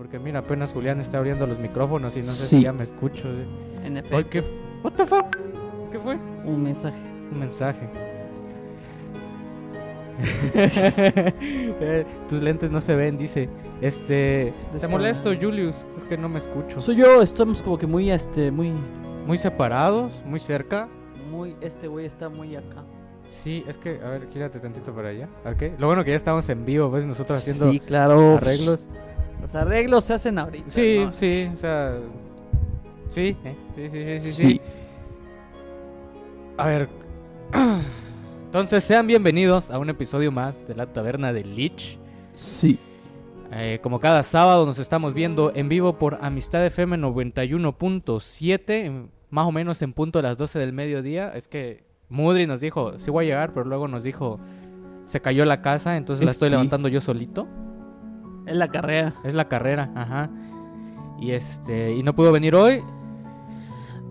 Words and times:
porque 0.00 0.18
mira, 0.18 0.38
apenas 0.38 0.72
Julián 0.72 0.98
está 0.98 1.18
abriendo 1.18 1.46
los 1.46 1.58
micrófonos 1.58 2.16
y 2.16 2.20
no 2.20 2.24
sé 2.32 2.44
Sí. 2.46 2.56
si 2.56 2.62
ya 2.62 2.72
me 2.72 2.84
escucho. 2.84 3.28
eh. 3.28 3.44
En 3.84 3.98
Ay, 3.98 4.02
efecto, 4.02 4.30
¿qué? 4.30 4.42
What 4.82 4.92
the 4.92 5.04
fuck? 5.04 5.36
¿Qué 5.92 5.98
fue? 5.98 6.16
un 6.46 6.62
mensaje. 6.62 6.96
Un 7.30 7.38
mensaje. 7.40 7.86
Eh, 10.54 12.06
Tus 12.30 12.40
lentes 12.40 12.70
no 12.70 12.80
se 12.80 12.96
ven, 12.96 13.18
dice. 13.18 13.50
Este, 13.82 14.54
te 14.78 14.88
molesto, 14.88 15.32
Julius, 15.38 15.76
es 15.98 16.04
que 16.04 16.16
no 16.16 16.30
me 16.30 16.38
escucho. 16.38 16.80
Soy 16.80 16.96
yo, 16.96 17.20
estamos 17.20 17.60
como 17.60 17.76
que 17.76 17.86
muy, 17.86 18.10
este, 18.10 18.50
muy, 18.50 18.72
Muy 19.26 19.36
separados, 19.36 20.22
muy 20.24 20.40
cerca. 20.40 20.88
muy, 21.30 21.56
este 21.60 21.88
güey 21.88 22.06
está 22.06 22.30
muy 22.30 22.56
acá. 22.56 22.84
Sí, 23.30 23.64
es 23.68 23.76
que, 23.76 24.00
a 24.02 24.08
ver, 24.08 24.28
gírate 24.32 24.60
tantito 24.60 24.94
para 24.94 25.10
allá. 25.10 25.28
¿Ok? 25.44 25.78
Lo 25.78 25.88
bueno 25.88 26.04
que 26.04 26.10
ya 26.12 26.16
estamos 26.16 26.48
en 26.48 26.64
vivo, 26.64 26.90
¿ves? 26.90 27.04
Nosotros 27.04 27.36
haciendo 27.36 27.70
sí, 27.70 27.80
claro. 27.80 28.38
arreglos. 28.38 28.80
Los 29.52 29.54
arreglos 29.56 30.04
se 30.04 30.14
hacen 30.14 30.38
ahorita. 30.38 30.70
Sí, 30.70 31.02
¿no? 31.04 31.12
sí, 31.12 31.50
o 31.52 31.56
sea. 31.56 31.98
Sí, 33.08 33.36
eh, 33.44 33.56
sí, 33.74 33.88
sí, 33.88 33.90
sí, 33.90 34.20
sí, 34.20 34.32
Sí. 34.32 34.48
sí. 34.48 34.60
A 36.56 36.66
ver. 36.68 36.88
Entonces, 38.46 38.84
sean 38.84 39.08
bienvenidos 39.08 39.72
a 39.72 39.80
un 39.80 39.90
episodio 39.90 40.30
más 40.30 40.54
de 40.68 40.76
la 40.76 40.86
Taberna 40.86 41.32
de 41.32 41.42
Lich. 41.42 41.98
Sí. 42.32 42.78
Eh, 43.50 43.80
como 43.82 43.98
cada 43.98 44.22
sábado 44.22 44.66
nos 44.66 44.78
estamos 44.78 45.14
viendo 45.14 45.50
en 45.52 45.68
vivo 45.68 45.98
por 45.98 46.18
Amistad 46.20 46.64
FM 46.66 46.98
91.7, 46.98 48.84
en- 48.86 49.10
más 49.30 49.48
o 49.48 49.50
menos 49.50 49.82
en 49.82 49.92
punto 49.92 50.20
a 50.20 50.22
las 50.22 50.38
12 50.38 50.60
del 50.60 50.72
mediodía. 50.72 51.32
Es 51.34 51.48
que 51.48 51.82
Mudri 52.08 52.46
nos 52.46 52.60
dijo, 52.60 53.00
sí 53.00 53.10
voy 53.10 53.24
a 53.24 53.28
llegar, 53.30 53.52
pero 53.52 53.66
luego 53.66 53.88
nos 53.88 54.04
dijo, 54.04 54.38
se 55.06 55.20
cayó 55.20 55.44
la 55.44 55.60
casa, 55.60 55.96
entonces 55.96 56.24
la 56.24 56.30
estoy 56.30 56.50
levantando 56.50 56.86
yo 56.88 57.00
solito. 57.00 57.48
Es 58.50 58.56
la 58.56 58.68
carrera. 58.68 59.14
Es 59.24 59.34
la 59.34 59.46
carrera, 59.48 59.90
ajá. 59.94 60.28
Y 61.20 61.30
este, 61.30 61.92
y 61.94 62.02
no 62.02 62.14
pudo 62.14 62.32
venir 62.32 62.54
hoy. 62.54 62.82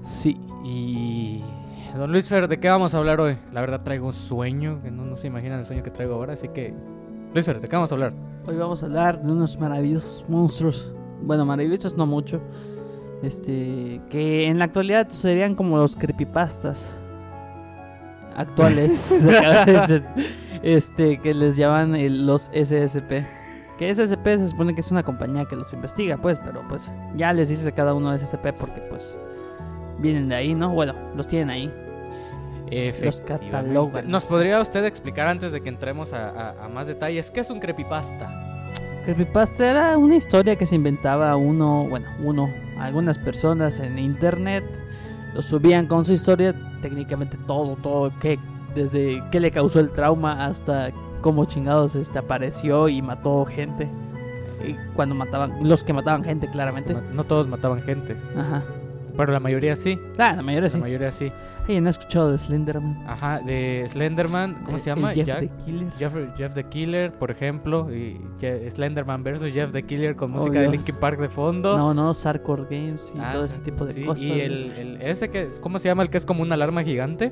Sí. 0.01 0.39
Y 0.63 1.43
Don 1.97 2.11
Luis 2.11 2.29
Fer, 2.29 2.47
¿de 2.47 2.59
qué 2.59 2.69
vamos 2.69 2.93
a 2.93 2.97
hablar 2.99 3.19
hoy? 3.19 3.37
La 3.51 3.61
verdad 3.61 3.81
traigo 3.83 4.07
un 4.07 4.13
sueño, 4.13 4.81
que 4.81 4.91
no, 4.91 5.03
no 5.05 5.15
se 5.15 5.27
imaginan 5.27 5.59
el 5.59 5.65
sueño 5.65 5.83
que 5.83 5.91
traigo 5.91 6.13
ahora, 6.15 6.33
así 6.33 6.47
que 6.49 6.73
Luis 7.33 7.45
Fer, 7.45 7.59
¿de 7.59 7.67
qué 7.67 7.75
vamos 7.75 7.91
a 7.91 7.95
hablar? 7.95 8.13
Hoy 8.47 8.55
vamos 8.55 8.81
a 8.81 8.85
hablar 8.85 9.21
de 9.21 9.31
unos 9.31 9.59
maravillosos 9.59 10.25
monstruos. 10.29 10.93
Bueno, 11.21 11.45
maravillosos 11.45 11.97
no 11.97 12.05
mucho. 12.05 12.41
Este, 13.23 13.99
que 14.09 14.47
en 14.47 14.57
la 14.59 14.65
actualidad 14.65 15.09
serían 15.09 15.55
como 15.55 15.77
los 15.77 15.95
creepypastas 15.97 16.97
actuales. 18.37 19.21
este, 20.63 21.19
que 21.19 21.33
les 21.33 21.57
llaman 21.57 21.95
el- 21.95 22.25
los 22.25 22.49
SSP. 22.53 23.25
Que 23.79 23.89
SSP 23.95 24.25
se 24.37 24.49
supone 24.49 24.75
que 24.75 24.81
es 24.81 24.91
una 24.91 25.01
compañía 25.03 25.45
que 25.45 25.55
los 25.55 25.71
investiga, 25.73 26.17
pues, 26.17 26.37
pero 26.39 26.61
pues 26.67 26.93
ya 27.15 27.31
les 27.33 27.47
dice 27.49 27.71
cada 27.71 27.93
uno 27.93 28.15
SSP 28.15 28.51
porque 28.59 28.81
pues 28.81 29.17
vienen 29.99 30.27
de 30.29 30.35
ahí, 30.35 30.53
¿no? 30.53 30.69
Bueno, 30.73 30.93
los 31.15 31.27
tienen 31.27 31.49
ahí. 31.49 31.73
Efectivamente. 32.71 33.49
catalogan. 33.51 34.09
¿Nos 34.09 34.25
podría 34.25 34.59
usted 34.59 34.85
explicar 34.85 35.27
antes 35.27 35.51
de 35.51 35.61
que 35.61 35.69
entremos 35.69 36.13
a, 36.13 36.29
a- 36.29 36.65
a 36.65 36.67
más 36.67 36.87
detalles 36.87 37.31
qué 37.31 37.39
es 37.39 37.49
un 37.49 37.59
creepypasta? 37.59 38.29
Creepypasta 39.05 39.69
era 39.69 39.97
una 39.97 40.15
historia 40.17 40.55
que 40.55 40.65
se 40.65 40.75
inventaba 40.75 41.35
uno, 41.35 41.87
bueno, 41.89 42.07
uno, 42.23 42.53
algunas 42.77 43.17
personas 43.17 43.79
en 43.79 43.97
internet 43.97 44.63
lo 45.33 45.41
subían 45.41 45.87
con 45.87 46.05
su 46.05 46.13
historia, 46.13 46.53
técnicamente 46.81 47.37
todo, 47.47 47.75
todo, 47.77 48.11
que 48.19 48.37
desde 48.75 49.23
qué 49.31 49.39
le 49.39 49.49
causó 49.51 49.79
el 49.79 49.91
trauma 49.91 50.45
hasta 50.45 50.91
cómo 51.21 51.45
chingados 51.45 51.95
este 51.95 52.19
apareció 52.19 52.87
y 52.89 53.01
mató 53.01 53.45
gente. 53.45 53.89
Y 54.67 54.75
cuando 54.93 55.15
mataban, 55.15 55.67
los 55.67 55.83
que 55.83 55.93
mataban 55.93 56.23
gente, 56.23 56.49
claramente. 56.49 56.95
No 57.13 57.23
todos 57.23 57.47
mataban 57.47 57.81
gente, 57.81 58.17
Ajá. 58.35 58.61
pero 59.15 59.31
la 59.31 59.39
mayoría 59.39 59.75
sí. 59.77 59.97
Claro, 60.15 60.35
la 60.37 60.41
mayoría 60.43 60.67
sí. 60.69 60.77
La 60.77 60.81
mayoría 60.81 61.11
sí. 61.13 61.31
Ay, 61.65 61.79
no 61.79 61.87
he 61.87 61.91
escuchado 61.91 62.29
de 62.31 62.37
Slenderman. 62.37 63.03
Ajá, 63.07 63.39
de 63.39 63.85
Slenderman, 63.87 64.55
¿cómo 64.65 64.75
Eh, 64.75 64.79
se 64.81 64.87
llama? 64.89 65.13
Jeff 65.13 65.27
Jack- 65.27 65.39
the 65.39 65.63
Killer. 65.63 65.87
Jeff, 65.97 66.13
Jeff 66.35 66.53
the 66.53 66.63
Killer, 66.65 67.11
por 67.13 67.31
ejemplo, 67.31 67.87
y 67.89 68.19
Je- 68.41 68.69
Slenderman 68.69 69.23
versus 69.23 69.53
Jeff 69.53 69.71
the 69.71 69.83
Killer 69.83 70.17
con 70.17 70.31
Oh, 70.31 70.35
música 70.39 70.59
de. 70.59 70.67
Linkin 70.67 70.95
Park 70.95 71.19
de 71.21 71.29
fondo. 71.29 71.77
No, 71.77 71.93
no, 71.93 72.13
Sarkor 72.13 72.67
Games 72.69 73.13
y 73.15 73.19
Ah, 73.21 73.29
todo 73.31 73.45
ese 73.45 73.59
tipo 73.59 73.85
de 73.85 73.93
sí, 73.93 74.03
cosas. 74.03 74.25
Y 74.25 74.41
el, 74.41 74.71
el- 74.73 75.01
ese 75.01 75.29
que 75.29 75.43
es, 75.43 75.59
¿cómo 75.61 75.79
se 75.79 75.87
llama? 75.87 76.03
El 76.03 76.09
que 76.09 76.17
es 76.17 76.25
como 76.25 76.41
una 76.41 76.55
alarma 76.55 76.83
gigante. 76.83 77.31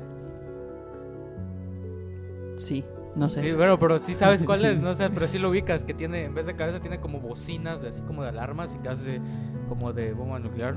Sí, 2.56 2.84
no 3.16 3.28
sé. 3.28 3.40
Sí, 3.40 3.52
bueno, 3.52 3.78
pero 3.78 3.98
sí 3.98 4.14
sabes 4.14 4.44
cuál 4.44 4.64
es, 4.64 4.80
no 4.80 4.94
sé, 4.94 5.10
pero 5.10 5.26
sí 5.26 5.38
lo 5.38 5.50
ubicas, 5.50 5.84
que 5.84 5.94
tiene, 5.94 6.24
en 6.24 6.34
vez 6.34 6.46
de 6.46 6.54
cabeza 6.54 6.80
tiene 6.80 7.00
como 7.00 7.20
bocinas 7.20 7.80
de 7.80 7.88
así 7.88 8.02
como 8.02 8.22
de 8.22 8.28
alarmas 8.28 8.74
y 8.74 8.78
que 8.78 8.88
hace 8.88 9.20
como 9.68 9.92
de 9.92 10.12
bomba 10.12 10.38
nuclear. 10.38 10.74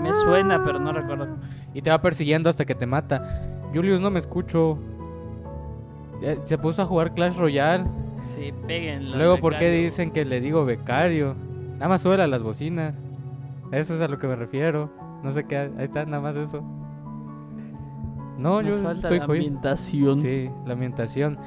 Me 0.00 0.14
suena, 0.14 0.64
pero 0.64 0.78
no 0.78 0.92
recuerdo. 0.92 1.28
Y 1.74 1.82
te 1.82 1.90
va 1.90 2.00
persiguiendo 2.00 2.48
hasta 2.48 2.64
que 2.64 2.74
te 2.74 2.86
mata. 2.86 3.42
Julius, 3.74 4.00
no 4.00 4.10
me 4.10 4.18
escucho. 4.18 4.78
Eh, 6.22 6.38
Se 6.44 6.56
puso 6.58 6.82
a 6.82 6.86
jugar 6.86 7.14
Clash 7.14 7.36
Royale. 7.36 7.84
Sí, 8.22 8.52
péguenlo. 8.66 9.16
Luego, 9.16 9.38
¿por 9.38 9.56
qué 9.58 9.70
dicen 9.70 10.10
que 10.10 10.24
le 10.24 10.40
digo 10.40 10.64
becario? 10.64 11.34
Nada 11.74 11.88
más 11.88 12.00
suela 12.02 12.26
las 12.26 12.42
bocinas. 12.42 12.94
Eso 13.72 13.94
es 13.94 14.00
a 14.00 14.08
lo 14.08 14.18
que 14.18 14.26
me 14.26 14.36
refiero. 14.36 14.90
No 15.22 15.32
sé 15.32 15.44
qué. 15.44 15.56
Ahí 15.58 15.84
está, 15.84 16.04
nada 16.06 16.22
más 16.22 16.36
eso. 16.36 16.62
No, 18.40 18.62
Nos 18.62 18.76
yo 18.76 18.82
falta 18.82 19.08
estoy 19.08 19.18
la 19.18 19.26
jodido. 19.26 19.44
ambientación. 19.44 20.22
Sí, 20.22 20.50
la 20.66 20.72
ambientación. 20.72 21.38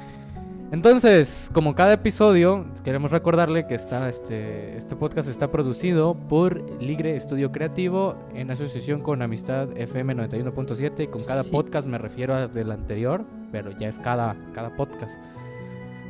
Entonces, 0.71 1.51
como 1.53 1.75
cada 1.75 1.93
episodio, 1.93 2.65
queremos 2.83 3.11
recordarle 3.11 3.67
que 3.67 3.75
está 3.75 4.09
este, 4.09 4.75
este 4.75 4.95
podcast 4.95 5.29
está 5.29 5.51
producido 5.51 6.15
por 6.15 6.63
Ligre 6.81 7.15
Estudio 7.15 7.51
Creativo 7.51 8.15
en 8.33 8.49
asociación 8.49 9.01
con 9.01 9.21
Amistad 9.21 9.69
FM 9.77 10.15
91.7 10.15 11.03
y 11.03 11.07
con 11.07 11.23
cada 11.25 11.43
Sí. 11.43 11.51
podcast 11.51 11.87
me 11.87 11.99
refiero 11.99 12.33
al 12.33 12.51
del 12.51 12.71
anterior, 12.71 13.23
pero 13.51 13.69
ya 13.71 13.87
es 13.87 13.99
cada, 13.99 14.35
cada 14.53 14.71
podcast. 14.75 15.15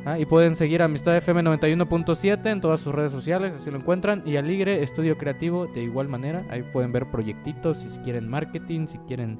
Ah, 0.06 0.18
y 0.18 0.24
pueden 0.24 0.54
seguir 0.54 0.80
a 0.80 0.86
Amistad 0.86 1.14
FM 1.16 1.42
91.7 1.42 2.50
en 2.50 2.60
todas 2.62 2.80
sus 2.80 2.94
redes 2.94 3.12
sociales, 3.12 3.52
así 3.54 3.70
lo 3.70 3.76
encuentran. 3.78 4.22
Y 4.24 4.36
a 4.36 4.42
Ligre 4.42 4.82
Estudio 4.82 5.18
Creativo 5.18 5.66
de 5.66 5.82
igual 5.82 6.08
manera. 6.08 6.42
Ahí 6.50 6.62
pueden 6.62 6.90
ver 6.92 7.10
proyectitos, 7.10 7.78
si 7.78 7.98
quieren 8.00 8.28
marketing, 8.28 8.86
si 8.86 8.96
quieren 8.98 9.38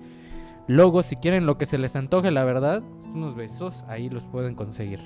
logos, 0.66 1.06
si 1.06 1.16
quieren 1.16 1.46
lo 1.46 1.58
que 1.58 1.66
se 1.66 1.78
les 1.78 1.96
antoje, 1.96 2.30
la 2.30 2.44
verdad. 2.44 2.82
Unos 3.12 3.34
besos, 3.34 3.84
ahí 3.88 4.08
los 4.08 4.26
pueden 4.26 4.54
conseguir. 4.54 5.00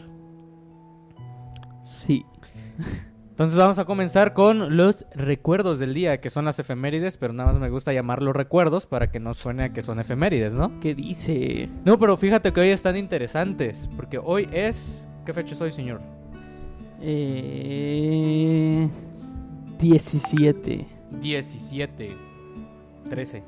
Sí. 1.81 2.25
Entonces 3.31 3.57
vamos 3.57 3.79
a 3.79 3.85
comenzar 3.85 4.35
con 4.35 4.77
los 4.77 5.07
recuerdos 5.15 5.79
del 5.79 5.95
día, 5.95 6.21
que 6.21 6.29
son 6.29 6.45
las 6.45 6.59
efemérides, 6.59 7.17
pero 7.17 7.33
nada 7.33 7.53
más 7.53 7.61
me 7.61 7.71
gusta 7.71 7.93
llamarlos 7.93 8.35
recuerdos 8.35 8.87
para 8.87 9.13
que 9.13 9.21
no 9.21 9.33
suene 9.35 9.63
a 9.65 9.73
que 9.73 9.81
son 9.81 10.01
efemérides, 10.01 10.55
¿no? 10.55 10.81
¿Qué 10.81 10.95
dice? 10.95 11.69
No, 11.85 12.01
pero 12.01 12.17
fíjate 12.17 12.53
que 12.53 12.61
hoy 12.61 12.71
están 12.71 12.97
interesantes, 12.97 13.89
porque 13.95 14.19
hoy 14.19 14.49
es... 14.53 15.07
¿Qué 15.25 15.33
fecha 15.33 15.55
es 15.55 15.61
hoy, 15.61 15.71
señor? 15.71 16.01
Eh, 17.01 18.89
17 19.79 20.99
17. 21.11 22.09
13. 23.09 23.43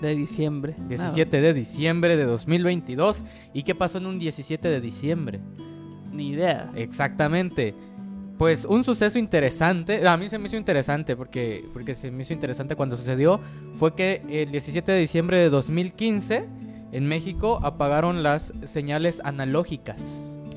De 0.00 0.14
diciembre. 0.16 0.74
17 0.88 1.40
de 1.40 1.54
diciembre 1.54 2.16
de 2.16 2.24
2022. 2.24 3.22
¿Y 3.52 3.62
qué 3.62 3.74
pasó 3.74 3.98
en 3.98 4.06
un 4.06 4.18
17 4.18 4.68
de 4.68 4.80
diciembre? 4.80 5.40
Ni 6.12 6.28
idea. 6.30 6.70
Exactamente. 6.74 7.74
Pues 8.38 8.64
un 8.64 8.84
suceso 8.84 9.18
interesante, 9.18 10.06
a 10.08 10.16
mí 10.16 10.28
se 10.30 10.38
me 10.38 10.46
hizo 10.48 10.56
interesante 10.56 11.14
porque, 11.14 11.62
porque 11.74 11.94
se 11.94 12.10
me 12.10 12.22
hizo 12.22 12.32
interesante 12.32 12.74
cuando 12.74 12.96
sucedió, 12.96 13.38
fue 13.74 13.94
que 13.94 14.22
el 14.30 14.50
17 14.50 14.90
de 14.92 14.98
diciembre 14.98 15.38
de 15.38 15.50
2015 15.50 16.48
en 16.92 17.06
México 17.06 17.60
apagaron 17.62 18.22
las 18.22 18.54
señales 18.64 19.20
analógicas. 19.24 20.00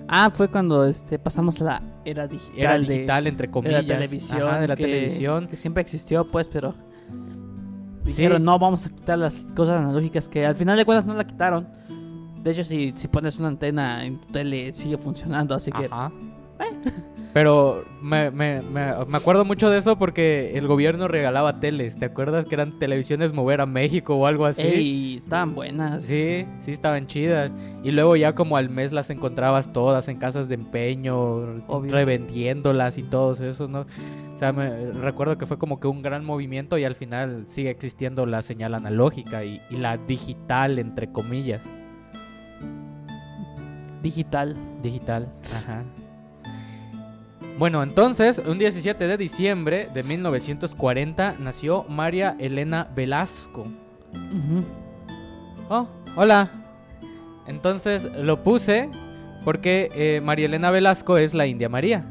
Ah, 0.08 0.30
fue 0.32 0.48
cuando 0.48 0.86
este 0.86 1.20
pasamos 1.20 1.60
a 1.62 1.64
la 1.66 1.82
era 2.06 2.28
digital, 2.28 2.58
Era 2.60 2.74
de- 2.80 2.94
digital, 2.94 3.28
entre 3.28 3.48
de, 3.48 3.52
comillas. 3.52 3.86
la 3.86 3.94
televisión. 3.96 4.44
Ajá, 4.48 4.60
de 4.62 4.68
la 4.70 4.76
que- 4.78 4.84
televisión. 4.84 5.48
Que 5.48 5.58
siempre 5.58 5.82
existió, 5.82 6.24
pues, 6.26 6.48
pero 6.50 6.76
Sí. 8.06 8.12
dijeron, 8.12 8.44
no, 8.44 8.60
vamos 8.60 8.86
a 8.86 8.90
quitar 8.90 9.18
las 9.18 9.46
cosas 9.56 9.80
analógicas 9.82 10.28
que 10.28 10.46
al 10.46 10.56
final 10.56 10.78
de 10.78 10.86
cuentas 10.86 11.06
no 11.06 11.14
la 11.14 11.26
quitaron. 11.26 11.68
De 12.44 12.52
hecho, 12.52 12.64
si, 12.64 12.92
si 12.96 13.08
pones 13.08 13.40
una 13.40 13.48
antena 13.48 14.06
en 14.06 14.20
tu 14.20 14.28
tele, 14.34 14.74
sigue 14.74 14.98
funcionando, 14.98 15.56
así 15.56 15.72
que... 15.72 15.86
Ajá. 15.86 16.12
Pero 17.34 17.84
me, 18.00 18.30
me, 18.30 18.62
me, 18.62 18.92
me 19.08 19.18
acuerdo 19.18 19.44
mucho 19.44 19.72
de 19.72 19.80
eso 19.80 19.98
porque 19.98 20.52
el 20.56 20.68
gobierno 20.68 21.08
regalaba 21.08 21.60
teles. 21.60 21.98
¿Te 21.98 22.06
acuerdas 22.06 22.46
que 22.46 22.54
eran 22.54 22.78
televisiones 22.78 23.34
mover 23.34 23.60
a 23.60 23.66
México 23.66 24.16
o 24.16 24.28
algo 24.28 24.46
así? 24.46 24.62
Ey, 24.62 25.18
estaban 25.24 25.56
buenas. 25.56 26.04
Sí, 26.04 26.46
sí 26.62 26.72
estaban 26.72 27.08
chidas. 27.08 27.52
Y 27.84 27.90
luego 27.90 28.16
ya 28.18 28.36
como 28.36 28.56
al 28.56 28.70
mes 28.70 28.92
las 28.92 29.10
encontrabas 29.10 29.74
todas 29.74 30.10
en 30.10 30.20
casas 30.20 30.48
de 30.48 30.56
empeño, 30.56 31.64
Obvio. 31.68 31.92
revendiéndolas 31.92 33.00
y 33.00 33.04
todos 33.04 33.40
esos, 33.40 33.68
¿no? 33.68 33.88
Sea, 34.44 34.52
me 34.52 34.92
recuerdo 34.92 35.38
que 35.38 35.46
fue 35.46 35.58
como 35.58 35.80
que 35.80 35.88
un 35.88 36.02
gran 36.02 36.26
movimiento 36.26 36.78
y 36.78 36.84
al 36.84 36.96
final 36.96 37.46
sigue 37.48 37.70
existiendo 37.70 38.26
la 38.26 38.42
señal 38.42 38.74
analógica 38.74 39.46
y, 39.46 39.62
y 39.70 39.78
la 39.78 39.96
digital, 39.96 40.80
entre 40.80 41.10
comillas. 41.14 41.62
Digital. 44.02 44.58
Digital, 44.82 45.32
ajá. 45.46 45.84
Bueno, 47.58 47.84
entonces, 47.84 48.42
un 48.46 48.60
17 48.60 49.08
de 49.08 49.16
diciembre 49.16 49.88
de 49.94 50.04
1940 50.04 51.36
nació 51.40 51.86
María 51.86 52.36
Elena 52.38 52.90
Velasco. 52.94 53.66
Oh, 55.70 55.88
hola. 56.18 56.52
Entonces 57.48 58.12
lo 58.18 58.44
puse 58.44 58.90
porque 59.46 59.90
eh, 59.96 60.20
María 60.20 60.48
Elena 60.48 60.70
Velasco 60.70 61.18
es 61.18 61.34
la 61.34 61.48
India 61.48 61.70
María. 61.70 62.06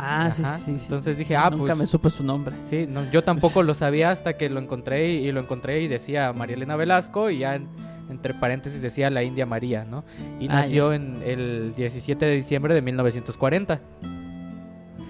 Ah, 0.00 0.30
sí, 0.32 0.42
Ajá. 0.42 0.58
sí, 0.58 0.64
sí. 0.78 0.84
Entonces 0.84 1.18
dije, 1.18 1.34
ah, 1.34 1.50
Nunca 1.50 1.66
pues 1.66 1.78
me 1.78 1.86
supe 1.88 2.08
su 2.10 2.22
nombre. 2.22 2.54
sí, 2.70 2.86
no, 2.88 3.10
yo 3.10 3.24
tampoco 3.24 3.64
lo 3.64 3.74
sabía 3.74 4.10
hasta 4.10 4.36
que 4.36 4.48
lo 4.48 4.60
encontré 4.60 5.12
y, 5.14 5.26
y 5.26 5.32
lo 5.32 5.40
encontré 5.40 5.82
y 5.82 5.88
decía 5.88 6.32
María 6.32 6.54
Elena 6.56 6.76
Velasco 6.76 7.30
y 7.30 7.38
ya 7.38 7.56
en- 7.56 7.68
entre 8.08 8.32
paréntesis 8.32 8.80
decía 8.80 9.10
la 9.10 9.22
India 9.24 9.44
María, 9.44 9.84
¿no? 9.84 10.04
Y 10.40 10.46
Ah, 10.48 10.54
nació 10.54 10.92
en 10.92 11.14
el 11.26 11.74
17 11.76 12.24
de 12.26 12.36
diciembre 12.36 12.74
de 12.74 12.80
1940. 12.82 13.80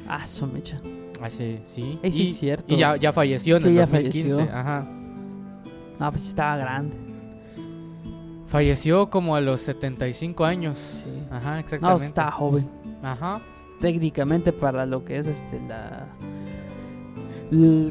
Ah, 0.08 0.26
su 0.26 0.46
mecha. 0.46 0.80
Ah, 1.20 1.28
sí, 1.28 1.58
sí. 1.74 1.98
Y, 2.02 2.08
es 2.22 2.38
cierto. 2.38 2.72
y 2.74 2.78
ya, 2.78 2.96
ya 2.96 3.12
falleció 3.12 3.56
en 3.56 3.62
Sí, 3.62 3.68
el 3.68 3.74
ya 3.74 3.80
2015. 3.82 4.30
falleció. 4.30 4.54
Ajá. 4.56 4.86
No, 6.00 6.12
pues 6.12 6.28
estaba 6.28 6.56
grande. 6.56 6.96
Falleció 8.46 9.10
como 9.10 9.36
a 9.36 9.40
los 9.42 9.60
75 9.60 10.44
años. 10.46 10.78
Sí. 10.78 11.10
Ajá, 11.30 11.52
No, 11.54 11.58
exactamente. 11.58 12.04
estaba 12.06 12.30
joven. 12.30 12.68
Ajá. 13.02 13.40
Técnicamente 13.80 14.52
para 14.52 14.84
lo 14.86 15.04
que 15.04 15.18
es 15.18 15.26
este 15.26 15.60
la 15.68 16.06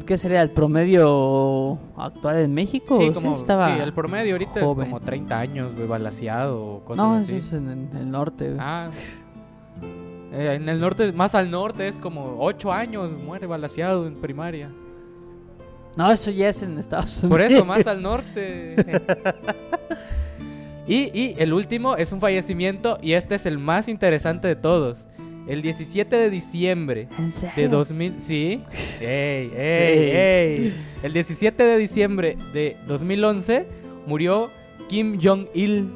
¿Qué 0.06 0.16
sería 0.16 0.42
el 0.42 0.50
promedio 0.50 1.78
actual 1.96 2.38
en 2.38 2.54
México? 2.54 2.96
Sí, 3.00 3.08
Sí, 3.08 3.12
como, 3.14 3.32
estaba 3.34 3.74
sí, 3.74 3.80
el 3.82 3.92
promedio 3.92 4.34
ahorita 4.34 4.60
joven. 4.60 4.86
es 4.86 4.92
como 4.92 5.00
30 5.00 5.38
años, 5.38 5.74
güey, 5.74 5.88
balaseado 5.88 6.64
o 6.64 6.84
cosas 6.84 7.04
No, 7.04 7.14
así. 7.16 7.36
eso 7.36 7.56
es 7.56 7.62
en, 7.62 7.68
en 7.90 7.96
el 7.96 8.08
norte. 8.10 8.44
güey. 8.50 8.58
Ah. 8.60 8.90
Eh, 10.32 10.54
en 10.60 10.68
el 10.68 10.80
norte, 10.80 11.10
más 11.12 11.34
al 11.34 11.50
norte 11.50 11.88
es 11.88 11.98
como 11.98 12.36
8 12.38 12.72
años, 12.72 13.10
muere 13.24 13.46
balaseado 13.48 14.06
en 14.06 14.14
primaria. 14.14 14.70
No, 15.96 16.12
eso 16.12 16.30
ya 16.30 16.50
es 16.50 16.62
en 16.62 16.78
Estados 16.78 17.18
Unidos. 17.24 17.30
Por 17.30 17.40
eso, 17.40 17.64
más 17.64 17.84
al 17.88 18.00
norte. 18.00 18.76
y, 20.88 21.10
y 21.18 21.34
el 21.38 21.52
último 21.52 21.96
es 21.96 22.12
un 22.12 22.20
fallecimiento 22.20 22.98
y 23.02 23.12
este 23.12 23.34
es 23.34 23.46
el 23.46 23.58
más 23.58 23.88
interesante 23.88 24.48
de 24.48 24.56
todos. 24.56 25.06
El 25.46 25.62
17 25.62 26.14
de 26.14 26.28
diciembre 26.30 27.08
¿En 27.18 27.30
de 27.30 27.36
serio? 27.36 27.68
2000, 27.70 28.20
sí. 28.20 28.60
Ey, 29.00 29.50
ey, 29.56 30.10
ey. 30.10 30.74
El 31.02 31.12
17 31.12 31.62
de 31.62 31.78
diciembre 31.78 32.36
de 32.52 32.76
2011 32.86 33.66
murió 34.06 34.50
Kim 34.90 35.18
Jong-il, 35.22 35.88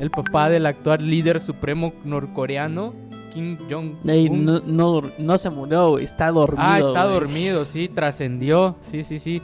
el 0.00 0.10
papá 0.10 0.48
del 0.50 0.66
actual 0.66 1.08
líder 1.08 1.40
supremo 1.40 1.92
norcoreano, 2.04 2.94
Kim 3.32 3.56
Jong-un. 3.70 4.10
Ey, 4.10 4.28
no, 4.28 4.60
no, 4.60 5.02
no 5.18 5.38
se 5.38 5.48
murió, 5.48 5.98
está 5.98 6.30
dormido. 6.30 6.62
ah, 6.62 6.78
está 6.78 7.04
dormido, 7.04 7.64
sí, 7.64 7.88
trascendió. 7.88 8.76
Sí, 8.82 9.02
sí, 9.02 9.18
sí. 9.18 9.40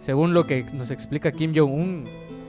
Según 0.00 0.34
lo 0.34 0.46
que 0.46 0.64
nos 0.74 0.90
explica 0.90 1.30
Kim 1.30 1.52
Jong-un, 1.54 2.08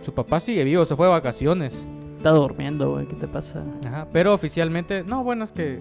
su 0.09 0.15
papá 0.15 0.39
sigue 0.39 0.63
vivo, 0.63 0.83
se 0.85 0.95
fue 0.95 1.05
de 1.05 1.11
vacaciones. 1.11 1.77
Está 2.17 2.31
durmiendo, 2.31 2.91
güey, 2.93 3.05
¿qué 3.05 3.13
te 3.15 3.27
pasa? 3.27 3.63
Ajá, 3.85 4.07
pero 4.11 4.33
oficialmente, 4.33 5.03
no, 5.03 5.23
bueno, 5.23 5.43
es 5.43 5.51
que 5.51 5.79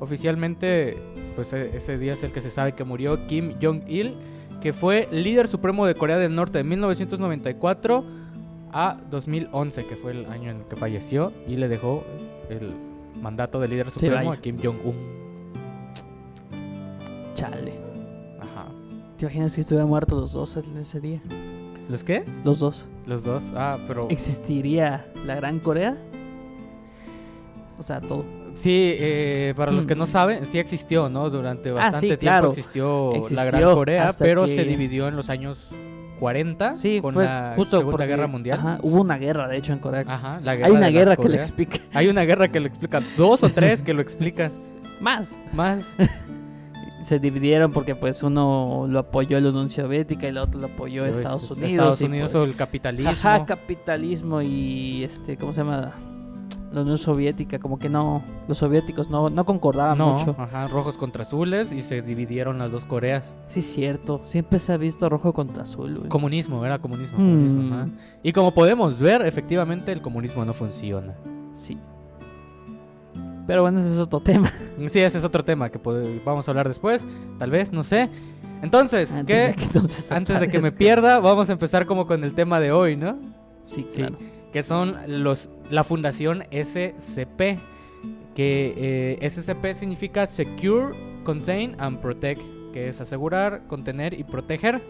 oficialmente, 0.00 0.96
pues 1.36 1.52
e- 1.52 1.76
ese 1.76 1.98
día 1.98 2.14
es 2.14 2.24
el 2.24 2.32
que 2.32 2.40
se 2.40 2.50
sabe 2.50 2.72
que 2.72 2.84
murió 2.84 3.26
Kim 3.26 3.54
Jong-il, 3.62 4.14
que 4.62 4.72
fue 4.72 5.08
líder 5.12 5.46
supremo 5.46 5.86
de 5.86 5.94
Corea 5.94 6.16
del 6.16 6.34
Norte 6.34 6.58
de 6.58 6.64
1994 6.64 8.02
a 8.72 8.98
2011, 9.10 9.84
que 9.86 9.94
fue 9.96 10.12
el 10.12 10.26
año 10.26 10.50
en 10.50 10.56
el 10.58 10.62
que 10.64 10.76
falleció, 10.76 11.32
y 11.46 11.56
le 11.56 11.68
dejó 11.68 12.02
el 12.48 12.72
mandato 13.20 13.60
de 13.60 13.68
líder 13.68 13.90
supremo 13.90 14.14
vaya. 14.16 14.32
a 14.32 14.40
Kim 14.40 14.56
Jong-un. 14.62 14.94
Chale. 17.34 17.74
Ajá. 18.40 18.66
¿Te 19.18 19.26
imaginas 19.26 19.52
si 19.52 19.60
estuvieran 19.60 19.88
muertos 19.88 20.18
los 20.18 20.32
dos 20.32 20.56
en 20.56 20.78
ese 20.78 21.00
día? 21.00 21.20
¿Los 21.88 22.02
qué? 22.04 22.24
Los 22.44 22.58
dos. 22.58 22.86
Los 23.06 23.24
dos. 23.24 23.42
Ah, 23.54 23.78
pero... 23.86 24.08
¿Existiría 24.10 25.06
la 25.24 25.34
Gran 25.36 25.60
Corea? 25.60 25.96
O 27.78 27.82
sea, 27.82 28.00
todo. 28.00 28.24
Sí, 28.54 28.70
eh, 28.98 29.52
para 29.56 29.70
los 29.70 29.86
que 29.86 29.94
no 29.94 30.06
saben, 30.06 30.46
sí 30.46 30.58
existió, 30.58 31.08
¿no? 31.10 31.28
Durante 31.28 31.70
Ah, 31.70 31.74
bastante 31.74 32.00
sí, 32.00 32.06
tiempo 32.16 32.20
claro. 32.20 32.48
existió, 32.48 33.12
la 33.30 33.44
Gran 33.44 33.62
Corea, 33.74 34.10
pero 34.18 34.46
que- 34.46 34.54
se 34.54 34.64
dividió 34.64 35.08
en 35.08 35.16
los 35.16 35.28
años 35.28 35.68
40 36.18 36.74
Sí, 36.74 37.00
con 37.02 37.12
fue 37.12 37.24
la 37.26 37.52
justo 37.54 37.76
Segunda 37.76 37.90
porque- 37.98 38.06
Guerra 38.06 38.26
Mundial. 38.26 38.58
Ajá, 38.58 38.78
hubo 38.82 39.02
una 39.02 39.18
guerra, 39.18 39.46
de 39.46 39.58
hecho, 39.58 39.74
en 39.74 39.78
Corea. 39.78 40.04
Ajá, 40.06 40.40
la 40.42 40.54
guerra 40.56 40.66
Hay 40.68 40.72
una 40.72 40.88
guerra 40.88 41.16
que 41.16 41.22
le 41.24 41.28
Coreas. 41.28 41.48
explica. 41.48 41.78
Hay 41.92 42.08
una 42.08 42.22
guerra 42.22 42.48
que 42.48 42.58
lo 42.60 42.66
explica. 42.66 43.02
Dos 43.18 43.42
o 43.42 43.50
tres 43.50 43.82
que 43.82 43.92
lo 43.92 44.00
explican. 44.00 44.50
Más. 45.00 45.38
Más. 45.52 45.80
Se 47.02 47.18
dividieron 47.18 47.72
porque 47.72 47.94
pues 47.94 48.22
uno 48.22 48.86
lo 48.88 48.98
apoyó 49.00 49.38
la 49.40 49.50
Unión 49.50 49.70
Soviética 49.70 50.26
y 50.26 50.30
el 50.30 50.38
otro 50.38 50.60
lo 50.60 50.68
apoyó 50.68 51.02
Pues, 51.04 51.18
Estados 51.18 51.50
Unidos. 51.50 51.70
Estados 51.70 52.00
y, 52.00 52.04
Unidos 52.04 52.30
pues, 52.32 52.42
o 52.42 52.46
el 52.46 52.56
capitalismo. 52.56 53.10
Ajá, 53.10 53.44
capitalismo 53.44 54.40
y 54.42 55.04
este, 55.04 55.36
¿cómo 55.36 55.52
se 55.52 55.60
llama? 55.60 55.92
La 56.72 56.82
Unión 56.82 56.98
Soviética, 56.98 57.58
como 57.58 57.78
que 57.78 57.88
no, 57.88 58.22
los 58.48 58.58
soviéticos 58.58 59.08
no, 59.08 59.30
no 59.30 59.44
concordaban 59.46 59.96
no, 59.98 60.14
mucho. 60.14 60.34
ajá, 60.38 60.66
rojos 60.66 60.96
contra 60.96 61.22
azules 61.22 61.70
y 61.72 61.80
se 61.82 62.02
dividieron 62.02 62.58
las 62.58 62.72
dos 62.72 62.84
Coreas. 62.84 63.24
Sí, 63.46 63.62
cierto. 63.62 64.20
Siempre 64.24 64.58
se 64.58 64.72
ha 64.72 64.76
visto 64.76 65.08
rojo 65.08 65.32
contra 65.32 65.62
azul. 65.62 66.06
Comunismo, 66.08 66.64
era 66.66 66.78
comunismo. 66.78 67.16
comunismo, 67.16 67.62
Mm. 67.62 67.72
ajá. 67.72 67.88
Y 68.22 68.32
como 68.32 68.52
podemos 68.52 68.98
ver, 68.98 69.22
efectivamente 69.26 69.92
el 69.92 70.02
comunismo 70.02 70.44
no 70.44 70.52
funciona. 70.52 71.14
Sí. 71.52 71.78
Pero 73.46 73.62
bueno, 73.62 73.80
ese 73.80 73.92
es 73.92 73.98
otro 73.98 74.20
tema. 74.20 74.52
Sí, 74.88 75.00
ese 75.00 75.16
es 75.18 75.24
otro 75.24 75.42
tema 75.44 75.70
que 75.70 75.80
vamos 76.24 76.46
a 76.46 76.50
hablar 76.50 76.68
después, 76.68 77.02
tal 77.38 77.50
vez, 77.50 77.72
no 77.72 77.82
sé. 77.82 78.08
Entonces, 78.62 79.10
Antes 79.12 79.26
¿qué? 79.26 79.46
de 79.48 79.54
que 79.54 79.64
entonces 79.64 80.12
Antes 80.12 80.38
de 80.40 80.48
que 80.48 80.60
me 80.60 80.70
pierda, 80.72 81.18
vamos 81.20 81.48
a 81.48 81.52
empezar 81.52 81.86
como 81.86 82.06
con 82.06 82.24
el 82.24 82.34
tema 82.34 82.60
de 82.60 82.72
hoy, 82.72 82.96
¿no? 82.96 83.18
Sí, 83.62 83.86
Sí. 83.90 83.96
claro. 84.02 84.18
Que 84.52 84.62
son 84.62 84.96
los 85.06 85.48
la 85.70 85.82
fundación 85.84 86.44
SCP. 86.50 87.58
Que 88.34 89.16
eh, 89.20 89.30
SCP 89.30 89.74
significa 89.74 90.26
Secure, 90.26 90.94
Contain 91.24 91.74
and 91.78 92.00
Protect, 92.00 92.40
que 92.74 92.88
es 92.88 93.00
asegurar, 93.00 93.62
contener 93.66 94.12
y 94.18 94.24
proteger. 94.24 94.82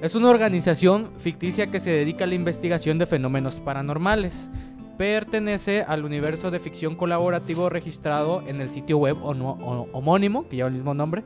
Es 0.00 0.14
una 0.14 0.28
organización 0.30 1.10
ficticia 1.18 1.66
que 1.66 1.78
se 1.80 1.90
dedica 1.90 2.24
a 2.24 2.26
la 2.26 2.34
investigación 2.34 2.98
de 2.98 3.06
fenómenos 3.06 3.56
paranormales. 3.60 4.34
Pertenece 4.96 5.82
al 5.82 6.04
universo 6.04 6.50
de 6.50 6.60
ficción 6.60 6.94
colaborativo 6.94 7.68
registrado 7.68 8.42
en 8.46 8.60
el 8.60 8.70
sitio 8.70 8.98
web 8.98 9.16
homónimo, 9.22 10.48
que 10.48 10.56
lleva 10.56 10.68
el 10.68 10.74
mismo 10.74 10.94
nombre. 10.94 11.24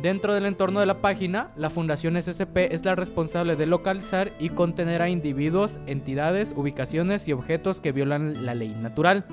Dentro 0.00 0.34
del 0.34 0.46
entorno 0.46 0.80
de 0.80 0.86
la 0.86 1.00
página, 1.00 1.50
la 1.56 1.70
Fundación 1.70 2.20
SCP 2.20 2.72
es 2.72 2.84
la 2.84 2.94
responsable 2.94 3.54
de 3.54 3.66
localizar 3.66 4.32
y 4.40 4.48
contener 4.48 5.02
a 5.02 5.08
individuos, 5.08 5.78
entidades, 5.86 6.52
ubicaciones 6.56 7.28
y 7.28 7.32
objetos 7.32 7.80
que 7.80 7.92
violan 7.92 8.44
la 8.44 8.54
ley 8.54 8.74
natural, 8.74 9.24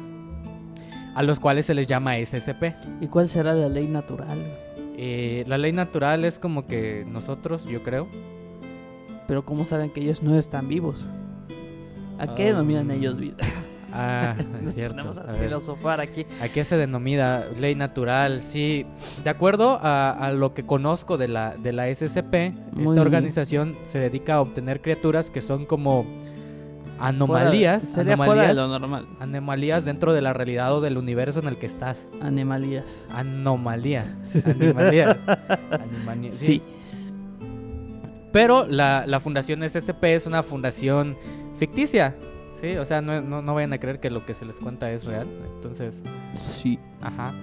a 1.16 1.24
los 1.24 1.40
cuales 1.40 1.66
se 1.66 1.74
les 1.74 1.88
llama 1.88 2.18
SCP. 2.18 2.76
¿Y 3.02 3.08
cuál 3.08 3.28
será 3.28 3.54
la 3.54 3.70
ley 3.70 3.88
natural? 3.88 4.40
Eh, 4.98 5.46
la 5.48 5.58
ley 5.58 5.72
natural 5.72 6.26
es 6.26 6.38
como 6.38 6.68
que 6.68 7.06
nosotros, 7.10 7.66
yo 7.66 7.82
creo, 7.82 8.08
Pero 9.28 9.46
¿cómo 9.46 9.66
saben 9.66 9.90
que 9.90 10.02
ellos 10.02 10.22
no 10.22 10.38
están 10.38 10.68
vivos? 10.68 11.06
¿A 12.22 12.36
qué 12.36 12.46
denominan 12.46 12.92
ellos 12.92 13.18
vida? 13.18 13.38
Ah, 13.94 14.36
es 14.40 14.64
Nos 14.64 14.74
cierto. 14.74 14.96
ponemos 14.96 15.18
a, 15.18 15.32
A 15.32 15.34
filosofar 15.34 16.00
aquí. 16.00 16.26
¿A 16.42 16.48
qué 16.48 16.64
se 16.64 16.78
denomina 16.78 17.44
ley 17.60 17.76
natural? 17.76 18.42
Sí, 18.42 18.86
de 19.22 19.30
acuerdo 19.30 19.80
a, 19.84 20.12
a 20.12 20.32
lo 20.32 20.54
que 20.54 20.66
conozco 20.66 21.18
de 21.18 21.28
la, 21.28 21.58
de 21.58 21.74
la 21.74 21.94
SCP, 21.94 22.34
Muy 22.72 22.84
esta 22.84 22.92
bien. 22.94 23.00
organización 23.00 23.76
se 23.86 24.00
dedica 24.00 24.36
a 24.36 24.42
obtener 24.42 24.80
criaturas 24.82 25.30
que 25.30 25.42
son 25.42 25.66
como 25.66 26.06
anomalías, 27.02 27.84
Fuera- 27.84 27.94
sería 27.96 28.16
fuera 28.16 28.34
de 28.44 28.48
anomalías, 28.52 28.56
lo 28.56 28.80
normal. 28.80 29.06
anomalías 29.20 29.84
dentro 29.84 30.14
de 30.14 30.22
la 30.22 30.32
realidad 30.32 30.74
o 30.74 30.80
del 30.80 30.98
universo 30.98 31.40
en 31.40 31.48
el 31.50 31.58
que 31.58 31.66
estás. 31.66 32.08
Anomalías, 32.22 32.86
animalías, 33.10 34.06
animalías, 34.46 35.18
sí. 36.36 36.46
Sí. 36.46 36.62
Pero 38.32 38.66
la, 38.66 39.06
la 39.06 39.20
fundación 39.20 39.68
SCP 39.68 40.04
es 40.06 40.26
una 40.26 40.44
fundación 40.44 41.18
ficticia, 41.56 42.16
¿sí? 42.62 42.78
O 42.78 42.86
sea, 42.86 43.02
no, 43.02 43.22
no, 43.22 43.42
no 43.42 43.54
vayan 43.54 43.74
a 43.74 43.78
creer 43.80 44.00
que 44.00 44.10
lo 44.10 44.26
que 44.26 44.34
se 44.34 44.46
les 44.46 44.58
cuenta 44.58 44.92
es 44.92 45.06
real. 45.06 45.28
Entonces, 45.56 46.02
Sí. 46.34 46.80
Ajá. 47.02 47.34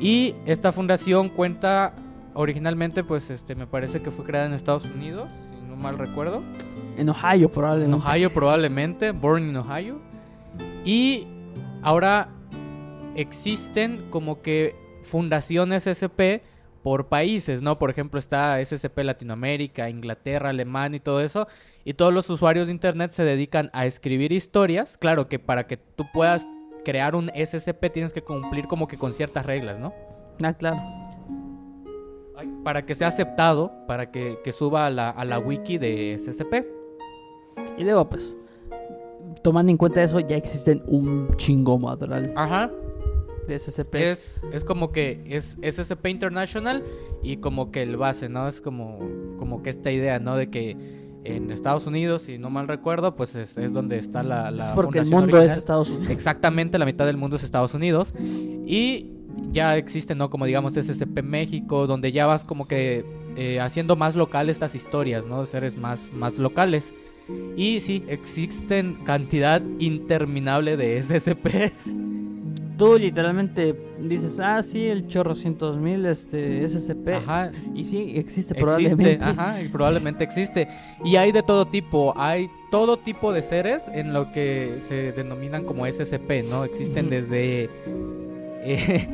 Y 0.00 0.34
esta 0.46 0.70
fundación 0.72 1.28
cuenta 1.28 1.92
originalmente, 2.34 3.02
pues, 3.02 3.30
este, 3.30 3.54
me 3.54 3.66
parece 3.66 4.00
que 4.00 4.10
fue 4.10 4.24
creada 4.24 4.46
en 4.46 4.52
Estados 4.54 4.84
Unidos, 4.84 5.28
si 5.50 5.68
no 5.68 5.76
mal 5.76 5.98
recuerdo. 5.98 6.42
En 6.96 7.08
Ohio 7.08 7.46
En 7.46 7.50
probablemente. 7.52 7.96
Ohio 8.06 8.30
probablemente, 8.32 9.10
born 9.10 9.48
in 9.48 9.56
Ohio. 9.56 9.98
Y 10.84 11.26
ahora 11.82 12.28
existen 13.16 13.98
como 14.10 14.40
que 14.42 14.76
fundaciones 15.02 15.86
SP 15.90 16.42
por 16.82 17.08
países, 17.08 17.62
¿no? 17.62 17.78
Por 17.78 17.90
ejemplo, 17.90 18.18
está 18.18 18.64
SCP 18.64 18.98
Latinoamérica, 18.98 19.90
Inglaterra, 19.90 20.50
Alemania 20.50 20.96
y 20.96 21.00
todo 21.00 21.20
eso. 21.20 21.48
Y 21.84 21.94
todos 21.94 22.12
los 22.12 22.28
usuarios 22.30 22.66
de 22.66 22.72
Internet 22.72 23.10
se 23.10 23.24
dedican 23.24 23.70
a 23.72 23.86
escribir 23.86 24.32
historias. 24.32 24.96
Claro 24.98 25.28
que 25.28 25.38
para 25.38 25.66
que 25.66 25.76
tú 25.76 26.04
puedas 26.12 26.46
crear 26.84 27.14
un 27.14 27.30
SCP 27.34 27.92
tienes 27.92 28.12
que 28.12 28.22
cumplir 28.22 28.66
como 28.66 28.88
que 28.88 28.96
con 28.96 29.12
ciertas 29.12 29.44
reglas, 29.44 29.78
¿no? 29.78 29.92
Ah, 30.42 30.54
claro. 30.54 30.80
Ay, 32.36 32.48
Para 32.62 32.86
que 32.86 32.94
sea 32.94 33.08
aceptado, 33.08 33.72
para 33.86 34.10
que, 34.10 34.38
que 34.44 34.52
suba 34.52 34.86
a 34.86 34.90
la, 34.90 35.10
a 35.10 35.24
la 35.24 35.38
wiki 35.38 35.78
de 35.78 36.16
SCP. 36.18 36.66
Y 37.76 37.84
luego, 37.84 38.08
pues, 38.08 38.36
tomando 39.42 39.70
en 39.70 39.78
cuenta 39.78 40.02
eso, 40.02 40.20
ya 40.20 40.36
existen 40.36 40.82
un 40.86 41.28
chingo 41.36 41.78
madral 41.78 42.32
Ajá. 42.36 42.70
De 43.48 43.58
SCP. 43.58 43.94
Es, 43.96 44.42
es 44.52 44.64
como 44.64 44.92
que 44.92 45.24
es 45.26 45.56
SCP 45.62 46.06
International 46.08 46.84
y 47.22 47.38
como 47.38 47.70
que 47.70 47.82
el 47.82 47.96
base, 47.96 48.28
¿no? 48.28 48.46
Es 48.46 48.60
como, 48.60 48.98
como 49.38 49.62
que 49.62 49.70
esta 49.70 49.90
idea, 49.90 50.18
¿no? 50.20 50.36
De 50.36 50.50
que 50.50 50.76
en 51.24 51.50
Estados 51.50 51.86
Unidos, 51.86 52.22
si 52.22 52.38
no 52.38 52.50
mal 52.50 52.68
recuerdo, 52.68 53.16
pues 53.16 53.34
es, 53.34 53.58
es 53.58 53.72
donde 53.72 53.98
está 53.98 54.22
la, 54.22 54.50
la 54.50 54.66
Es 54.66 54.72
porque 54.72 55.00
el 55.00 55.06
mundo 55.06 55.28
es 55.28 55.34
original. 55.34 55.58
Estados 55.58 55.90
Unidos. 55.90 56.10
Exactamente, 56.10 56.78
la 56.78 56.84
mitad 56.84 57.06
del 57.06 57.16
mundo 57.16 57.36
es 57.36 57.42
Estados 57.42 57.74
Unidos. 57.74 58.12
Y 58.66 59.12
ya 59.50 59.76
existe, 59.76 60.14
¿no? 60.14 60.30
Como 60.30 60.46
digamos 60.46 60.74
SCP 60.74 61.22
México, 61.22 61.86
donde 61.86 62.12
ya 62.12 62.26
vas 62.26 62.44
como 62.44 62.68
que 62.68 63.04
eh, 63.36 63.60
haciendo 63.60 63.96
más 63.96 64.16
local 64.16 64.48
estas 64.50 64.74
historias, 64.74 65.26
¿no? 65.26 65.44
Seres 65.46 65.76
más, 65.76 66.12
más 66.12 66.38
locales. 66.38 66.92
Y 67.56 67.80
sí, 67.80 68.04
existen 68.08 68.98
cantidad 69.04 69.62
interminable 69.78 70.76
de 70.76 71.02
SCP. 71.02 71.72
Tú 72.78 72.96
literalmente 72.96 73.74
dices, 74.00 74.38
ah, 74.38 74.62
sí, 74.62 74.86
el 74.86 75.08
chorro 75.08 75.34
cientos 75.34 75.76
mil, 75.76 76.06
este, 76.06 76.66
SCP. 76.66 77.08
Ajá, 77.16 77.50
Y 77.74 77.82
sí, 77.84 78.12
existe 78.16 78.20
existe, 78.20 78.54
probablemente. 78.54 79.24
ajá, 79.24 79.60
y 79.60 79.68
probablemente 79.68 80.22
existe. 80.22 80.68
Y 81.04 81.16
hay 81.16 81.32
de 81.32 81.42
todo 81.42 81.66
tipo, 81.66 82.14
hay 82.16 82.48
todo 82.70 82.96
tipo 82.96 83.32
de 83.32 83.42
seres 83.42 83.82
en 83.92 84.12
lo 84.12 84.30
que 84.30 84.78
se 84.86 85.10
denominan 85.10 85.64
como 85.64 85.86
SCP, 85.86 86.44
¿no? 86.48 86.62
Existen 86.62 87.10
desde 87.10 87.64
eh, 88.62 89.08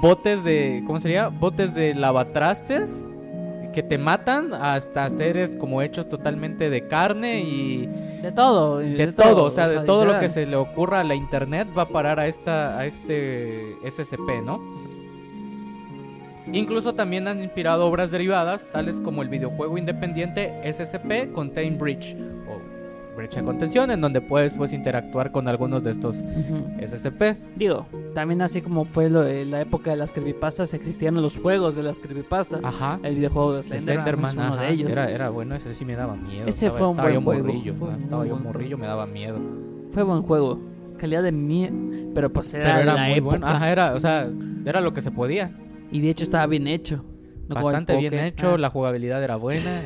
botes 0.00 0.44
de, 0.44 0.84
¿cómo 0.86 1.00
sería? 1.00 1.28
Botes 1.28 1.74
de 1.74 1.94
lavatrastes 1.96 2.90
que 3.72 3.82
te 3.82 3.98
matan 3.98 4.54
hasta 4.54 5.08
seres 5.08 5.56
como 5.56 5.82
hechos 5.82 6.08
totalmente 6.08 6.70
de 6.70 6.86
carne 6.86 7.40
y 7.40 7.88
De 8.22 8.32
todo. 8.32 8.78
de, 8.78 9.12
todo, 9.12 9.44
o 9.44 9.50
sea, 9.50 9.68
de 9.68 9.80
todo 9.80 10.04
lo 10.04 10.18
que 10.18 10.28
se 10.28 10.46
le 10.46 10.56
ocurra 10.56 11.00
a 11.00 11.04
la 11.04 11.14
internet 11.14 11.68
va 11.76 11.82
a 11.82 11.88
parar 11.88 12.20
a 12.20 12.26
esta 12.26 12.78
a 12.78 12.86
este 12.86 13.76
SCP, 13.84 14.42
¿no? 14.44 14.60
Incluso 16.52 16.94
también 16.94 17.28
han 17.28 17.42
inspirado 17.42 17.86
obras 17.86 18.10
derivadas, 18.10 18.66
tales 18.72 19.00
como 19.00 19.22
el 19.22 19.28
videojuego 19.28 19.78
independiente 19.78 20.60
SCP 20.64 21.32
Contain 21.32 21.78
Breach 21.78 22.16
o 22.48 22.60
Brecha 23.16 23.40
de 23.40 23.46
Contención, 23.46 23.90
en 23.90 24.00
donde 24.00 24.20
puedes 24.20 24.54
pues 24.54 24.72
interactuar 24.72 25.30
con 25.32 25.48
algunos 25.48 25.82
de 25.82 25.90
estos 25.90 26.18
Ujú. 26.22 26.70
SCP. 26.80 27.36
Digo, 27.56 27.86
también 28.14 28.40
así 28.42 28.62
como 28.62 28.84
fue 28.86 29.10
lo 29.10 29.22
de 29.22 29.44
la 29.44 29.60
época 29.60 29.90
de 29.90 29.96
las 29.96 30.12
creepypastas, 30.12 30.72
existían 30.74 31.14
los 31.20 31.36
juegos 31.36 31.74
de 31.76 31.82
las 31.82 32.00
creepypastas. 32.00 32.64
Ajá. 32.64 32.98
El 33.02 33.16
videojuego 33.16 33.54
de 33.56 33.62
Slenderman, 33.62 34.04
Slenderman, 34.04 34.38
uno 34.38 34.54
ajá, 34.54 34.62
de 34.64 34.72
ellos. 34.72 34.90
Era, 34.90 35.10
era 35.10 35.30
bueno, 35.30 35.54
ese 35.54 35.74
sí 35.74 35.84
me 35.84 35.96
daba 35.96 36.14
miedo. 36.16 36.46
Ese 36.46 36.66
estaba, 36.66 36.78
fue 36.78 36.86
un 36.88 36.92
estaba 36.94 37.08
buen 37.08 37.14
yo 37.20 37.24
juego, 37.24 37.44
morrillo, 37.44 37.74
fue 37.74 38.00
estaba 38.00 38.26
yo 38.26 38.36
morrillo, 38.36 38.78
me 38.78 38.86
daba 38.86 39.06
miedo. 39.06 39.38
Fue 39.90 40.02
buen 40.02 40.22
juego. 40.22 40.60
Calidad 40.96 41.22
de 41.22 41.32
mierda. 41.32 41.76
Pero 42.14 42.32
pues 42.32 42.52
era, 42.54 42.64
Pero 42.64 42.78
era 42.80 42.94
la 42.94 43.04
muy 43.04 43.12
época. 43.18 43.30
bueno. 43.38 43.46
Ajá, 43.46 43.70
era, 43.72 43.94
o 43.94 44.00
sea, 44.00 44.28
era 44.64 44.80
lo 44.80 44.92
que 44.92 45.00
se 45.02 45.10
podía. 45.10 45.50
Y 45.90 46.00
de 46.00 46.10
hecho 46.10 46.24
estaba 46.24 46.46
bien 46.46 46.66
hecho. 46.66 47.04
No 47.48 47.56
Bastante 47.56 47.96
bien 47.96 48.14
hecho, 48.14 48.54
Ah. 48.54 48.58
la 48.58 48.70
jugabilidad 48.70 49.22
era 49.24 49.36
buena. 49.36 49.70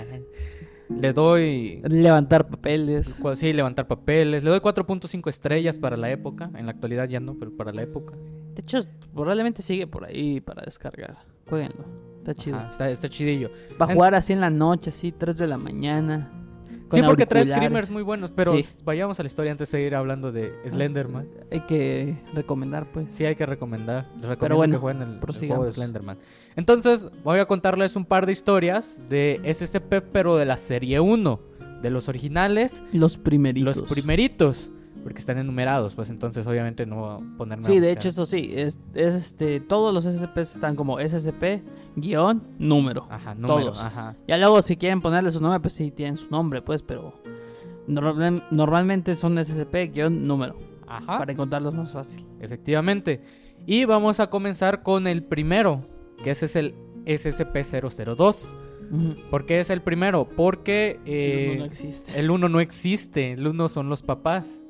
Le 0.88 1.12
doy 1.12 1.80
Levantar 1.84 2.48
papeles. 2.48 3.16
Sí, 3.36 3.52
levantar 3.52 3.86
papeles. 3.86 4.44
Le 4.44 4.50
doy 4.50 4.60
4.5 4.60 5.28
estrellas 5.30 5.78
para 5.78 5.96
la 5.96 6.10
época. 6.10 6.50
En 6.56 6.66
la 6.66 6.72
actualidad 6.72 7.08
ya 7.08 7.20
no, 7.20 7.34
pero 7.38 7.56
para 7.56 7.72
la 7.72 7.82
época. 7.82 8.14
De 8.54 8.60
hecho, 8.60 8.78
probablemente 9.14 9.62
sigue 9.62 9.86
por 9.86 10.04
ahí 10.04 10.40
para 10.40 10.62
descargar. 10.62 11.16
Jueguenlo. 11.48 11.84
Está 12.18 12.34
chido. 12.34 12.56
Ajá, 12.56 12.70
está, 12.70 12.90
está 12.90 13.08
chidillo. 13.08 13.50
Para 13.78 13.92
En- 13.92 13.96
jugar 13.96 14.14
así 14.14 14.32
en 14.32 14.40
la 14.40 14.50
noche, 14.50 14.90
así, 14.90 15.12
3 15.12 15.36
de 15.36 15.46
la 15.46 15.58
mañana. 15.58 16.30
Con 16.94 17.00
sí, 17.04 17.06
porque 17.06 17.26
trae 17.26 17.44
screamers 17.44 17.90
muy 17.90 18.02
buenos. 18.02 18.30
Pero 18.30 18.56
Sí. 18.56 18.64
vayamos 18.84 19.18
a 19.20 19.22
la 19.22 19.26
historia 19.26 19.52
antes 19.52 19.70
de 19.70 19.82
ir 19.82 19.94
hablando 19.94 20.32
de 20.32 20.52
Slenderman. 20.68 21.28
Hay 21.50 21.60
que 21.60 22.16
recomendar, 22.34 22.90
pues. 22.92 23.06
Sí, 23.10 23.24
hay 23.24 23.36
que 23.36 23.46
recomendar. 23.46 24.04
Les 24.16 24.22
recomiendo 24.22 24.38
Pero 24.40 24.56
bueno, 24.56 24.74
que 24.76 24.80
jueguen 24.80 25.02
el- 25.02 25.14
el, 25.14 25.48
juego 25.48 25.64
de. 25.64 25.72
Slenderman. 25.72 26.18
Entonces, 26.56 27.02
voy 27.22 27.38
a 27.38 27.46
contarles 27.46 27.96
un 27.96 28.04
par 28.04 28.26
de 28.26 28.32
historias 28.32 28.84
de 29.08 29.40
SCP, 29.44 30.00
pero 30.00 30.36
de 30.36 30.44
la 30.44 30.56
serie 30.56 31.00
1. 31.00 31.40
De 31.82 31.90
los 31.90 32.08
originales, 32.08 32.82
Los 32.92 33.18
primeritos. 33.18 33.76
los 33.76 33.90
primeritos. 33.90 34.70
Porque 35.04 35.18
están 35.20 35.36
enumerados, 35.38 35.94
pues 35.94 36.08
entonces 36.10 36.46
obviamente 36.46 36.86
no 36.86 37.22
ponerme 37.38 37.62
a 37.64 37.66
Sí, 37.66 37.78
de 37.78 37.92
hecho, 37.92 38.08
eso 38.08 38.24
sí. 38.26 38.50
Es, 38.56 38.78
es 38.94 39.14
este, 39.14 39.60
todos 39.60 39.92
los 39.94 40.04
SCPs 40.04 40.54
están 40.54 40.74
como 40.76 40.98
SCP, 40.98 41.62
guion, 41.94 42.42
número. 42.58 43.06
Ajá, 43.10 43.34
número, 43.34 43.60
todos. 43.60 43.84
Ajá. 43.84 44.16
Ya 44.26 44.38
luego, 44.38 44.62
si 44.62 44.76
quieren 44.78 45.00
ponerle 45.02 45.30
su 45.30 45.40
nombre, 45.42 45.60
pues 45.60 45.74
sí, 45.74 45.90
tienen 45.90 46.16
su 46.16 46.30
nombre, 46.30 46.62
pues, 46.62 46.82
pero. 46.82 47.12
normal- 47.86 48.44
normalmente 48.50 49.14
son 49.14 49.36
SCP, 49.38 49.92
guion, 49.92 50.26
número. 50.26 50.56
Ajá. 50.86 51.18
Para 51.18 51.32
encontrarlos 51.32 51.74
más 51.74 51.92
fácil. 51.92 52.24
Efectivamente. 52.40 53.22
Y 53.66 53.84
vamos 53.84 54.20
a 54.20 54.28
comenzar 54.30 54.82
con 54.82 55.06
el 55.06 55.22
primero, 55.22 55.86
que 56.22 56.30
ese 56.30 56.46
es 56.46 56.56
el 56.56 56.74
SCP-002. 57.04 58.36
Ujú. 58.90 59.14
¿Por 59.30 59.46
qué 59.46 59.60
es 59.60 59.70
el 59.70 59.80
primero? 59.82 60.28
Porque 60.28 61.00
eh, 61.06 61.52
El 61.52 61.56
uno 61.56 61.58
no 61.60 61.64
existe. 61.66 62.18
el 62.20 62.30
1 62.30 62.48
no 62.48 62.60
existe, 62.60 63.32
el 63.32 63.46
1 63.46 63.68
son 63.68 63.88
los 63.88 64.02
papás. 64.02 64.60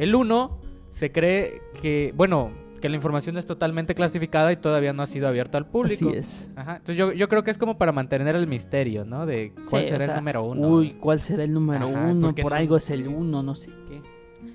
El 0.00 0.14
1 0.14 0.58
se 0.90 1.12
cree 1.12 1.60
que, 1.80 2.12
bueno, 2.16 2.50
que 2.80 2.88
la 2.88 2.96
información 2.96 3.36
es 3.36 3.44
totalmente 3.44 3.94
clasificada 3.94 4.50
y 4.52 4.56
todavía 4.56 4.92
no 4.94 5.02
ha 5.02 5.06
sido 5.06 5.28
abierta 5.28 5.58
al 5.58 5.66
público. 5.66 6.08
Así 6.08 6.18
es. 6.18 6.50
Ajá. 6.56 6.76
Entonces 6.76 6.96
yo, 6.96 7.12
yo 7.12 7.28
creo 7.28 7.44
que 7.44 7.50
es 7.50 7.58
como 7.58 7.76
para 7.76 7.92
mantener 7.92 8.34
el 8.34 8.46
misterio, 8.46 9.04
¿no? 9.04 9.26
De 9.26 9.52
cuál 9.68 9.82
Sí, 9.82 9.88
será 9.90 9.96
o 10.04 10.06
sea, 10.06 10.14
el 10.14 10.20
número 10.20 10.42
uno. 10.44 10.68
Uy, 10.68 10.92
¿cuál 10.94 11.20
será 11.20 11.44
el 11.44 11.52
número 11.52 11.86
Ajá, 11.88 12.06
uno? 12.06 12.34
¿por 12.34 12.52
no? 12.52 12.56
algo 12.56 12.76
es 12.78 12.88
el 12.90 13.06
uno, 13.08 13.42
no 13.42 13.54
sé 13.54 13.68
qué. 13.88 14.00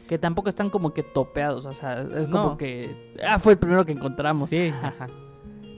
Que 0.07 0.17
tampoco 0.17 0.49
están 0.49 0.71
como 0.71 0.93
que 0.95 1.03
topeados, 1.03 1.67
o 1.67 1.73
sea, 1.73 2.01
es 2.17 2.27
No. 2.27 2.41
como 2.43 2.57
que... 2.57 3.13
Ah, 3.23 3.37
fue 3.37 3.53
el 3.53 3.59
primero 3.59 3.85
que 3.85 3.91
encontramos. 3.91 4.49
Sí, 4.49 4.73
ajá. 4.81 5.07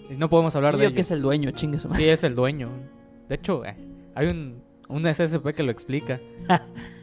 Y 0.09 0.13
no 0.15 0.29
podemos 0.29 0.55
hablar 0.55 0.75
Yo 0.75 0.79
de 0.79 0.85
ello. 0.85 0.95
que 0.95 1.01
es 1.01 1.11
el 1.11 1.21
dueño, 1.21 1.51
chingue. 1.51 1.79
Sí, 1.79 2.05
es 2.07 2.23
el 2.23 2.33
dueño. 2.35 2.69
De 3.27 3.35
hecho, 3.35 3.65
eh, 3.65 3.75
hay 4.15 4.27
un, 4.29 4.63
un 4.87 5.05
SCP 5.13 5.53
que 5.53 5.63
lo 5.63 5.71
explica. 5.71 6.21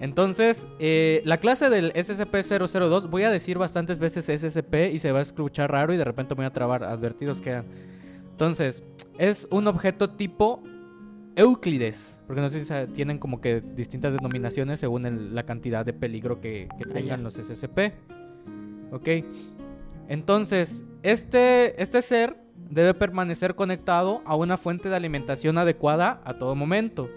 Entonces, 0.00 0.66
eh, 0.78 1.20
la 1.26 1.36
clase 1.38 1.68
del 1.68 1.92
SCP-002, 1.92 3.10
voy 3.10 3.24
a 3.24 3.30
decir 3.30 3.58
bastantes 3.58 3.98
veces 3.98 4.28
SCP 4.30 4.90
y 4.92 4.98
se 4.98 5.12
va 5.12 5.18
a 5.18 5.22
escuchar 5.22 5.70
raro 5.70 5.92
y 5.92 5.98
de 5.98 6.04
repente 6.04 6.34
me 6.34 6.38
voy 6.38 6.46
a 6.46 6.52
trabar, 6.52 6.84
advertidos 6.84 7.40
quedan. 7.42 7.66
Entonces, 8.30 8.82
es 9.18 9.46
un 9.50 9.66
objeto 9.66 10.08
tipo 10.10 10.62
Euclides, 11.36 12.22
porque 12.26 12.40
no 12.40 12.48
sé 12.48 12.64
si 12.64 12.92
tienen 12.92 13.18
como 13.18 13.42
que 13.42 13.60
distintas 13.60 14.14
denominaciones 14.14 14.80
según 14.80 15.04
el- 15.04 15.34
la 15.34 15.44
cantidad 15.44 15.84
de 15.84 15.92
peligro 15.92 16.40
que, 16.40 16.68
que 16.78 16.84
tengan 16.90 17.22
los 17.22 17.36
SCP. 17.36 17.92
Ok. 18.92 19.08
Entonces, 20.08 20.82
este, 21.02 21.80
este 21.80 22.02
ser 22.02 22.36
debe 22.70 22.94
permanecer 22.94 23.54
conectado 23.54 24.22
a 24.24 24.34
una 24.36 24.56
fuente 24.56 24.88
de 24.88 24.96
alimentación 24.96 25.58
adecuada 25.58 26.20
a 26.24 26.34
todo 26.38 26.54
momento 26.54 27.08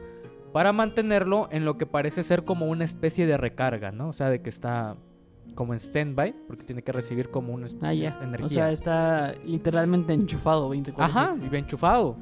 para 0.53 0.71
mantenerlo 0.71 1.49
en 1.51 1.65
lo 1.65 1.77
que 1.77 1.85
parece 1.85 2.23
ser 2.23 2.45
como 2.45 2.67
una 2.67 2.85
especie 2.85 3.25
de 3.25 3.35
recarga, 3.37 3.91
¿no? 3.91 4.09
O 4.09 4.13
sea, 4.13 4.29
de 4.29 4.41
que 4.41 4.49
está 4.49 4.95
como 5.55 5.73
en 5.73 5.79
standby 5.79 6.33
porque 6.47 6.63
tiene 6.63 6.81
que 6.83 6.91
recibir 6.91 7.29
como 7.29 7.53
una 7.53 7.67
Ah, 7.81 7.93
ya. 7.93 8.17
energía. 8.23 8.45
O 8.45 8.49
sea, 8.49 8.71
está 8.71 9.33
literalmente 9.45 10.13
enchufado 10.13 10.69
24 10.69 11.03
Ajá, 11.03 11.33
vive 11.33 11.57
enchufado. 11.57 12.15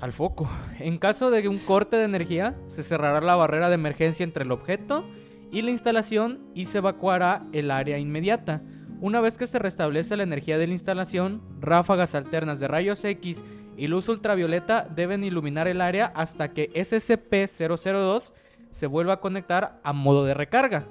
Al 0.00 0.12
foco. 0.12 0.48
En 0.80 0.98
caso 0.98 1.30
de 1.30 1.46
un 1.48 1.58
corte 1.58 1.96
de 1.96 2.04
energía, 2.04 2.56
se 2.66 2.82
cerrará 2.82 3.20
la 3.20 3.36
barrera 3.36 3.68
de 3.68 3.76
emergencia 3.76 4.24
entre 4.24 4.42
el 4.42 4.50
objeto 4.50 5.04
y 5.52 5.62
la 5.62 5.70
instalación 5.70 6.40
y 6.54 6.64
se 6.64 6.78
evacuará 6.78 7.42
el 7.52 7.70
área 7.70 7.98
inmediata. 7.98 8.62
Una 9.00 9.20
vez 9.20 9.36
que 9.38 9.46
se 9.46 9.60
restablece 9.60 10.16
la 10.16 10.24
energía 10.24 10.58
de 10.58 10.66
la 10.66 10.72
instalación, 10.72 11.40
ráfagas 11.60 12.14
alternas 12.16 12.58
de 12.58 12.66
rayos 12.68 13.04
X 13.04 13.42
y 13.82 13.88
luz 13.88 14.08
ultravioleta 14.08 14.86
deben 14.94 15.24
iluminar 15.24 15.66
el 15.66 15.80
área 15.80 16.06
hasta 16.14 16.52
que 16.52 16.70
SCP-002 16.72 18.32
se 18.70 18.86
vuelva 18.86 19.14
a 19.14 19.20
conectar 19.20 19.80
a 19.82 19.92
modo 19.92 20.24
de 20.24 20.34
recarga. 20.34 20.84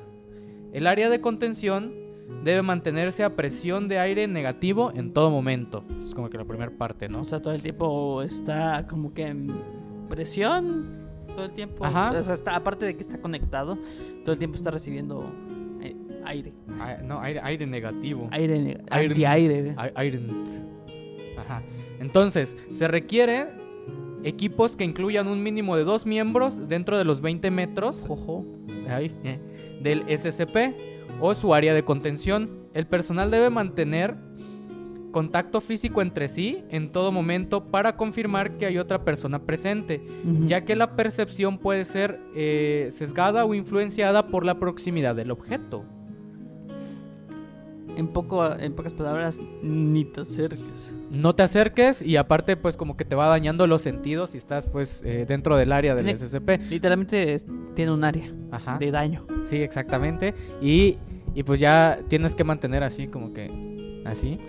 El 0.73 0.87
área 0.87 1.09
de 1.09 1.21
contención 1.21 1.93
debe 2.43 2.61
mantenerse 2.61 3.23
a 3.23 3.29
presión 3.35 3.87
de 3.87 3.99
aire 3.99 4.27
negativo 4.27 4.91
en 4.95 5.13
todo 5.13 5.29
momento. 5.29 5.83
Es 6.01 6.13
como 6.13 6.29
que 6.29 6.37
la 6.37 6.45
primera 6.45 6.71
parte, 6.71 7.07
¿no? 7.07 7.21
O 7.21 7.23
sea, 7.23 7.41
todo 7.41 7.53
el 7.53 7.61
tiempo 7.61 8.21
está 8.23 8.85
como 8.89 9.13
que 9.13 9.23
en 9.27 9.47
presión. 10.09 11.07
Todo 11.27 11.45
el 11.45 11.51
tiempo. 11.51 11.85
Ajá. 11.85 12.11
O 12.11 12.23
sea, 12.23 12.33
está, 12.33 12.55
aparte 12.57 12.85
de 12.85 12.95
que 12.95 13.01
está 13.01 13.19
conectado, 13.21 13.77
todo 14.23 14.33
el 14.33 14.37
tiempo 14.37 14.55
está 14.55 14.69
recibiendo 14.69 15.23
eh, 15.81 15.95
aire. 16.25 16.51
No, 17.05 17.21
aire, 17.21 17.39
aire 17.41 17.65
negativo. 17.65 18.27
Aire, 18.31 18.59
ne- 18.59 18.83
Aire- 18.89 19.15
Aire. 19.95 20.19
Ajá. 21.37 21.61
Entonces, 21.99 22.55
se 22.69 22.87
requiere 22.87 23.47
equipos 24.23 24.75
que 24.75 24.83
incluyan 24.83 25.27
un 25.27 25.41
mínimo 25.41 25.75
de 25.75 25.83
dos 25.83 26.05
miembros 26.05 26.67
dentro 26.69 26.97
de 26.97 27.05
los 27.05 27.21
20 27.21 27.51
metros. 27.51 28.05
Ahí, 28.89 29.13
eh, 29.23 29.39
del 29.81 30.03
SCP 30.07 30.75
o 31.19 31.33
su 31.35 31.53
área 31.53 31.73
de 31.73 31.83
contención. 31.83 32.49
El 32.73 32.87
personal 32.87 33.31
debe 33.31 33.49
mantener 33.49 34.13
contacto 35.11 35.61
físico 35.61 36.01
entre 36.01 36.27
sí 36.29 36.63
en 36.69 36.91
todo 36.91 37.11
momento 37.11 37.65
para 37.65 37.97
confirmar 37.97 38.57
que 38.57 38.65
hay 38.65 38.77
otra 38.77 39.03
persona 39.03 39.39
presente, 39.39 40.01
ya 40.47 40.63
que 40.63 40.75
la 40.75 40.95
percepción 40.95 41.57
puede 41.57 41.85
ser 41.85 42.17
eh, 42.33 42.89
sesgada 42.91 43.45
o 43.45 43.53
influenciada 43.53 44.27
por 44.27 44.45
la 44.45 44.57
proximidad 44.57 45.15
del 45.15 45.31
objeto. 45.31 45.83
En, 48.01 48.07
poco, 48.07 48.43
en 48.57 48.73
pocas 48.73 48.93
palabras, 48.93 49.39
ni 49.61 50.03
te 50.05 50.21
acerques. 50.21 50.91
No 51.11 51.35
te 51.35 51.43
acerques 51.43 52.01
y 52.01 52.17
aparte 52.17 52.57
pues 52.57 52.75
como 52.77 52.97
que 52.97 53.05
te 53.05 53.15
va 53.15 53.27
dañando 53.27 53.67
los 53.67 53.83
sentidos 53.83 54.31
si 54.31 54.37
estás 54.39 54.65
pues 54.65 55.01
eh, 55.05 55.25
dentro 55.27 55.55
del 55.55 55.71
área 55.71 55.93
del 55.93 56.05
Tiene- 56.05 56.17
SCP. 56.19 56.69
Literalmente 56.69 57.33
es- 57.35 57.45
tiene 57.75 57.91
un 57.91 58.03
área 58.03 58.31
Ajá. 58.51 58.77
de 58.79 58.89
daño. 58.89 59.25
Sí, 59.45 59.57
exactamente. 59.57 60.33
Y, 60.61 60.97
y 61.35 61.43
pues 61.43 61.59
ya 61.59 61.99
tienes 62.07 62.33
que 62.33 62.43
mantener 62.43 62.81
así 62.83 63.07
como 63.07 63.33
que 63.33 64.01
así, 64.05 64.39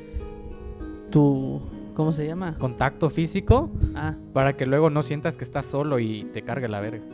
Tu. 1.11 1.61
¿Cómo 1.94 2.11
se 2.12 2.26
llama? 2.26 2.56
contacto 2.59 3.11
físico 3.11 3.71
Ah, 3.94 4.14
para 4.32 4.54
que 4.56 4.64
luego 4.64 4.88
no 4.88 5.02
sientas 5.02 5.37
que 5.37 5.44
estás 5.44 5.66
solo 5.66 5.99
y 5.99 6.25
te 6.32 6.40
cargue 6.40 6.66
la 6.68 6.80
verga. 6.80 7.04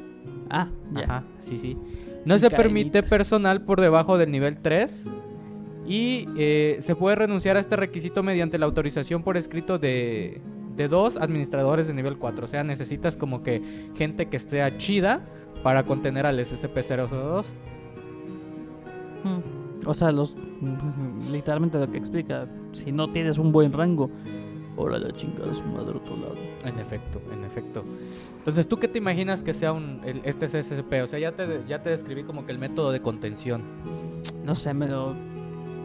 ah, 0.51 0.69
ya. 0.95 1.01
Ajá, 1.03 1.25
sí, 1.41 1.59
sí. 1.59 1.77
No 2.25 2.39
se 2.39 2.49
permite 2.51 3.03
personal 3.03 3.65
por 3.65 3.81
debajo 3.81 4.19
del 4.19 4.31
nivel 4.31 4.59
3 4.59 5.05
y 5.89 6.27
eh, 6.37 6.79
se 6.81 6.95
puede 6.95 7.17
renunciar 7.17 7.57
a 7.57 7.61
este 7.61 7.75
requisito 7.77 8.23
mediante 8.23 8.59
la 8.59 8.67
autorización 8.67 9.23
por 9.23 9.37
escrito 9.39 9.79
de, 9.79 10.41
de 10.77 10.89
dos 10.89 11.17
administradores 11.17 11.87
de 11.87 11.95
nivel 11.95 12.19
4. 12.19 12.45
O 12.45 12.49
sea, 12.49 12.63
necesitas 12.63 13.17
como 13.17 13.43
que 13.43 13.63
gente 13.97 14.27
que 14.29 14.37
esté 14.37 14.63
chida 14.77 15.23
para 15.63 15.83
contener 15.85 16.27
al 16.27 16.39
SCP-002. 16.39 17.45
Mm. 19.25 19.87
O 19.89 19.95
sea, 19.95 20.13
los. 20.13 20.35
Literalmente 21.33 21.79
lo 21.79 21.91
que 21.91 21.99
explica. 21.99 22.47
Si 22.73 22.93
no 22.93 23.11
tienes 23.11 23.39
un 23.39 23.53
buen 23.53 23.73
rango, 23.73 24.11
ahora 24.77 24.99
la 24.99 25.11
chingada 25.13 25.53
su 25.55 25.63
madre 25.65 25.97
otro 25.97 26.17
lado. 26.17 26.35
En 26.65 26.79
efecto, 26.79 27.21
en 27.33 27.45
efecto. 27.45 27.83
Entonces, 28.39 28.69
¿tú 28.69 28.77
qué 28.77 28.89
te 28.89 28.99
imaginas 28.99 29.43
que 29.43 29.55
sea 29.55 29.73
un, 29.73 30.01
el- 30.05 30.21
este 30.25 30.49
SCP? 30.49 31.03
O 31.03 31.07
sea, 31.07 31.19
ya 31.19 31.33
te, 31.33 31.63
ya 31.67 31.83
te 31.83 31.91
describí 31.91 32.25
como 32.25 32.45
que 32.47 32.53
el 32.53 32.59
método 32.59 32.93
de 32.93 33.01
contención. 33.01 33.63
No 34.45 34.55
sé, 34.55 34.75
me 34.75 34.87
lo. 34.87 35.15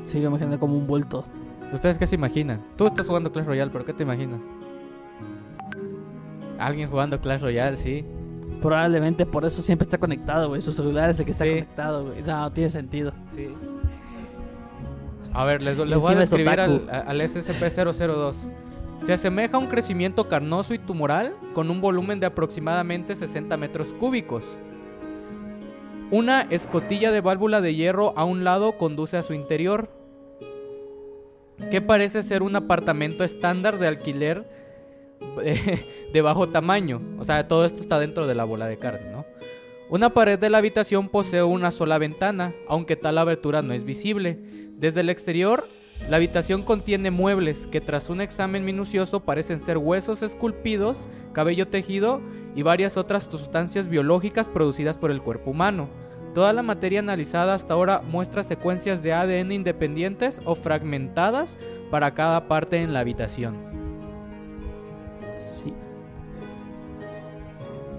Sigo 0.05 0.27
imaginando 0.27 0.59
como 0.59 0.77
un 0.77 0.87
vuelto. 0.87 1.23
¿Ustedes 1.73 1.97
qué 1.97 2.05
se 2.05 2.15
imaginan? 2.15 2.61
Tú 2.77 2.85
estás 2.87 3.07
jugando 3.07 3.31
Clash 3.31 3.45
Royale, 3.45 3.71
pero 3.71 3.85
¿qué 3.85 3.93
te 3.93 4.03
imaginas? 4.03 4.39
Alguien 6.59 6.89
jugando 6.89 7.19
Clash 7.19 7.41
Royale, 7.41 7.75
sí. 7.77 8.05
Probablemente 8.61 9.25
por 9.25 9.43
eso 9.45 9.61
siempre 9.61 9.83
está 9.85 9.97
conectado, 9.97 10.49
güey. 10.49 10.61
Su 10.61 10.71
celular 10.71 11.09
es 11.09 11.19
el 11.19 11.25
que 11.25 11.31
está 11.31 11.43
Sí. 11.45 11.49
conectado, 11.49 12.05
güey. 12.05 12.21
No, 12.21 12.51
tiene 12.51 12.69
sentido. 12.69 13.11
Sí. 13.35 13.49
A 15.33 15.45
ver, 15.45 15.63
les, 15.63 15.75
voy 15.77 16.13
a 16.13 16.19
describir 16.19 16.59
al, 16.59 16.87
al 16.89 17.21
SCP-002. 17.21 18.35
Se 19.03 19.13
asemeja 19.13 19.57
a 19.57 19.59
un 19.59 19.65
crecimiento 19.67 20.29
carnoso 20.29 20.73
y 20.73 20.79
tumoral 20.79 21.33
con 21.53 21.69
un 21.71 21.81
volumen 21.81 22.19
de 22.19 22.27
aproximadamente 22.27 23.15
60 23.15 23.57
metros 23.57 23.87
cúbicos. 23.99 24.45
Una 26.13 26.41
escotilla 26.41 27.11
de 27.11 27.21
válvula 27.21 27.59
de 27.59 27.73
hierro 27.73 28.13
a 28.15 28.23
un 28.23 28.43
lado 28.43 28.77
conduce 28.77 29.17
a 29.17 29.23
su 29.23 29.33
interior, 29.33 29.89
que 31.71 31.81
parece 31.81 32.21
ser 32.21 32.43
un 32.43 32.55
apartamento 32.55 33.23
estándar 33.23 33.79
de 33.79 33.87
alquiler 33.87 34.47
eh, 35.41 35.83
de 36.13 36.21
bajo 36.21 36.47
tamaño. 36.47 37.01
O 37.17 37.25
sea, 37.25 37.47
todo 37.47 37.65
esto 37.65 37.81
está 37.81 37.97
dentro 37.97 38.27
de 38.27 38.35
la 38.35 38.43
bola 38.43 38.67
de 38.67 38.77
carne, 38.77 39.09
¿no? 39.11 39.25
Una 39.89 40.11
pared 40.11 40.37
de 40.37 40.51
la 40.51 40.59
habitación 40.59 41.09
posee 41.09 41.41
una 41.41 41.71
sola 41.71 41.97
ventana, 41.97 42.53
aunque 42.67 42.95
tal 42.95 43.17
abertura 43.17 43.63
no 43.63 43.73
es 43.73 43.83
visible. 43.83 44.37
Desde 44.77 44.99
el 44.99 45.09
exterior, 45.09 45.67
la 46.11 46.17
habitación 46.17 46.61
contiene 46.61 47.09
muebles 47.09 47.65
que 47.65 47.81
tras 47.81 48.11
un 48.11 48.21
examen 48.21 48.63
minucioso 48.63 49.21
parecen 49.21 49.63
ser 49.63 49.79
huesos 49.79 50.21
esculpidos, 50.21 51.07
cabello 51.33 51.69
tejido 51.69 52.21
y 52.55 52.61
varias 52.61 52.97
otras 52.97 53.23
sustancias 53.23 53.89
biológicas 53.89 54.47
producidas 54.47 54.99
por 54.99 55.09
el 55.09 55.23
cuerpo 55.23 55.49
humano. 55.49 56.02
Toda 56.33 56.51
la 56.53 56.63
materia 56.63 56.99
analizada 56.99 57.53
hasta 57.53 57.73
ahora 57.75 58.01
muestra 58.09 58.43
secuencias 58.43 59.03
de 59.03 59.13
ADN 59.13 59.51
independientes 59.51 60.41
o 60.45 60.55
fragmentadas 60.55 61.57
para 61.91 62.13
cada 62.15 62.47
parte 62.47 62.81
en 62.81 62.91
la 62.93 62.99
habitación. 63.01 63.55
Sí. 65.37 65.73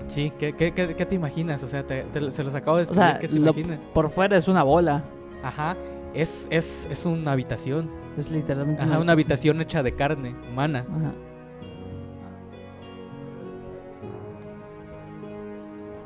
Sí, 0.08 0.32
¿qué, 0.38 0.52
qué- 0.52 0.72
qué- 0.72 0.94
qué 0.96 1.06
te 1.06 1.14
imaginas? 1.14 1.62
O 1.62 1.68
sea, 1.68 1.84
te- 1.86 2.02
te- 2.02 2.30
se 2.30 2.42
los 2.42 2.54
acabo 2.56 2.76
de 2.78 2.82
O 2.84 2.86
describir, 2.86 3.10
sea, 3.10 3.18
¿qué 3.20 3.28
se 3.28 3.38
lo- 3.38 3.54
por 3.94 4.10
fuera 4.10 4.36
es 4.36 4.48
una 4.48 4.62
bola. 4.64 5.04
Ajá, 5.44 5.76
es, 6.12 6.46
es, 6.50 6.88
es 6.90 7.06
una 7.06 7.32
habitación. 7.32 7.88
Es 8.18 8.30
literalmente 8.30 8.82
Ajá, 8.82 8.98
una 8.98 9.12
habitación 9.12 9.60
hecha 9.60 9.82
de 9.82 9.94
carne 9.94 10.34
humana. 10.50 10.80
Ajá. 10.90 11.12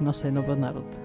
No 0.01 0.13
sé, 0.13 0.31
no 0.31 0.43
veo 0.43 0.57
Naruto. 0.57 0.99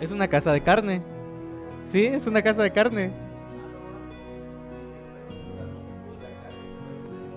Es 0.00 0.10
una 0.10 0.28
casa 0.28 0.52
de 0.52 0.60
carne. 0.62 1.02
Sí, 1.86 2.04
es 2.06 2.26
una 2.26 2.42
casa 2.42 2.62
de 2.62 2.70
carne. 2.72 3.10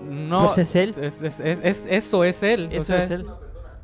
No, 0.08 0.40
Pues 0.46 0.58
es 0.58 0.74
él. 0.76 0.94
es- 1.00 1.20
es- 1.22 1.40
es- 1.40 1.60
es- 1.62 1.86
eso 1.88 2.24
es 2.24 2.42
él. 2.42 2.68
o 2.72 2.74
Eso 2.76 2.86
sea, 2.86 2.98
es 2.98 3.10
él. 3.10 3.26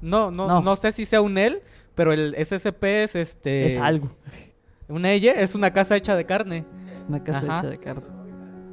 No, 0.00 0.30
no, 0.32 0.48
No. 0.48 0.60
no, 0.62 0.76
sé 0.76 0.90
si 0.90 1.04
sea 1.06 1.20
un 1.20 1.38
él, 1.38 1.62
pero 1.94 2.12
el 2.12 2.34
SCP 2.36 3.04
es 3.04 3.14
este. 3.14 3.66
Es 3.66 3.78
algo. 3.78 4.10
Un 4.88 5.04
ella 5.06 5.32
es 5.34 5.54
una 5.54 5.72
casa 5.72 5.96
hecha 5.96 6.16
de 6.16 6.24
carne. 6.26 6.64
Es 6.86 7.04
una 7.08 7.22
casa 7.22 7.46
Ajá. 7.46 7.58
hecha 7.58 7.70
de 7.70 7.78
carne. 7.78 8.02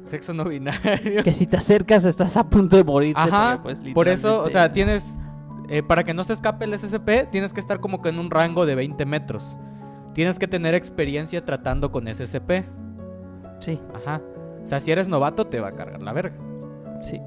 Sexo 0.04 0.32
no 0.34 0.44
binario. 0.44 1.22
Que 1.22 1.32
si 1.32 1.46
te 1.46 1.56
acercas 1.56 2.04
estás 2.04 2.36
a 2.36 2.48
punto 2.48 2.76
de 2.76 2.84
morir. 2.84 3.14
Ajá, 3.16 3.62
por 3.94 4.08
eso, 4.08 4.42
o 4.42 4.48
sea, 4.50 4.72
tienes. 4.72 5.04
eh, 5.68 5.82
para 5.82 6.02
que 6.04 6.14
no 6.14 6.24
se 6.24 6.32
escape 6.32 6.64
el 6.64 6.74
SCP, 6.78 7.30
tienes 7.30 7.52
que 7.52 7.60
estar 7.60 7.80
como 7.80 8.02
que 8.02 8.08
en 8.08 8.18
un 8.18 8.30
rango 8.30 8.66
de 8.66 8.74
20 8.74 9.04
metros. 9.06 9.56
Tienes 10.14 10.38
que 10.38 10.48
tener 10.48 10.74
experiencia 10.74 11.44
tratando 11.44 11.92
con 11.92 12.08
SCP. 12.12 12.64
Sí, 13.60 13.78
Ajá. 13.94 14.20
O 14.64 14.66
sea, 14.66 14.80
si 14.80 14.90
eres 14.90 15.08
novato, 15.08 15.46
te 15.46 15.60
va 15.60 15.68
a 15.68 15.72
cargar 15.74 16.02
la 16.02 16.12
verga. 16.12 16.36
sí. 17.00 17.20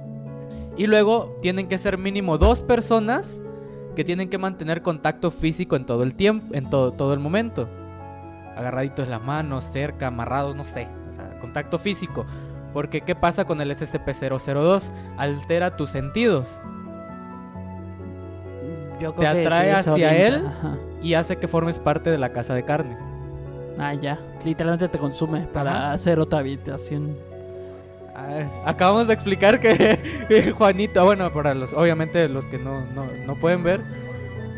Y 0.75 0.87
luego 0.87 1.37
tienen 1.43 1.67
que 1.67 1.77
ser 1.77 1.99
mínimo 1.99 2.39
dos 2.39 2.61
personas 2.61 3.39
que 3.95 4.03
tienen 4.03 4.27
que 4.27 4.39
mantener 4.39 4.81
contacto 4.81 5.29
físico 5.29 5.75
en 5.75 5.85
todo 5.85 6.01
el 6.01 6.15
tiempo, 6.15 6.47
en 6.55 6.67
todo, 6.67 6.93
todo 6.93 7.13
el 7.13 7.19
momento. 7.19 7.69
Agarraditos 8.55 9.07
las 9.07 9.21
manos, 9.21 9.65
cerca, 9.65 10.07
amarrados, 10.07 10.55
no 10.55 10.65
sé. 10.65 10.87
O 11.09 11.13
sea, 11.13 11.37
contacto 11.39 11.77
físico. 11.77 12.25
Porque, 12.73 13.01
¿qué 13.01 13.15
pasa 13.15 13.45
con 13.45 13.61
el 13.61 13.71
SCP-002? 13.71 14.89
Altera 15.17 15.75
tus 15.77 15.91
sentidos 15.91 16.47
Yo 18.99 19.13
Te 19.13 19.27
atrae 19.27 19.71
hacia 19.73 20.15
él. 20.27 20.45
ajá. 20.47 20.77
y 21.01 21.13
hace 21.15 21.35
que 21.37 21.47
formes 21.47 21.77
parte 21.79 22.09
de 22.09 22.17
la 22.17 22.31
casa 22.31 22.53
de 22.53 22.63
carne. 22.63 22.97
Ah, 23.77 23.93
ya. 23.93 24.19
Literalmente 24.45 24.87
te 24.87 24.97
consume 24.97 25.41
para 25.41 25.71
Ajá. 25.71 25.91
hacer 25.93 26.19
otra 26.19 26.39
habitación. 26.39 27.15
Ah, 28.15 28.43
acabamos 28.65 29.07
de 29.07 29.13
explicar 29.15 29.59
que 29.59 30.53
Juanito, 30.57 31.03
bueno, 31.03 31.33
para 31.33 31.53
los, 31.55 31.73
obviamente 31.73 32.29
los 32.29 32.45
que 32.45 32.59
no, 32.59 32.81
no, 32.93 33.07
no 33.25 33.35
pueden 33.35 33.63
ver, 33.63 33.81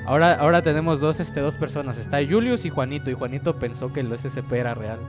ahora, 0.06 0.34
ahora 0.36 0.62
tenemos 0.62 1.00
dos, 1.00 1.22
este, 1.22 1.40
dos 1.40 1.56
personas, 1.56 1.98
está 1.98 2.18
Julius 2.30 2.66
y 2.66 2.70
Juanito, 2.70 3.10
y 3.10 3.14
Juanito 3.14 3.58
pensó 3.58 3.94
que 3.94 4.02
el 4.02 4.16
SCP 4.18 4.52
era 4.54 4.74
real. 4.74 5.00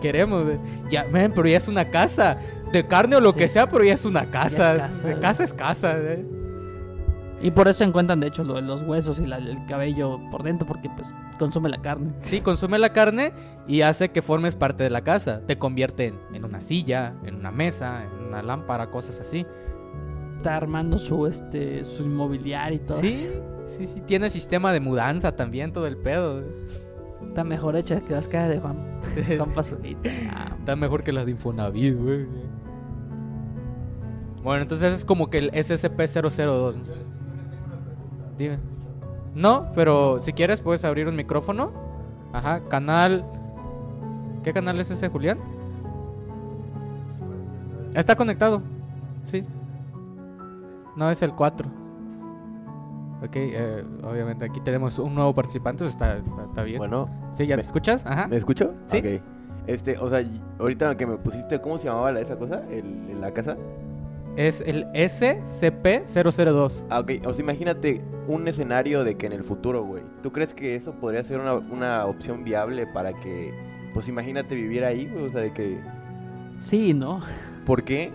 Queremos, 0.00 0.46
eh. 0.48 0.58
ya, 0.90 1.04
ven, 1.04 1.32
pero 1.34 1.48
ya 1.48 1.56
es 1.58 1.68
una 1.68 1.90
casa, 1.90 2.38
de 2.72 2.86
carne 2.86 3.16
o 3.16 3.20
lo 3.20 3.32
Sí. 3.32 3.38
que 3.38 3.48
sea, 3.48 3.68
pero 3.68 3.84
ya 3.84 3.94
es 3.94 4.04
una 4.04 4.30
casa, 4.30 4.76
casa, 4.76 5.02
de 5.04 5.10
güey. 5.12 5.20
casa 5.20 5.44
es 5.44 5.52
casa. 5.52 5.94
eh. 5.98 6.24
Y 7.42 7.50
por 7.50 7.68
eso 7.68 7.84
encuentran, 7.84 8.18
de 8.18 8.28
hecho, 8.28 8.44
lo 8.44 8.54
de 8.54 8.62
los 8.62 8.82
huesos 8.82 9.20
y 9.20 9.26
la- 9.26 9.36
el 9.36 9.58
cabello 9.66 10.18
por 10.30 10.42
dentro, 10.42 10.66
porque 10.66 10.88
pues 10.96 11.14
consume 11.38 11.68
la 11.68 11.82
carne. 11.82 12.12
Sí, 12.20 12.40
consume 12.40 12.78
la 12.78 12.92
carne 12.94 13.32
y 13.68 13.82
hace 13.82 14.08
que 14.08 14.22
formes 14.22 14.54
parte 14.54 14.82
de 14.84 14.90
la 14.90 15.02
casa, 15.02 15.42
te 15.46 15.58
convierte 15.58 16.06
en, 16.06 16.18
en 16.32 16.44
una 16.46 16.60
silla, 16.62 17.12
en 17.24 17.34
una 17.34 17.50
mesa, 17.50 18.04
en 18.04 18.24
una 18.28 18.42
lámpara, 18.42 18.90
cosas 18.90 19.20
así. 19.20 19.44
Está 20.36 20.56
armando 20.56 20.98
su 20.98 21.26
este 21.26 21.84
su 21.84 22.04
inmobiliario 22.04 22.76
y 22.76 22.80
todo. 22.80 23.00
Sí, 23.00 23.28
sí, 23.66 23.86
sí, 23.86 24.00
tiene 24.06 24.30
sistema 24.30 24.72
de 24.72 24.80
mudanza 24.80 25.36
también, 25.36 25.72
todo 25.72 25.86
el 25.86 25.98
pedo. 25.98 26.42
Está 27.22 27.44
mejor 27.44 27.76
hecha 27.76 28.00
que 28.00 28.12
las 28.14 28.28
cajas 28.28 28.48
de 28.50 28.58
Juan, 28.58 28.76
Juan 29.36 29.54
Pazurita. 29.54 30.08
Ah, 30.30 30.54
Está 30.58 30.76
mejor 30.76 31.02
que 31.02 31.12
las 31.12 31.24
de 31.26 31.32
Infonavit, 31.32 31.96
güey. 31.96 32.26
Bueno, 34.42 34.62
entonces 34.62 34.92
es 34.92 35.04
como 35.04 35.28
que 35.28 35.38
el 35.38 35.50
SCP-002. 35.52 36.74
¿no? 36.76 36.82
Dime. 38.38 38.58
No, 39.34 39.70
pero 39.74 40.20
si 40.20 40.32
quieres 40.32 40.60
puedes 40.60 40.84
abrir 40.84 41.08
un 41.08 41.16
micrófono. 41.16 41.72
Ajá, 42.32 42.60
canal... 42.68 43.24
¿Qué 44.42 44.52
canal 44.52 44.78
es 44.78 44.90
ese, 44.90 45.08
Julián? 45.08 45.38
Está 47.94 48.14
conectado. 48.14 48.62
Sí. 49.24 49.44
No, 50.96 51.10
es 51.10 51.20
el 51.22 51.32
4. 51.32 51.68
Ok, 53.26 53.36
eh, 53.36 53.84
obviamente 54.04 54.44
aquí 54.44 54.60
tenemos 54.60 54.98
un 54.98 55.14
nuevo 55.14 55.34
participante, 55.34 55.84
eso 55.84 55.90
está, 55.90 56.16
está, 56.16 56.44
está 56.48 56.62
bien. 56.62 56.78
Bueno, 56.78 57.08
sí, 57.32 57.46
¿ya 57.46 57.56
me- 57.56 57.62
te 57.62 57.66
escuchas? 57.66 58.04
Ajá. 58.06 58.26
¿me 58.28 58.36
escucho? 58.36 58.72
Sí. 58.86 58.98
Ok. 58.98 59.22
Este, 59.66 59.98
o 59.98 60.08
sea, 60.08 60.22
ahorita 60.60 60.96
que 60.96 61.06
me 61.06 61.16
pusiste, 61.16 61.60
¿cómo 61.60 61.76
se 61.78 61.86
llamaba 61.88 62.12
la, 62.12 62.20
esa 62.20 62.36
cosa? 62.38 62.62
El, 62.70 62.84
en 63.10 63.20
la 63.20 63.32
casa. 63.32 63.56
Es 64.36 64.60
el 64.60 64.84
SCP-002. 64.92 66.84
Ah, 66.90 67.00
ok. 67.00 67.12
O 67.26 67.32
sea, 67.32 67.42
imagínate 67.42 68.02
un 68.28 68.46
escenario 68.48 69.02
de 69.04 69.16
que 69.16 69.26
en 69.26 69.32
el 69.32 69.42
futuro, 69.44 69.82
güey. 69.84 70.02
¿Tú 70.22 70.30
crees 70.32 70.54
que 70.54 70.74
eso 70.76 70.92
podría 70.92 71.22
ser 71.24 71.40
una, 71.40 71.54
una 71.54 72.06
opción 72.06 72.44
viable 72.44 72.86
para 72.86 73.12
que, 73.14 73.52
pues 73.94 74.08
imagínate 74.08 74.54
vivir 74.54 74.84
ahí, 74.84 75.08
güey? 75.08 75.24
O 75.26 75.30
sea, 75.30 75.40
de 75.40 75.52
que, 75.52 75.80
Sí, 76.58 76.94
¿no? 76.94 77.20
¿por 77.66 77.82
qué? 77.82 78.12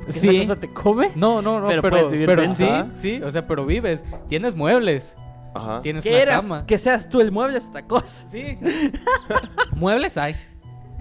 Porque 0.00 0.12
Sí. 0.12 0.28
esa 0.36 0.54
cosa 0.54 0.60
te 0.60 0.72
come. 0.72 1.10
No, 1.14 1.40
no, 1.42 1.60
no, 1.60 1.68
Pero 1.68 1.82
pero, 1.82 1.92
puedes 1.96 2.10
vivir 2.10 2.26
pero 2.26 2.48
sí, 2.48 2.64
Ajá. 2.64 2.88
sí, 2.94 3.20
o 3.22 3.30
sea, 3.30 3.46
pero 3.46 3.64
vives. 3.66 4.04
Tienes 4.28 4.54
muebles, 4.56 5.16
Ajá. 5.54 5.82
tienes 5.82 6.02
Que 6.04 6.10
una 6.10 6.18
eras, 6.20 6.42
cama. 6.42 6.66
que 6.66 6.78
seas 6.78 7.08
tú 7.08 7.20
el 7.20 7.30
mueble 7.32 7.58
es 7.58 7.68
otra 7.68 7.86
cosa. 7.86 8.26
Sí. 8.28 8.58
muebles 9.76 10.16
hay. 10.16 10.36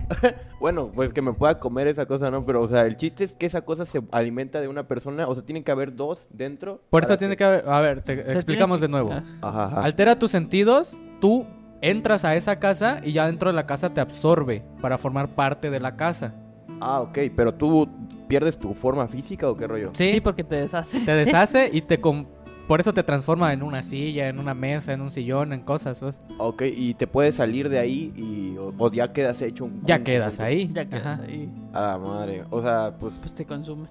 Bueno, 0.59 0.91
pues 0.93 1.13
que 1.13 1.21
me 1.21 1.31
pueda 1.31 1.57
comer 1.57 1.87
esa 1.87 2.05
cosa, 2.05 2.29
¿no? 2.29 2.45
Pero, 2.45 2.61
o 2.61 2.67
sea, 2.67 2.81
el 2.85 2.97
chiste 2.97 3.23
es 3.23 3.31
que 3.31 3.45
esa 3.45 3.61
cosa 3.61 3.85
se 3.85 4.01
alimenta 4.11 4.59
de 4.59 4.67
una 4.67 4.89
persona. 4.89 5.25
O 5.25 5.33
sea, 5.33 5.45
tiene 5.45 5.63
que 5.63 5.71
haber 5.71 5.95
dos 5.95 6.27
dentro. 6.31 6.81
Por 6.89 7.05
eso 7.05 7.17
tiene 7.17 7.37
que 7.37 7.45
haber, 7.45 7.69
a 7.69 7.79
ver, 7.79 8.01
te 8.01 8.13
explicamos 8.33 8.81
de 8.81 8.89
nuevo. 8.89 9.09
Ah. 9.13 9.23
Ajá, 9.41 9.65
ajá. 9.67 9.81
Altera 9.85 10.19
tus 10.19 10.31
sentidos, 10.31 10.97
tú 11.21 11.47
entras 11.81 12.25
a 12.25 12.35
esa 12.35 12.59
casa 12.59 12.99
y 13.01 13.13
ya 13.13 13.25
dentro 13.27 13.47
de 13.49 13.53
la 13.55 13.65
casa 13.65 13.93
te 13.93 14.01
absorbe 14.01 14.61
para 14.81 14.97
formar 14.97 15.29
parte 15.33 15.69
de 15.69 15.79
la 15.79 15.95
casa. 15.95 16.33
Ah, 16.81 16.99
ok. 16.99 17.17
Pero 17.37 17.53
tú 17.53 17.87
pierdes 18.29 18.57
tu 18.57 18.73
forma 18.73 19.07
física 19.09 19.49
o 19.49 19.57
qué 19.57 19.67
rollo? 19.67 19.89
Sí, 19.93 20.07
Sí, 20.07 20.21
porque 20.21 20.45
te 20.45 20.55
deshace. 20.55 21.01
te 21.01 21.11
deshace 21.11 21.69
y 21.73 21.81
te 21.81 21.99
com- 22.01 22.25
por 22.69 22.79
eso 22.79 22.93
te 22.93 23.01
transforma 23.01 23.51
en 23.51 23.63
una 23.63 23.81
silla, 23.81 24.29
en 24.29 24.39
una 24.39 24.53
mesa, 24.53 24.93
en 24.93 25.01
un 25.01 25.09
sillón, 25.09 25.51
en 25.53 25.61
cosas, 25.61 25.99
pues. 25.99 26.19
Ok, 26.37 26.61
y 26.73 26.93
te 26.93 27.07
puedes 27.07 27.33
salir 27.35 27.67
de 27.67 27.79
ahí 27.79 28.13
y 28.15 28.57
o, 28.57 28.71
o 28.77 28.91
ya 28.91 29.11
quedas 29.11 29.41
hecho 29.41 29.65
un... 29.65 29.81
Ya 29.83 30.03
quedas 30.03 30.37
un- 30.37 30.45
ahí. 30.45 30.69
Ya 30.71 30.85
quedas 30.87 31.17
Ajá. 31.19 31.23
ahí. 31.23 31.49
A 31.73 31.81
la 31.81 31.97
madre. 31.97 32.43
O 32.51 32.61
sea, 32.61 32.93
pues 32.99 33.15
Pues 33.19 33.33
te 33.33 33.43
consume. 33.45 33.87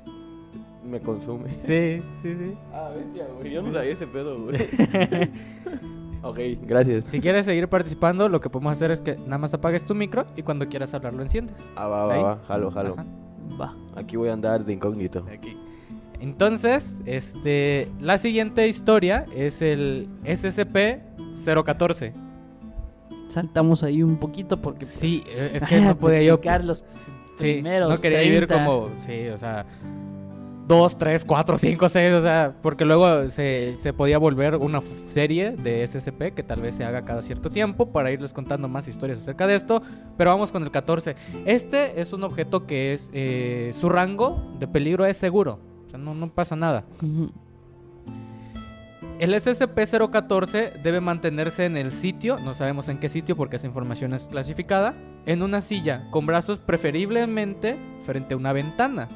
me 0.85 1.01
consume. 1.01 1.57
Sí, 1.61 1.99
sí, 2.23 2.35
sí. 2.39 2.55
Ah, 2.73 2.91
bestia, 2.97 3.27
güey. 3.37 3.51
Yo 3.53 3.63
no 3.63 3.73
sabía 3.73 3.91
ese 3.91 4.07
pedo, 4.07 4.45
güey. 4.45 4.57
ok, 6.23 6.39
gracias. 6.67 7.07
Si 7.07 7.21
quieres 7.21 7.47
seguir 7.47 7.67
participando, 7.69 8.29
lo 8.29 8.41
que 8.41 8.49
podemos 8.49 8.73
hacer 8.75 8.93
es 8.93 9.01
que 9.01 9.17
nada 9.17 9.39
más 9.39 9.53
apagues 9.55 9.85
tu 9.85 9.97
micro 9.97 10.25
y 10.37 10.43
cuando 10.43 10.69
quieras 10.69 10.95
hablar 10.95 11.15
lo 11.15 11.23
enciendes. 11.25 11.57
Ah, 11.75 11.89
va, 11.89 12.07
va, 12.07 12.15
Ahí. 12.15 12.23
va. 12.23 12.39
Jalo, 12.45 12.71
jalo. 12.71 12.93
Ajá. 12.95 13.07
Va. 13.61 13.75
Aquí 13.97 14.17
voy 14.17 14.29
a 14.29 14.33
andar 14.33 14.65
de 14.65 14.73
incógnito. 14.73 15.25
Aquí. 15.33 15.57
Entonces, 16.21 17.01
este, 17.07 17.89
la 18.01 18.19
siguiente 18.19 18.67
historia 18.69 19.25
es 19.37 19.63
el 19.63 20.09
SCP-014. 20.25 22.13
Saltamos 23.29 23.83
ahí 23.83 24.03
un 24.03 24.17
poquito 24.17 24.61
porque. 24.61 24.87
pues, 24.87 24.99
Sí, 24.99 25.23
eh, 25.29 25.53
es 25.55 25.65
que 25.65 25.81
no 25.81 25.97
podía 25.97 26.23
yo. 26.23 26.35
explicar 26.35 26.65
los 26.65 26.85
Sí, 27.39 27.53
primeros 27.55 27.89
no 27.91 28.01
quería 28.01 28.21
vivir 28.21 28.47
30. 28.49 28.65
como, 28.65 28.89
sí, 29.01 29.29
o 29.29 29.39
sea, 29.39 29.65
2, 30.69 30.99
3, 30.99 31.25
4, 31.25 31.59
5, 31.59 31.89
6, 31.89 32.13
o 32.13 32.23
sea, 32.23 32.55
porque 32.61 32.85
luego 32.85 33.31
se, 33.31 33.77
se 33.83 33.93
podía 33.95 34.19
volver 34.19 34.57
una 34.57 34.83
serie 35.07 35.53
de 35.53 35.87
SCP 35.87 36.35
que 36.35 36.43
tal 36.43 36.61
vez 36.61 36.75
se 36.75 36.85
haga 36.85 37.01
cada 37.03 37.23
cierto 37.23 37.49
tiempo 37.49 37.91
para 37.91 38.13
irles 38.13 38.35
contando 38.35 38.69
más 38.69 38.87
historias 38.87 39.21
acerca 39.21 39.47
de 39.47 39.55
esto, 39.55 39.83
pero 40.19 40.31
vamos 40.31 40.53
con 40.53 40.63
el 40.63 40.71
14. 40.71 41.17
Este 41.47 42.01
es 42.01 42.13
un 42.13 42.23
objeto 42.23 42.67
que 42.67 42.93
es, 42.93 43.09
eh, 43.15 43.73
su 43.81 43.89
rango 43.89 44.55
de 44.61 44.69
peligro 44.69 45.07
es 45.07 45.17
seguro, 45.17 45.59
o 45.87 45.91
sea, 45.91 45.99
no, 45.99 46.15
no 46.15 46.29
pasa 46.29 46.55
nada. 46.55 46.85
El 49.19 49.33
SCP-014 49.35 50.83
debe 50.83 51.01
mantenerse 51.01 51.65
en 51.65 51.79
el 51.79 51.93
sitio, 51.93 52.39
no 52.39 52.53
sabemos 52.53 52.91
en 52.91 52.99
qué 52.99 53.09
sitio 53.09 53.37
porque 53.37 53.57
esa 53.57 53.67
información 53.67 54.13
es 54.13 54.25
clasificada, 54.25 54.95
en 55.25 55.43
una 55.43 55.63
silla, 55.63 56.09
con 56.11 56.27
brazos 56.27 56.59
preferiblemente 56.59 57.77
frente 58.05 58.35
a 58.35 58.37
una 58.37 58.53
ventana. 58.53 59.09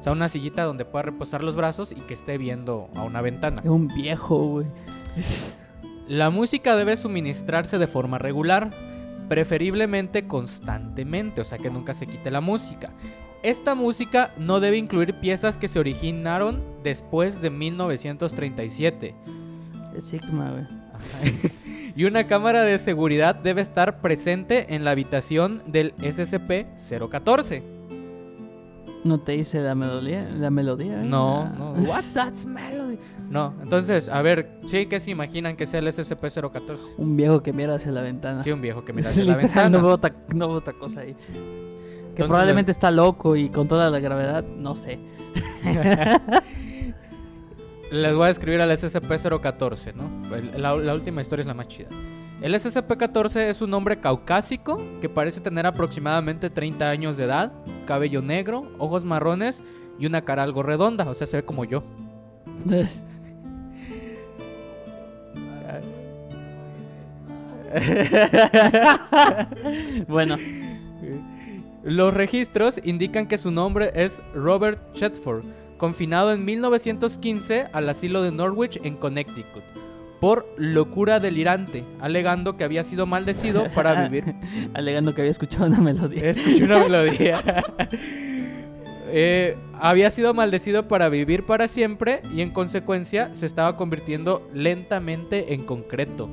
O 0.00 0.02
sea, 0.02 0.12
una 0.12 0.30
sillita 0.30 0.64
donde 0.64 0.86
pueda 0.86 1.02
reposar 1.02 1.44
los 1.44 1.56
brazos 1.56 1.92
y 1.92 1.96
que 1.96 2.14
esté 2.14 2.38
viendo 2.38 2.88
a 2.94 3.02
una 3.02 3.20
ventana. 3.20 3.60
Es 3.62 3.68
un 3.68 3.86
viejo, 3.88 4.38
güey. 4.38 4.66
La 6.08 6.30
música 6.30 6.74
debe 6.74 6.96
suministrarse 6.96 7.78
de 7.78 7.86
forma 7.86 8.16
regular, 8.16 8.70
preferiblemente 9.28 10.26
constantemente, 10.26 11.42
o 11.42 11.44
sea 11.44 11.58
que 11.58 11.70
nunca 11.70 11.92
se 11.92 12.06
quite 12.06 12.30
la 12.30 12.40
música. 12.40 12.92
Esta 13.42 13.74
música 13.74 14.32
no 14.38 14.58
debe 14.58 14.78
incluir 14.78 15.14
piezas 15.20 15.58
que 15.58 15.68
se 15.68 15.78
originaron 15.78 16.62
después 16.82 17.42
de 17.42 17.50
1937. 17.50 19.14
Es 19.96 20.04
Sigma, 20.04 20.50
güey. 20.50 20.64
y 21.94 22.04
una 22.04 22.26
cámara 22.26 22.62
de 22.62 22.78
seguridad 22.78 23.34
debe 23.34 23.60
estar 23.60 24.00
presente 24.00 24.74
en 24.74 24.84
la 24.84 24.92
habitación 24.92 25.62
del 25.66 25.94
SCP-014. 25.98 27.79
¿No 29.02 29.18
te 29.18 29.32
dice 29.32 29.60
la 29.60 29.74
melodía? 29.74 30.28
La 30.28 30.50
melodía? 30.50 31.00
eh? 31.02 31.04
No, 31.06 31.48
no. 31.58 31.72
What 31.72 32.04
that's 32.12 32.44
melody? 32.44 32.98
No, 33.30 33.54
entonces, 33.62 34.08
a 34.08 34.20
ver, 34.22 34.58
sí 34.66 34.86
que 34.86 35.00
se 35.00 35.10
imaginan 35.10 35.56
que 35.56 35.66
sea 35.66 35.80
el 35.80 35.86
SCP-014. 35.88 36.76
Un 36.98 37.16
viejo 37.16 37.42
que 37.42 37.52
mira 37.52 37.76
hacia 37.76 37.92
la 37.92 38.02
ventana. 38.02 38.42
Sí, 38.42 38.50
un 38.50 38.60
viejo 38.60 38.84
que 38.84 38.92
mira 38.92 39.08
hacia 39.08 39.24
la 39.24 39.36
ventana. 39.36 39.70
No 39.70 39.82
veo, 39.82 39.94
otra, 39.94 40.14
no 40.34 40.48
veo 40.48 40.56
otra 40.58 40.72
cosa 40.74 41.00
ahí. 41.00 41.14
Que 41.14 41.30
Entonces, 41.32 42.26
probablemente 42.26 42.70
está 42.72 42.90
loco 42.90 43.36
y 43.36 43.48
con 43.48 43.68
toda 43.68 43.88
la 43.88 44.00
gravedad, 44.00 44.44
no 44.44 44.74
sé. 44.74 44.98
Les 47.90 48.14
voy 48.14 48.26
a 48.28 48.30
escribir 48.30 48.60
al 48.60 48.70
SCP-014, 48.70 49.94
¿no? 49.94 50.58
La 50.58 50.94
última 50.94 51.22
historia 51.22 51.42
es 51.42 51.46
la 51.46 51.54
más 51.54 51.68
chida. 51.68 51.88
El 52.40 52.54
SCP-14 52.54 53.48
es 53.48 53.60
un 53.60 53.74
hombre 53.74 54.00
caucásico 54.00 54.78
que 55.02 55.10
parece 55.10 55.42
tener 55.42 55.66
aproximadamente 55.66 56.48
30 56.48 56.88
años 56.88 57.18
de 57.18 57.24
edad, 57.24 57.52
cabello 57.86 58.22
negro, 58.22 58.72
ojos 58.78 59.04
marrones 59.04 59.62
y 59.98 60.06
una 60.06 60.24
cara 60.24 60.42
algo 60.42 60.62
redonda, 60.62 61.06
o 61.06 61.14
sea, 61.14 61.26
se 61.26 61.36
ve 61.36 61.44
como 61.44 61.66
yo. 61.66 61.82
bueno, 70.08 70.38
Los 71.84 72.14
registros 72.14 72.80
indican 72.82 73.28
que 73.28 73.36
su 73.36 73.50
nombre 73.50 73.92
es 73.94 74.18
Robert 74.34 74.80
Shetsford, 74.94 75.44
confinado 75.76 76.32
en 76.32 76.46
1915 76.46 77.66
al 77.70 77.90
asilo 77.90 78.22
de 78.22 78.32
Norwich 78.32 78.80
en 78.82 78.96
Connecticut 78.96 79.62
por 80.20 80.46
locura 80.56 81.18
delirante, 81.18 81.82
alegando 82.00 82.56
que 82.56 82.64
había 82.64 82.84
sido 82.84 83.06
maldecido 83.06 83.68
para 83.74 84.08
vivir. 84.08 84.34
alegando 84.74 85.14
que 85.14 85.22
había 85.22 85.30
escuchado 85.30 85.66
una 85.66 85.80
melodía. 85.80 86.30
Escuché 86.30 86.64
una 86.64 86.78
melodía. 86.78 87.42
Eh, 89.12 89.56
había 89.80 90.08
sido 90.12 90.34
maldecido 90.34 90.86
para 90.86 91.08
vivir 91.08 91.44
para 91.44 91.66
siempre 91.66 92.22
y 92.32 92.42
en 92.42 92.50
consecuencia 92.50 93.34
se 93.34 93.44
estaba 93.44 93.76
convirtiendo 93.76 94.48
lentamente 94.54 95.52
en 95.52 95.64
concreto. 95.64 96.28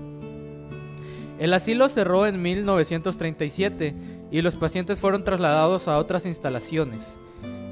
El 1.40 1.54
asilo 1.54 1.90
cerró 1.90 2.28
en 2.28 2.40
1937 2.40 3.96
y 4.30 4.42
los 4.44 4.56
pacientes 4.56 5.00
fueron 5.00 5.24
trasladados 5.24 5.88
a 5.88 5.98
otras 5.98 6.28
instalaciones. 6.28 7.00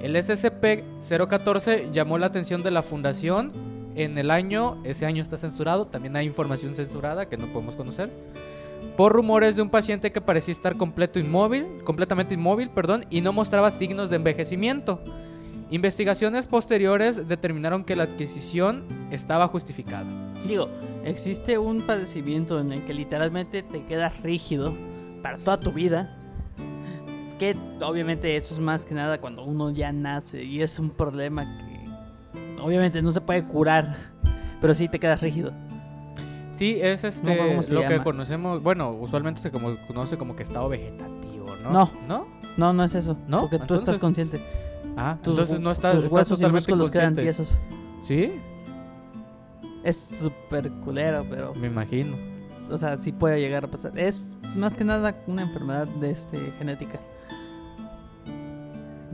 El 0.01 0.15
SCP-014 0.15 1.91
llamó 1.91 2.17
la 2.17 2.28
atención 2.28 2.63
de 2.63 2.71
la 2.71 2.82
fundación 2.82 3.51
en 3.95 4.17
el 4.17 4.31
año, 4.31 4.77
ese 4.84 5.05
año 5.05 5.23
está 5.23 5.38
censurado, 5.38 5.88
también 5.88 6.15
hay 6.15 6.25
información 6.25 6.75
censurada 6.75 7.27
que 7.27 7.38
no 7.38 7.47
podemos 7.47 7.75
conocer, 7.75 8.10
por 8.97 9.13
rumores 9.13 9.55
de 9.55 9.62
un 9.62 9.69
paciente 9.69 10.12
que 10.12 10.21
parecía 10.21 10.53
estar 10.53 10.77
completo 10.77 11.19
inmóvil, 11.19 11.65
completamente 11.84 12.34
inmóvil, 12.34 12.69
perdón, 12.69 13.05
y 13.10 13.21
no 13.21 13.34
mostraba 13.34 13.71
signos 13.71 14.10
de 14.10 14.17
envejecimiento. 14.17 15.01
Investigaciones 15.71 16.45
posteriores 16.45 17.27
determinaron 17.27 17.84
que 17.84 17.95
la 17.95 18.03
adquisición 18.03 18.86
estaba 19.12 19.47
justificada. 19.47 20.05
Digo, 20.47 20.69
existe 21.03 21.58
un 21.58 21.81
padecimiento 21.81 22.60
en 22.60 22.71
el 22.71 22.86
que 22.86 22.93
literalmente 22.93 23.63
te 23.63 23.84
quedas 23.86 24.21
rígido 24.21 24.73
para 25.23 25.38
toda 25.39 25.60
tu 25.60 25.71
vida. 25.71 26.17
Que 27.39 27.55
obviamente 27.81 28.38
eso 28.38 28.53
es 28.53 28.60
más 28.60 28.86
que 28.86 28.93
nada 28.93 29.19
cuando 29.19 29.43
uno 29.43 29.71
ya 29.71 29.91
nace 29.91 30.43
y 30.43 30.62
es 30.62 30.79
un 30.79 30.91
problema 30.91 31.43
que 31.58 31.74
obviamente 32.65 33.01
no 33.01 33.12
se 33.12 33.21
puede 33.21 33.43
curar, 33.45 33.95
pero 34.62 34.73
sí 34.75 34.88
te 34.89 34.99
quedas 34.99 35.21
rígido. 35.21 35.51
Sí, 36.51 36.80
es 36.82 37.04
este 37.04 37.38
¿cómo 37.38 37.62
se 37.63 37.73
lo 37.73 37.88
que 37.88 38.01
conocemos, 38.01 38.63
bueno, 38.63 38.91
usualmente 38.91 39.41
se 39.41 39.51
como, 39.51 39.75
conoce 39.88 40.17
como 40.17 40.36
que 40.36 40.43
estado 40.43 40.69
vegetativo, 40.69 41.56
¿no? 41.62 41.71
No. 41.71 41.91
¿No? 42.08 42.28
No, 42.58 42.73
no 42.73 42.84
es 42.86 42.95
eso. 42.95 43.17
¿No? 43.28 43.41
Porque 43.41 43.58
tú 43.58 43.63
Entonces- 43.63 43.88
estás 43.88 43.99
consciente. 43.99 44.39
Ah, 44.97 45.17
Tus, 45.21 45.34
entonces 45.34 45.60
no 45.60 45.71
estás, 45.71 45.95
tus 45.95 46.06
estás 46.06 46.13
huesos 46.17 46.39
y 46.39 46.41
totalmente 46.41 46.71
músculos 46.71 46.89
quedan 46.91 47.12
inconsciente. 47.12 47.21
tiesos. 47.43 47.58
Sí, 48.08 48.32
Es 49.84 49.97
súper 49.97 50.69
culero, 50.84 51.25
pero. 51.30 51.54
me 51.56 51.67
imagino. 51.67 52.15
O 52.71 52.78
sea, 52.78 52.99
sí 53.01 53.12
puede 53.12 53.39
llegar 53.41 53.65
a 53.65 53.67
pasar. 53.67 53.99
Es 53.99 54.25
más 54.56 54.75
que 54.75 54.84
nada 54.86 55.15
una 55.28 55.41
enfermedad 55.43 55.88
de 55.88 56.12
este 56.12 56.38
genética. 56.58 56.99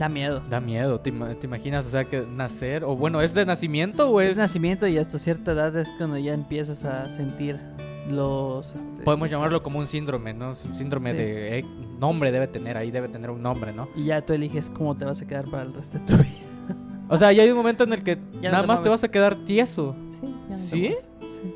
Da 0.02 0.08
miedo. 0.08 0.42
Da 0.50 0.58
miedo, 0.60 0.98
¿te, 0.98 1.10
ima- 1.12 1.32
te 1.38 1.46
imaginas? 1.46 1.86
O 1.86 1.90
sea, 1.90 2.02
que 2.02 2.22
nacer, 2.28 2.82
o 2.82 2.96
bueno, 2.96 3.20
¿es 3.20 3.34
de 3.34 3.46
nacimiento 3.46 4.10
o 4.10 4.20
es...? 4.20 4.32
Es 4.32 4.36
nacimiento 4.36 4.88
y 4.88 4.98
hasta 4.98 5.16
cierta 5.16 5.52
edad 5.52 5.76
es 5.76 5.90
cuando 5.96 6.18
ya 6.18 6.34
empiezas 6.34 6.84
a 6.84 7.08
sentir 7.08 7.56
los... 8.10 8.74
este, 8.74 9.02
Podemos 9.04 9.26
los- 9.26 9.30
llamarlo 9.30 9.62
como 9.62 9.78
un 9.78 9.86
síndrome, 9.86 10.34
¿no? 10.34 10.52
Es 10.54 10.64
un 10.64 10.74
síndrome 10.74 11.12
Sí. 11.12 11.16
de... 11.18 11.58
eh, 11.60 11.64
nombre 12.00 12.32
debe 12.32 12.48
tener, 12.48 12.76
ahí 12.76 12.90
debe 12.90 13.06
tener 13.06 13.30
un 13.30 13.42
nombre, 13.42 13.72
¿no? 13.72 13.88
Y 13.94 14.06
ya 14.06 14.20
tú 14.26 14.32
eliges 14.32 14.70
cómo 14.70 14.96
te 14.96 15.04
vas 15.04 15.22
a 15.22 15.26
quedar 15.28 15.44
para 15.44 15.62
el 15.62 15.72
resto 15.72 15.98
de 16.00 16.04
tu 16.04 16.14
vida. 16.16 16.26
O 17.08 17.16
sea, 17.18 17.30
ya 17.30 17.42
hay 17.44 17.50
un 17.50 17.56
momento 17.58 17.84
en 17.84 17.92
el 17.92 18.02
que 18.02 18.16
Ya 18.40 18.48
no 18.48 18.52
nada 18.52 18.62
te 18.62 18.66
más 18.68 18.82
te 18.82 18.88
vas 18.88 19.04
a 19.04 19.08
quedar 19.08 19.36
tieso. 19.36 19.94
Sí, 20.18 20.26
ya 20.48 20.56
no 20.56 20.62
¿Sí? 20.62 20.94
Sí. 21.20 21.54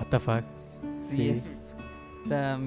What 0.00 0.06
the 0.10 0.18
fuck. 0.18 0.42
Sí, 0.58 1.16
Sí. 1.16 1.28
es- 1.28 1.76
da, 2.24 2.58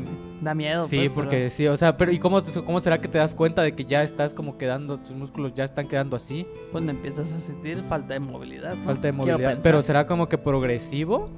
da 0.41 0.53
miedo. 0.55 0.87
Sí, 0.87 0.97
pues, 0.97 1.11
porque 1.11 1.49
sí, 1.49 1.67
o 1.67 1.77
sea, 1.77 1.97
pero 1.97 2.11
¿y 2.11 2.19
cómo, 2.19 2.41
cómo 2.65 2.79
será 2.79 2.99
que 2.99 3.07
te 3.07 3.17
das 3.17 3.33
cuenta 3.35 3.61
de 3.61 3.73
que 3.73 3.85
ya 3.85 4.03
estás 4.03 4.33
como 4.33 4.57
quedando, 4.57 4.97
tus 4.99 5.11
músculos 5.15 5.53
ya 5.55 5.63
están 5.63 5.87
quedando 5.87 6.15
así? 6.15 6.45
pero 6.53 6.71
cuando 6.71 6.91
empiezas 6.91 7.33
a 7.33 7.39
sentir 7.39 7.77
falta 7.83 8.13
de 8.13 8.19
movilidad. 8.19 8.75
¿no? 8.75 8.85
Falta 8.85 9.01
de 9.07 9.11
movilidad. 9.11 9.59
Pero 9.63 9.81
será 9.81 10.05
como 10.07 10.27
que 10.29 10.37
progresivo. 10.37 11.29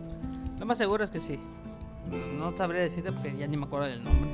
Lo 0.60 0.66
más 0.66 0.78
seguro 0.78 1.04
es 1.04 1.12
que 1.12 1.20
sí. 1.20 1.40
No 2.38 2.56
sabría 2.58 2.82
decirte 2.82 3.12
porque 3.12 3.36
ya 3.38 3.48
ni 3.48 3.56
me 3.58 3.66
acuerdo 3.66 3.88
del 3.88 4.04
nombre. 4.04 4.30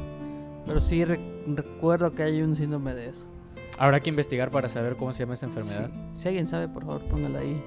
Pero 0.66 0.82
sí 0.82 1.06
re- 1.06 1.20
recuerdo 1.48 2.14
que 2.16 2.24
hay 2.24 2.42
un 2.42 2.56
síndrome 2.56 2.96
de 2.96 3.10
eso. 3.10 3.26
Habrá 3.78 4.00
que 4.00 4.10
investigar 4.10 4.50
para 4.50 4.70
saber 4.70 4.96
cómo 4.96 5.12
se 5.14 5.20
llama 5.20 5.34
esa 5.34 5.46
enfermedad. 5.48 5.90
Sí. 6.14 6.22
Si 6.22 6.28
alguien 6.30 6.48
sabe, 6.48 6.68
por 6.70 6.86
favor, 6.86 7.02
póngalo 7.02 7.38
ahí. 7.40 7.62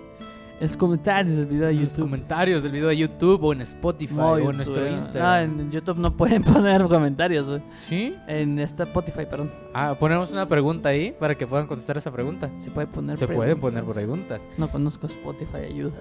En 0.60 0.68
comentarios 0.76 1.36
del 1.36 1.46
video 1.46 1.66
de 1.66 1.72
En 1.72 1.80
los 1.82 1.90
YouTube. 1.92 2.04
comentarios 2.04 2.62
del 2.64 2.72
video 2.72 2.88
de 2.88 2.96
YouTube 2.96 3.44
o 3.44 3.52
en 3.52 3.60
Spotify 3.60 4.14
No, 4.14 4.30
o 4.32 4.38
en 4.38 4.42
YouTube, 4.42 4.56
nuestro 4.56 4.86
eh. 4.86 4.90
Instagram. 4.92 5.56
No, 5.56 5.62
en 5.62 5.70
YouTube 5.70 5.98
no 5.98 6.16
pueden 6.16 6.42
poner 6.52 6.82
comentarios. 6.88 7.60
¿Sí? 7.88 8.16
En 8.26 8.58
esta 8.58 8.82
Spotify, 8.82 9.24
perdón. 9.30 9.50
Ah, 9.72 9.94
ponemos 9.98 10.32
una 10.32 10.48
pregunta 10.48 10.88
ahí 10.88 11.14
para 11.18 11.36
que 11.36 11.46
puedan 11.46 11.68
contestar 11.68 11.96
esa 11.96 12.10
pregunta. 12.10 12.50
Se 12.58 12.70
puede 12.72 12.88
poner 12.88 13.16
Se 13.16 13.28
pueden 13.28 13.60
poner 13.60 13.84
preguntas. 13.84 14.38
preguntas. 14.40 14.58
No 14.58 14.68
conozco 14.68 15.06
Spotify, 15.06 15.58
ayuda. 15.70 15.92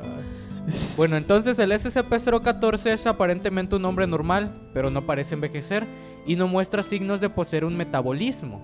Bueno, 0.97 1.17
entonces 1.17 1.59
el 1.59 1.71
SCP-014 1.71 2.87
es 2.87 3.05
aparentemente 3.05 3.75
un 3.75 3.85
hombre 3.85 4.07
normal, 4.07 4.51
pero 4.73 4.89
no 4.89 5.03
parece 5.03 5.35
envejecer 5.35 5.85
y 6.25 6.35
no 6.35 6.47
muestra 6.47 6.81
signos 6.81 7.21
de 7.21 7.29
poseer 7.29 7.63
un 7.63 7.77
metabolismo. 7.77 8.61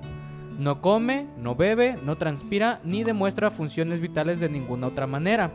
No 0.58 0.82
come, 0.82 1.28
no 1.38 1.56
bebe, 1.56 1.96
no 2.06 2.16
transpira 2.16 2.80
ni 2.84 3.04
demuestra 3.04 3.50
funciones 3.52 4.02
vitales 4.02 4.40
de 4.40 4.50
ninguna 4.50 4.88
otra 4.88 5.08
manera. 5.08 5.52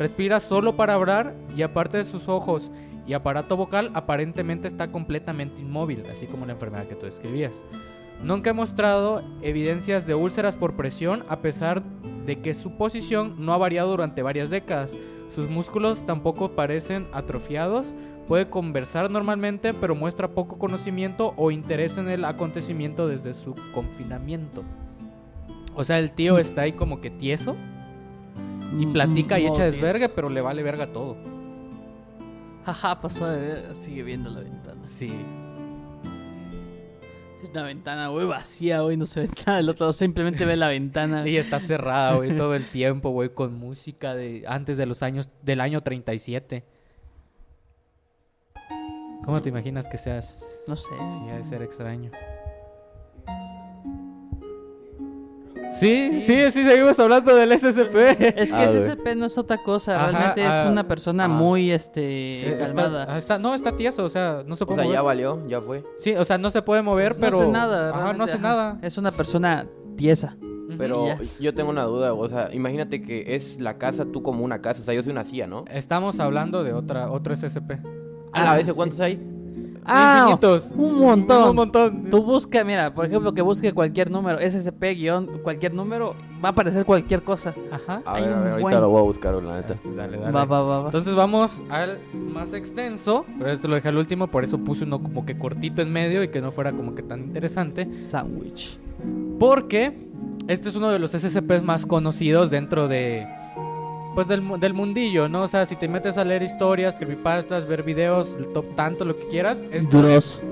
Respira 0.00 0.40
solo 0.40 0.76
para 0.76 0.94
hablar 0.94 1.34
y 1.54 1.60
aparte 1.60 1.98
de 1.98 2.04
sus 2.04 2.26
ojos 2.26 2.70
y 3.06 3.12
aparato 3.12 3.54
vocal 3.58 3.90
aparentemente 3.92 4.66
está 4.66 4.90
completamente 4.90 5.60
inmóvil, 5.60 6.06
así 6.10 6.26
como 6.26 6.46
la 6.46 6.52
enfermedad 6.52 6.86
que 6.86 6.94
tú 6.94 7.04
describías. 7.04 7.52
Nunca 8.24 8.48
ha 8.48 8.54
mostrado 8.54 9.20
evidencias 9.42 10.06
de 10.06 10.14
úlceras 10.14 10.56
por 10.56 10.74
presión 10.74 11.22
a 11.28 11.40
pesar 11.40 11.82
de 12.24 12.40
que 12.40 12.54
su 12.54 12.78
posición 12.78 13.44
no 13.44 13.52
ha 13.52 13.58
variado 13.58 13.90
durante 13.90 14.22
varias 14.22 14.48
décadas. 14.48 14.90
Sus 15.34 15.50
músculos 15.50 16.06
tampoco 16.06 16.52
parecen 16.52 17.06
atrofiados. 17.12 17.92
Puede 18.26 18.48
conversar 18.48 19.10
normalmente, 19.10 19.74
pero 19.74 19.94
muestra 19.94 20.28
poco 20.28 20.56
conocimiento 20.58 21.34
o 21.36 21.50
interés 21.50 21.98
en 21.98 22.08
el 22.08 22.24
acontecimiento 22.24 23.06
desde 23.06 23.34
su 23.34 23.54
confinamiento. 23.74 24.64
O 25.74 25.84
sea, 25.84 25.98
el 25.98 26.12
tío 26.12 26.38
está 26.38 26.62
ahí 26.62 26.72
como 26.72 27.02
que 27.02 27.10
tieso 27.10 27.54
y 28.78 28.86
platica 28.86 29.38
y 29.38 29.46
echa 29.46 29.64
desvergue, 29.64 30.08
pero 30.08 30.28
le 30.28 30.40
vale 30.40 30.62
verga 30.62 30.86
todo. 30.92 31.16
Jaja, 32.64 33.00
pasó 33.00 33.26
de 33.28 33.40
ver- 33.40 33.74
sigue 33.74 34.02
viendo 34.02 34.30
la 34.30 34.40
ventana. 34.40 34.80
Sí. 34.86 35.10
Es 37.42 37.48
una 37.48 37.62
ventana, 37.62 38.08
güey, 38.08 38.26
vacía, 38.26 38.82
güey, 38.82 38.98
no 38.98 39.06
se 39.06 39.20
ve 39.20 39.30
nada 39.46 39.56
del 39.56 39.68
otro 39.70 39.84
lado, 39.86 39.92
simplemente 39.94 40.44
ve 40.44 40.56
la 40.56 40.68
ventana. 40.68 41.26
Y 41.28 41.36
está 41.36 41.58
cerrada, 41.58 42.14
güey, 42.16 42.36
todo 42.36 42.54
el 42.54 42.64
tiempo, 42.66 43.10
güey, 43.10 43.30
con 43.30 43.54
música 43.54 44.14
de 44.14 44.42
antes 44.46 44.76
de 44.76 44.84
los 44.86 45.02
años 45.02 45.30
del 45.42 45.60
año 45.62 45.80
37. 45.82 46.64
¿Cómo 49.24 49.40
te 49.40 49.48
imaginas 49.48 49.88
que 49.88 49.96
seas? 49.98 50.44
No 50.66 50.76
sé. 50.76 50.88
Sí, 50.90 51.30
ha 51.30 51.36
de 51.36 51.44
ser 51.44 51.62
extraño. 51.62 52.10
Sí, 55.78 56.20
sí, 56.20 56.50
sí, 56.50 56.64
seguimos 56.64 56.98
hablando 56.98 57.34
del 57.34 57.52
SCP. 57.52 57.94
Es 58.40 58.52
que 58.52 58.58
Ah. 58.58 58.66
SCP 58.70 59.14
no 59.16 59.26
es 59.26 59.38
otra 59.38 59.58
cosa, 59.58 59.96
Ajá, 59.96 60.10
realmente 60.10 60.42
ah, 60.44 60.64
es 60.64 60.70
una 60.70 60.86
persona 60.88 61.24
ah. 61.24 61.28
muy, 61.28 61.70
este, 61.70 62.54
Eh, 62.54 62.58
calmada. 62.58 63.02
Está, 63.02 63.14
ah, 63.14 63.18
está- 63.18 63.38
no, 63.38 63.54
está 63.54 63.76
tieso, 63.76 64.04
o 64.04 64.10
sea, 64.10 64.42
no 64.46 64.56
se 64.56 64.64
O 64.64 64.66
puede 64.66 64.82
sea, 64.82 64.92
ya 64.92 65.00
mover. 65.02 65.04
valió, 65.04 65.46
ya 65.48 65.60
fue. 65.60 65.84
Sí, 65.98 66.14
o 66.14 66.24
sea, 66.24 66.38
no 66.38 66.50
se 66.50 66.62
puede 66.62 66.82
mover, 66.82 67.16
pero... 67.18 67.36
no 67.38 67.42
hace 67.44 67.52
nada, 67.52 67.90
Ajá, 67.90 68.12
no 68.14 68.24
hace 68.24 68.34
ajá. 68.34 68.42
nada. 68.42 68.78
Es 68.82 68.98
una 68.98 69.12
persona 69.12 69.66
tiesa. 69.96 70.36
Pero 70.78 71.06
yo 71.40 71.52
tengo 71.52 71.70
una 71.70 71.82
duda, 71.82 72.14
o 72.14 72.28
sea, 72.28 72.48
imagínate 72.52 73.02
que 73.02 73.34
es 73.34 73.60
la 73.60 73.76
casa 73.76 74.04
tú 74.06 74.22
como 74.22 74.44
una 74.44 74.60
casa, 74.62 74.82
o 74.82 74.84
sea, 74.84 74.94
yo 74.94 75.02
soy 75.02 75.10
una 75.12 75.24
silla, 75.24 75.46
¿no? 75.48 75.64
Estamos 75.70 76.20
hablando 76.20 76.62
de 76.62 76.72
otra, 76.72 77.10
otro 77.10 77.34
SCP. 77.34 77.72
Ah, 78.32 78.52
Ah, 78.52 78.60
¿ese 78.60 78.70
sí. 78.70 78.76
cuántos 78.76 79.00
hay? 79.00 79.16
Ah, 79.92 80.18
Infinitos. 80.30 80.70
un 80.76 81.00
montón. 81.00 81.50
Un 81.50 81.56
montón. 81.56 82.04
Tú 82.10 82.22
busca, 82.22 82.62
mira, 82.64 82.94
por 82.94 83.06
ejemplo, 83.06 83.32
que 83.34 83.42
busque 83.42 83.72
cualquier 83.72 84.10
número, 84.10 84.38
SCP 84.38 84.94
guion, 84.94 85.40
cualquier 85.42 85.74
número, 85.74 86.14
va 86.44 86.50
a 86.50 86.52
aparecer 86.52 86.84
cualquier 86.84 87.22
cosa. 87.22 87.54
Ajá. 87.72 88.02
A 88.04 88.14
Hay 88.14 88.22
ver, 88.24 88.32
a 88.32 88.36
un 88.36 88.42
ver, 88.44 88.52
ahorita 88.52 88.68
buen- 88.70 88.80
lo 88.82 88.88
voy 88.90 89.00
a 89.00 89.02
buscar, 89.02 89.34
la 89.42 89.56
neta. 89.56 89.76
Dale, 89.96 90.16
dale. 90.18 90.32
Va, 90.32 90.44
va, 90.44 90.62
va, 90.62 90.78
va. 90.80 90.84
Entonces 90.86 91.14
vamos 91.14 91.62
al 91.70 91.98
más 92.14 92.52
extenso, 92.52 93.24
pero 93.38 93.50
esto 93.50 93.68
lo 93.68 93.74
dejé 93.74 93.88
al 93.88 93.96
último, 93.96 94.28
por 94.28 94.44
eso 94.44 94.58
puse 94.58 94.84
uno 94.84 95.02
como 95.02 95.26
que 95.26 95.36
cortito 95.36 95.82
en 95.82 95.92
medio 95.92 96.22
y 96.22 96.28
que 96.28 96.40
no 96.40 96.52
fuera 96.52 96.72
como 96.72 96.94
que 96.94 97.02
tan 97.02 97.20
interesante. 97.20 97.94
Sandwich. 97.96 98.78
Porque 99.38 100.08
este 100.48 100.68
es 100.68 100.76
uno 100.76 100.88
de 100.90 100.98
los 100.98 101.12
SCPs 101.14 101.62
más 101.62 101.86
conocidos 101.86 102.50
dentro 102.50 102.88
de. 102.88 103.26
Pues 104.14 104.28
del, 104.28 104.42
del 104.58 104.74
mundillo, 104.74 105.28
¿no? 105.28 105.42
O 105.42 105.48
sea, 105.48 105.66
si 105.66 105.76
te 105.76 105.86
metes 105.88 106.18
a 106.18 106.24
leer 106.24 106.42
historias, 106.42 106.96
creepypastas, 106.96 107.64
ver 107.66 107.84
videos, 107.84 108.36
el 108.38 108.48
top 108.48 108.74
tanto, 108.74 109.04
lo 109.04 109.16
que 109.16 109.28
quieras, 109.28 109.62
este, 109.70 109.96
Duros. 109.96 110.42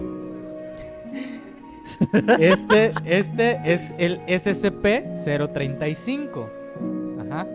este, 2.38 2.92
este 3.04 3.60
es 3.64 3.92
el 3.98 4.20
SCP-035. 4.26 6.46
Ajá. 7.26 7.48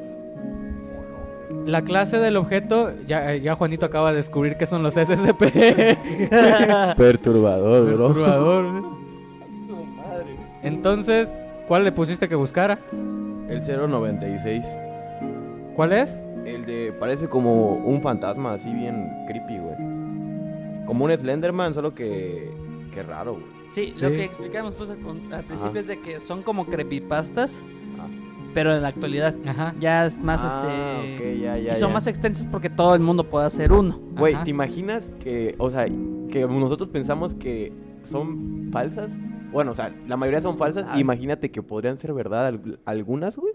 La 1.65 1.81
clase 1.83 2.17
del 2.17 2.35
objeto, 2.35 2.91
ya, 3.07 3.35
ya 3.35 3.55
Juanito 3.55 3.85
acaba 3.85 4.11
de 4.11 4.17
descubrir 4.17 4.57
que 4.57 4.65
son 4.65 4.83
los 4.83 4.95
SCP. 4.95 5.39
Perturbador, 6.97 7.87
Perturbador. 7.87 8.83
Entonces, 10.61 11.29
¿cuál 11.67 11.85
le 11.85 11.93
pusiste 11.93 12.27
que 12.27 12.35
buscara? 12.35 12.79
El 13.47 13.61
096. 13.65 14.75
¿Cuál 15.75 15.93
es? 15.93 16.11
El 16.45 16.65
de. 16.65 16.93
Parece 16.99 17.27
como 17.29 17.73
un 17.75 18.01
fantasma, 18.01 18.53
así 18.53 18.71
bien 18.73 19.09
creepy, 19.27 19.57
güey. 19.59 19.75
Como 20.85 21.05
un 21.05 21.11
Slenderman, 21.11 21.73
solo 21.73 21.93
que. 21.93 22.51
Que 22.91 23.01
raro, 23.01 23.33
güey. 23.33 23.45
Sí, 23.69 23.91
Sí. 23.95 24.01
lo 24.01 24.09
que 24.09 24.23
explicamos 24.23 24.75
pues, 24.75 24.89
al, 24.91 24.97
principio 25.45 25.71
Ajá. 25.71 25.79
es 25.79 25.87
de 25.87 25.99
que 26.01 26.19
son 26.19 26.43
como 26.43 26.67
creepypastas, 26.67 27.59
Ah. 27.99 28.07
pero 28.53 28.75
en 28.75 28.83
la 28.83 28.89
actualidad 28.89 29.33
Ajá. 29.47 29.73
ya 29.79 30.05
es 30.05 30.19
más 30.19 30.41
Ah, 30.43 31.01
este. 31.01 31.15
ok, 31.33 31.41
ya, 31.41 31.57
ya, 31.57 31.71
y 31.71 31.75
son 31.75 31.89
ya. 31.89 31.93
más 31.95 32.05
extensos 32.05 32.45
porque 32.51 32.69
todo 32.69 32.93
el 32.93 33.01
mundo 33.01 33.23
puede 33.23 33.47
hacer 33.47 33.71
uno. 33.71 33.99
Güey. 34.15 34.35
¿te 34.43 34.51
imaginas 34.51 35.09
que, 35.21 35.55
o 35.57 35.71
sea, 35.71 35.85
que 35.85 36.45
nosotros 36.47 36.89
pensamos 36.89 37.33
que 37.33 37.73
son 38.03 38.69
falsas? 38.71 39.17
Bueno, 39.51 39.71
o 39.71 39.75
sea, 39.75 39.91
la 40.07 40.17
mayoría 40.17 40.41
son 40.41 40.51
Pues, 40.55 40.75
falsas. 40.75 40.85
sabe. 40.85 40.99
Imagínate 40.99 41.49
que 41.49 41.63
podrían 41.63 41.97
ser 41.97 42.13
verdad 42.13 42.45
al- 42.47 42.79
algunas, 42.85 43.37
güey. 43.37 43.53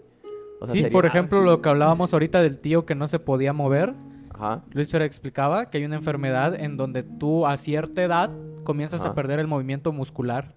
O 0.61 0.65
sea, 0.65 0.73
Sí, 0.73 0.79
sería- 0.81 0.91
por 0.93 1.05
ejemplo, 1.05 1.41
lo 1.41 1.61
que 1.61 1.69
hablábamos 1.69 2.13
ahorita 2.13 2.41
del 2.41 2.59
tío 2.59 2.85
que 2.85 2.95
no 2.95 3.07
se 3.07 3.19
podía 3.19 3.53
mover. 3.53 3.93
Ajá. 4.33 4.63
Luis 4.71 4.91
Fer 4.91 5.01
explicaba 5.01 5.69
que 5.69 5.79
hay 5.79 5.85
una 5.85 5.95
enfermedad 5.95 6.55
en 6.59 6.77
donde 6.77 7.03
tú 7.03 7.45
a 7.45 7.57
cierta 7.57 8.01
edad 8.03 8.31
comienzas 8.63 9.03
a 9.03 9.13
perder 9.13 9.39
el 9.39 9.47
movimiento 9.47 9.91
muscular 9.91 10.55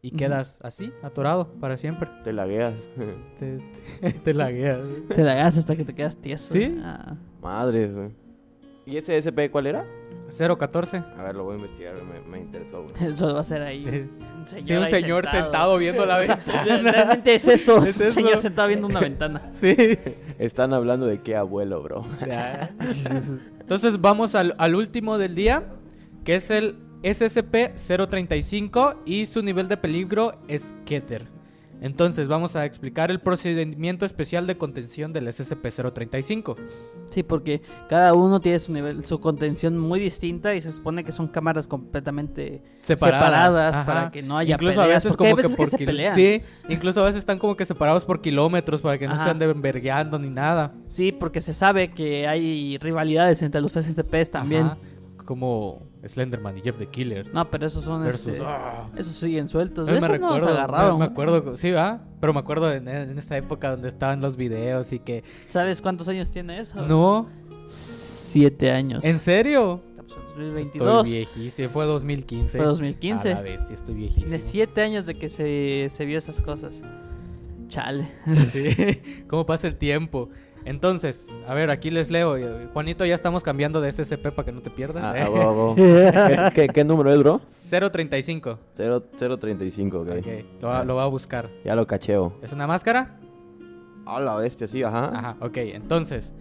y 0.00 0.10
quedas 0.12 0.58
así, 0.62 0.92
atorado 1.02 1.52
para 1.60 1.76
siempre. 1.76 2.08
Te 2.24 2.32
lagueas. 2.32 2.88
Te, 3.38 3.58
te, 4.00 4.12
te 4.12 4.34
lagueas. 4.34 4.80
Te 5.14 5.22
la 5.22 5.32
hagas 5.32 5.58
hasta 5.58 5.76
que 5.76 5.84
te 5.84 5.94
quedas 5.94 6.16
tieso. 6.16 6.52
¿Sí? 6.52 6.76
Ah. 6.82 7.14
Madres, 7.40 7.94
güey. 7.94 8.10
¿Y 8.86 8.96
ese 8.96 9.16
SP 9.16 9.50
cuál 9.50 9.66
era? 9.66 9.84
014. 10.36 10.96
A 11.18 11.22
ver, 11.24 11.34
lo 11.36 11.44
voy 11.44 11.54
a 11.54 11.56
investigar, 11.58 11.94
me, 12.02 12.20
me 12.30 12.38
interesó, 12.40 12.84
güey. 12.84 13.12
Eso 13.12 13.34
va 13.34 13.40
a 13.40 13.44
ser 13.44 13.62
ahí. 13.62 13.84
Un 14.38 14.46
señor, 14.46 14.66
Sí, 14.66 14.74
un 14.74 14.82
ahí 14.84 14.90
señor 14.90 15.26
sentado, 15.28 15.76
viendo 15.78 16.04
la 16.06 16.16
O 16.20 16.22
sea, 16.24 16.36
ventana. 16.36 16.90
Realmente 16.90 17.34
es 17.34 17.46
eso, 17.46 17.80
Es 17.82 17.96
un 18.00 18.02
eso. 18.06 18.14
señor 18.14 18.38
sentado 18.38 18.66
viendo 18.68 18.88
una 18.88 18.98
ventana. 19.00 19.50
Sí. 19.52 19.76
Están 20.38 20.72
hablando 20.74 21.06
de 21.06 21.20
qué 21.20 21.36
abuelo, 21.36 21.80
bro. 21.82 22.04
Entonces 23.60 24.00
vamos 24.00 24.34
al, 24.34 24.54
al 24.58 24.74
último 24.74 25.16
del 25.18 25.36
día, 25.36 25.62
que 26.24 26.34
es 26.34 26.50
el 26.50 26.76
SCP-035 27.04 28.96
y 29.04 29.26
su 29.26 29.42
nivel 29.42 29.68
de 29.68 29.76
peligro 29.76 30.34
es 30.48 30.74
Kether. 30.86 31.28
Entonces 31.82 32.28
vamos 32.28 32.54
a 32.54 32.64
explicar 32.64 33.10
el 33.10 33.18
procedimiento 33.18 34.06
especial 34.06 34.46
de 34.46 34.56
contención 34.56 35.12
del 35.12 35.26
SCP-035. 35.26 36.56
Sí, 37.10 37.24
porque 37.24 37.60
cada 37.88 38.14
uno 38.14 38.40
tiene 38.40 38.60
su 38.60 38.72
nivel, 38.72 39.04
su 39.04 39.18
contención 39.18 39.76
muy 39.76 39.98
distinta 39.98 40.54
y 40.54 40.60
se 40.60 40.70
supone 40.70 41.02
que 41.02 41.10
son 41.10 41.26
cámaras 41.26 41.66
completamente 41.66 42.62
Separadas, 42.82 43.84
para 43.84 44.12
que 44.12 44.22
no 44.22 44.38
haya 44.38 44.54
incluso 44.54 44.80
peleas, 44.80 45.04
a 45.04 45.08
veces 45.08 45.16
como 45.16 45.34
veces 45.34 45.50
que 45.50 45.56
que, 45.56 45.70
por 45.70 45.78
se 45.78 45.84
pelean. 45.84 46.14
Sí, 46.14 46.40
incluso 46.68 47.00
a 47.00 47.04
veces 47.04 47.18
están 47.18 47.40
como 47.40 47.56
que 47.56 47.64
separados 47.64 48.04
por 48.04 48.20
kilómetros 48.20 48.80
para 48.80 48.96
que 48.96 49.08
no 49.08 49.14
Ajá. 49.14 49.24
se 49.24 49.30
anden 49.30 49.50
envergueando 49.50 50.20
ni 50.20 50.30
nada. 50.30 50.74
Sí, 50.86 51.10
porque 51.10 51.40
se 51.40 51.52
sabe 51.52 51.90
que 51.90 52.28
hay 52.28 52.78
rivalidades 52.78 53.42
entre 53.42 53.60
los 53.60 53.72
SCPs 53.72 54.30
también. 54.30 54.66
Ajá, 54.66 54.78
Como 55.24 55.82
Slenderman 56.06 56.58
y 56.58 56.62
Jeff 56.62 56.78
the 56.78 56.86
Killer. 56.88 57.32
No, 57.32 57.48
pero 57.50 57.66
esos 57.66 57.84
son 57.84 58.02
versus 58.02 58.26
este, 58.34 58.44
ah. 58.44 58.90
esos 58.96 59.12
siguen 59.14 59.48
sueltos. 59.48 59.86
Yo 59.88 59.94
me 59.94 60.00
no 60.00 60.08
los 60.08 60.18
recuerdo, 60.18 60.48
agarraron. 60.48 60.98
me, 60.98 61.06
me 61.06 61.12
acuerdo, 61.12 61.56
sí, 61.56 61.70
va, 61.70 62.02
pero 62.20 62.32
me 62.32 62.40
acuerdo 62.40 62.72
en, 62.72 62.88
en 62.88 63.18
esa 63.18 63.36
época 63.36 63.70
donde 63.70 63.88
estaban 63.88 64.20
los 64.20 64.36
videos 64.36 64.92
y 64.92 64.98
que 64.98 65.22
¿Sabes 65.48 65.80
cuántos 65.80 66.08
años 66.08 66.30
tiene 66.32 66.58
eso? 66.60 66.84
no, 66.86 67.28
Siete 67.66 68.70
años. 68.70 69.04
¿en 69.04 69.18
serio? 69.18 69.82
Estamos 69.90 70.12
en 70.16 70.22
Estoy 70.22 70.44
2022. 70.46 71.04
viejísimo, 71.10 71.68
fue 71.70 71.84
2015. 71.86 72.58
Fue 72.58 72.66
2015. 72.66 73.32
A 73.32 73.34
la 73.36 73.40
bestia, 73.42 73.74
estoy 73.74 73.94
viejísimo. 73.94 74.24
Tiene 74.26 74.40
siete 74.40 74.82
años 74.82 75.06
de 75.06 75.14
que 75.14 75.28
se, 75.28 75.86
se 75.88 76.04
vio 76.04 76.18
esas 76.18 76.40
cosas. 76.42 76.82
Chale. 77.68 78.08
Sí, 78.50 79.00
¿Cómo 79.28 79.46
pasa 79.46 79.68
el 79.68 79.76
tiempo? 79.76 80.28
Entonces, 80.64 81.28
a 81.48 81.54
ver, 81.54 81.70
aquí 81.70 81.90
les 81.90 82.10
leo. 82.10 82.36
eh, 82.36 82.68
Juanito, 82.72 83.04
ya 83.04 83.14
estamos 83.14 83.42
cambiando 83.42 83.80
de 83.80 83.90
SCP 83.90 84.30
para 84.30 84.44
que 84.46 84.52
no 84.52 84.60
te 84.62 84.70
pierdas. 84.70 85.02
Ah, 85.04 85.18
¿eh? 85.18 85.28
huevo, 85.28 85.72
huevo. 85.74 85.74
¿Qué, 85.74 86.50
qué, 86.54 86.68
qué 86.68 86.84
número 86.84 87.12
es, 87.12 87.18
bro? 87.18 87.40
035. 87.70 88.58
0, 88.74 89.02
035, 89.38 90.00
ok. 90.00 90.08
Ok, 90.18 90.26
lo, 90.60 90.68
va- 90.68 90.84
lo 90.84 90.94
va 90.96 91.04
a 91.04 91.08
buscar. 91.08 91.48
Ya 91.64 91.74
lo 91.74 91.86
cacheo. 91.86 92.38
¿Es 92.42 92.52
una 92.52 92.66
máscara? 92.66 93.18
A 94.06 94.20
la 94.20 94.36
bestia, 94.36 94.68
sí, 94.68 94.82
ajá. 94.82 95.10
Ajá, 95.16 95.36
ok. 95.40 95.56
Entonces, 95.58 96.32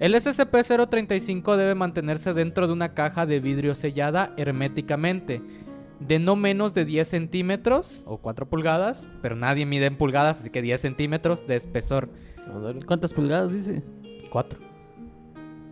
el 0.00 0.14
SCP-035 0.14 1.56
debe 1.56 1.74
mantenerse 1.74 2.32
dentro 2.34 2.66
de 2.66 2.72
una 2.72 2.94
caja 2.94 3.26
de 3.26 3.40
vidrio 3.40 3.74
sellada 3.74 4.32
herméticamente. 4.36 5.42
De 6.00 6.18
no 6.18 6.34
menos 6.36 6.74
de 6.74 6.84
10 6.84 7.06
centímetros 7.08 8.02
o 8.04 8.18
4 8.18 8.46
pulgadas, 8.46 9.08
pero 9.22 9.36
nadie 9.36 9.64
mide 9.64 9.86
en 9.86 9.96
pulgadas, 9.96 10.40
así 10.40 10.50
que 10.50 10.60
10 10.60 10.80
centímetros 10.80 11.46
de 11.46 11.54
espesor. 11.56 12.08
¿Cuántas 12.86 13.14
pulgadas 13.14 13.52
dice? 13.52 13.82
4. 14.30 14.58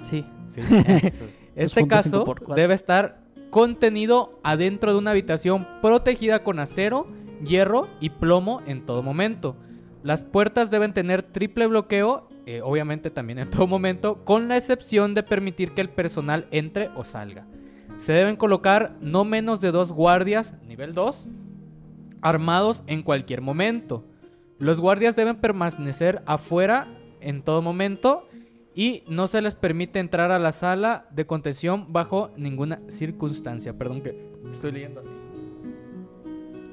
Sí. 0.00 0.24
Sí. 0.48 0.60
este 1.54 1.82
2.5 1.82 1.86
caso 1.86 2.24
cuatro. 2.24 2.54
debe 2.54 2.74
estar 2.74 3.22
contenido 3.50 4.40
adentro 4.42 4.92
de 4.92 4.98
una 4.98 5.10
habitación 5.10 5.66
protegida 5.80 6.42
con 6.42 6.58
acero, 6.58 7.06
hierro 7.44 7.88
y 8.00 8.10
plomo 8.10 8.62
en 8.66 8.84
todo 8.86 9.02
momento. 9.02 9.56
Las 10.02 10.22
puertas 10.22 10.70
deben 10.70 10.92
tener 10.92 11.22
triple 11.22 11.66
bloqueo, 11.66 12.28
eh, 12.46 12.60
obviamente 12.62 13.10
también 13.10 13.38
en 13.38 13.50
todo 13.50 13.66
momento, 13.66 14.24
con 14.24 14.48
la 14.48 14.56
excepción 14.56 15.14
de 15.14 15.22
permitir 15.22 15.72
que 15.72 15.80
el 15.80 15.90
personal 15.90 16.46
entre 16.50 16.90
o 16.96 17.04
salga. 17.04 17.46
Se 17.98 18.12
deben 18.12 18.36
colocar 18.36 18.96
no 19.00 19.24
menos 19.24 19.60
de 19.60 19.70
dos 19.70 19.92
guardias, 19.92 20.54
nivel 20.66 20.92
2, 20.94 21.26
armados 22.20 22.82
en 22.86 23.02
cualquier 23.02 23.42
momento. 23.42 24.04
Los 24.62 24.78
guardias 24.78 25.16
deben 25.16 25.38
permanecer 25.38 26.22
afuera 26.24 26.86
en 27.20 27.42
todo 27.42 27.62
momento 27.62 28.28
y 28.76 29.02
no 29.08 29.26
se 29.26 29.42
les 29.42 29.54
permite 29.54 29.98
entrar 29.98 30.30
a 30.30 30.38
la 30.38 30.52
sala 30.52 31.08
de 31.10 31.26
contención 31.26 31.92
bajo 31.92 32.30
ninguna 32.36 32.80
circunstancia. 32.88 33.76
Perdón 33.76 34.02
que 34.02 34.16
estoy 34.52 34.70
leyendo 34.70 35.00
así. 35.00 35.08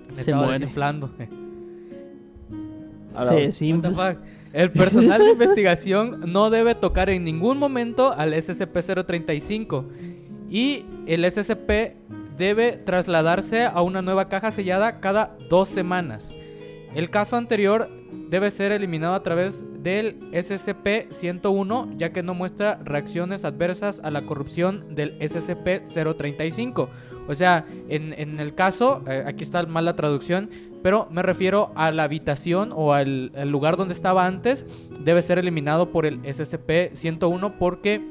Me 0.05 0.13
Se 0.13 0.21
estaba 0.21 0.43
muere. 0.43 0.59
desinflando. 0.59 1.09
Simple. 3.49 3.89
fuck? 3.89 4.19
El 4.53 4.71
personal 4.71 5.23
de 5.23 5.31
investigación 5.31 6.31
no 6.31 6.51
debe 6.51 6.75
tocar 6.75 7.09
en 7.09 7.23
ningún 7.23 7.57
momento 7.57 8.13
al 8.13 8.33
SCP-035 8.33 9.85
y 10.47 10.85
el 11.07 11.25
SCP 11.25 11.95
debe 12.37 12.73
trasladarse 12.73 13.65
a 13.65 13.81
una 13.81 14.03
nueva 14.03 14.29
caja 14.29 14.51
sellada 14.51 14.99
cada 14.99 15.35
dos 15.49 15.69
semanas. 15.69 16.29
El 16.95 17.09
caso 17.09 17.35
anterior 17.37 17.87
debe 18.29 18.51
ser 18.51 18.71
eliminado 18.71 19.13
a 19.13 19.23
través 19.23 19.63
del 19.83 20.19
SCP-101 20.31 21.97
ya 21.97 22.11
que 22.11 22.23
no 22.23 22.33
muestra 22.33 22.79
reacciones 22.83 23.45
adversas 23.45 24.01
a 24.03 24.11
la 24.11 24.21
corrupción 24.23 24.95
del 24.95 25.17
SCP-035. 25.19 26.87
O 27.27 27.35
sea, 27.35 27.65
en, 27.89 28.13
en 28.13 28.39
el 28.39 28.55
caso, 28.55 29.03
eh, 29.07 29.23
aquí 29.25 29.43
está 29.43 29.61
mal 29.63 29.85
la 29.85 29.95
traducción, 29.95 30.49
pero 30.81 31.07
me 31.11 31.21
refiero 31.21 31.71
a 31.75 31.91
la 31.91 32.03
habitación 32.03 32.71
o 32.73 32.93
al, 32.93 33.31
al 33.35 33.49
lugar 33.51 33.77
donde 33.77 33.93
estaba 33.93 34.25
antes, 34.25 34.65
debe 35.05 35.21
ser 35.21 35.37
eliminado 35.37 35.89
por 35.91 36.07
el 36.07 36.21
SCP-101 36.23 37.53
porque... 37.59 38.01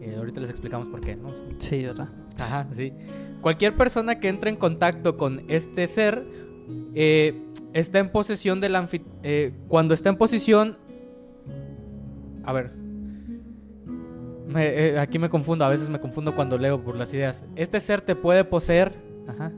eh, 0.00 0.14
ahorita 0.18 0.40
les 0.40 0.50
explicamos 0.50 0.88
por 0.88 1.00
qué, 1.02 1.14
¿no? 1.14 1.28
Sí, 1.58 1.84
¿verdad? 1.84 2.08
Ajá, 2.38 2.66
sí. 2.74 2.92
Cualquier 3.40 3.76
persona 3.76 4.18
que 4.18 4.28
entre 4.28 4.50
en 4.50 4.56
contacto 4.56 5.16
con 5.16 5.42
este 5.48 5.86
ser 5.86 6.24
eh, 6.96 7.32
está 7.80 7.98
en 7.98 8.10
posesión 8.10 8.60
del 8.60 8.74
anfi- 8.74 9.04
eh, 9.22 9.52
cuando 9.68 9.94
está 9.94 10.08
en 10.08 10.16
posición. 10.16 10.76
A 12.44 12.52
ver. 12.52 12.70
Me- 14.48 14.66
eh, 14.88 14.98
aquí 14.98 15.18
me 15.18 15.28
confundo, 15.28 15.64
a 15.64 15.68
veces 15.68 15.88
me 15.88 16.00
confundo 16.00 16.34
cuando 16.34 16.56
leo 16.56 16.82
por 16.82 16.96
las 16.96 17.12
ideas. 17.12 17.44
Este 17.56 17.80
ser 17.80 18.00
te 18.00 18.14
puede 18.14 18.44
poseer. 18.44 18.92
Ajá. 19.28 19.52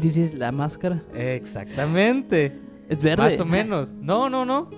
Dices 0.00 0.34
la 0.34 0.52
máscara. 0.52 1.02
Exactamente. 1.14 2.52
Es 2.88 3.02
verde. 3.02 3.22
Más 3.30 3.40
o 3.40 3.44
menos. 3.44 3.90
No, 4.00 4.28
no, 4.30 4.44
no. 4.44 4.70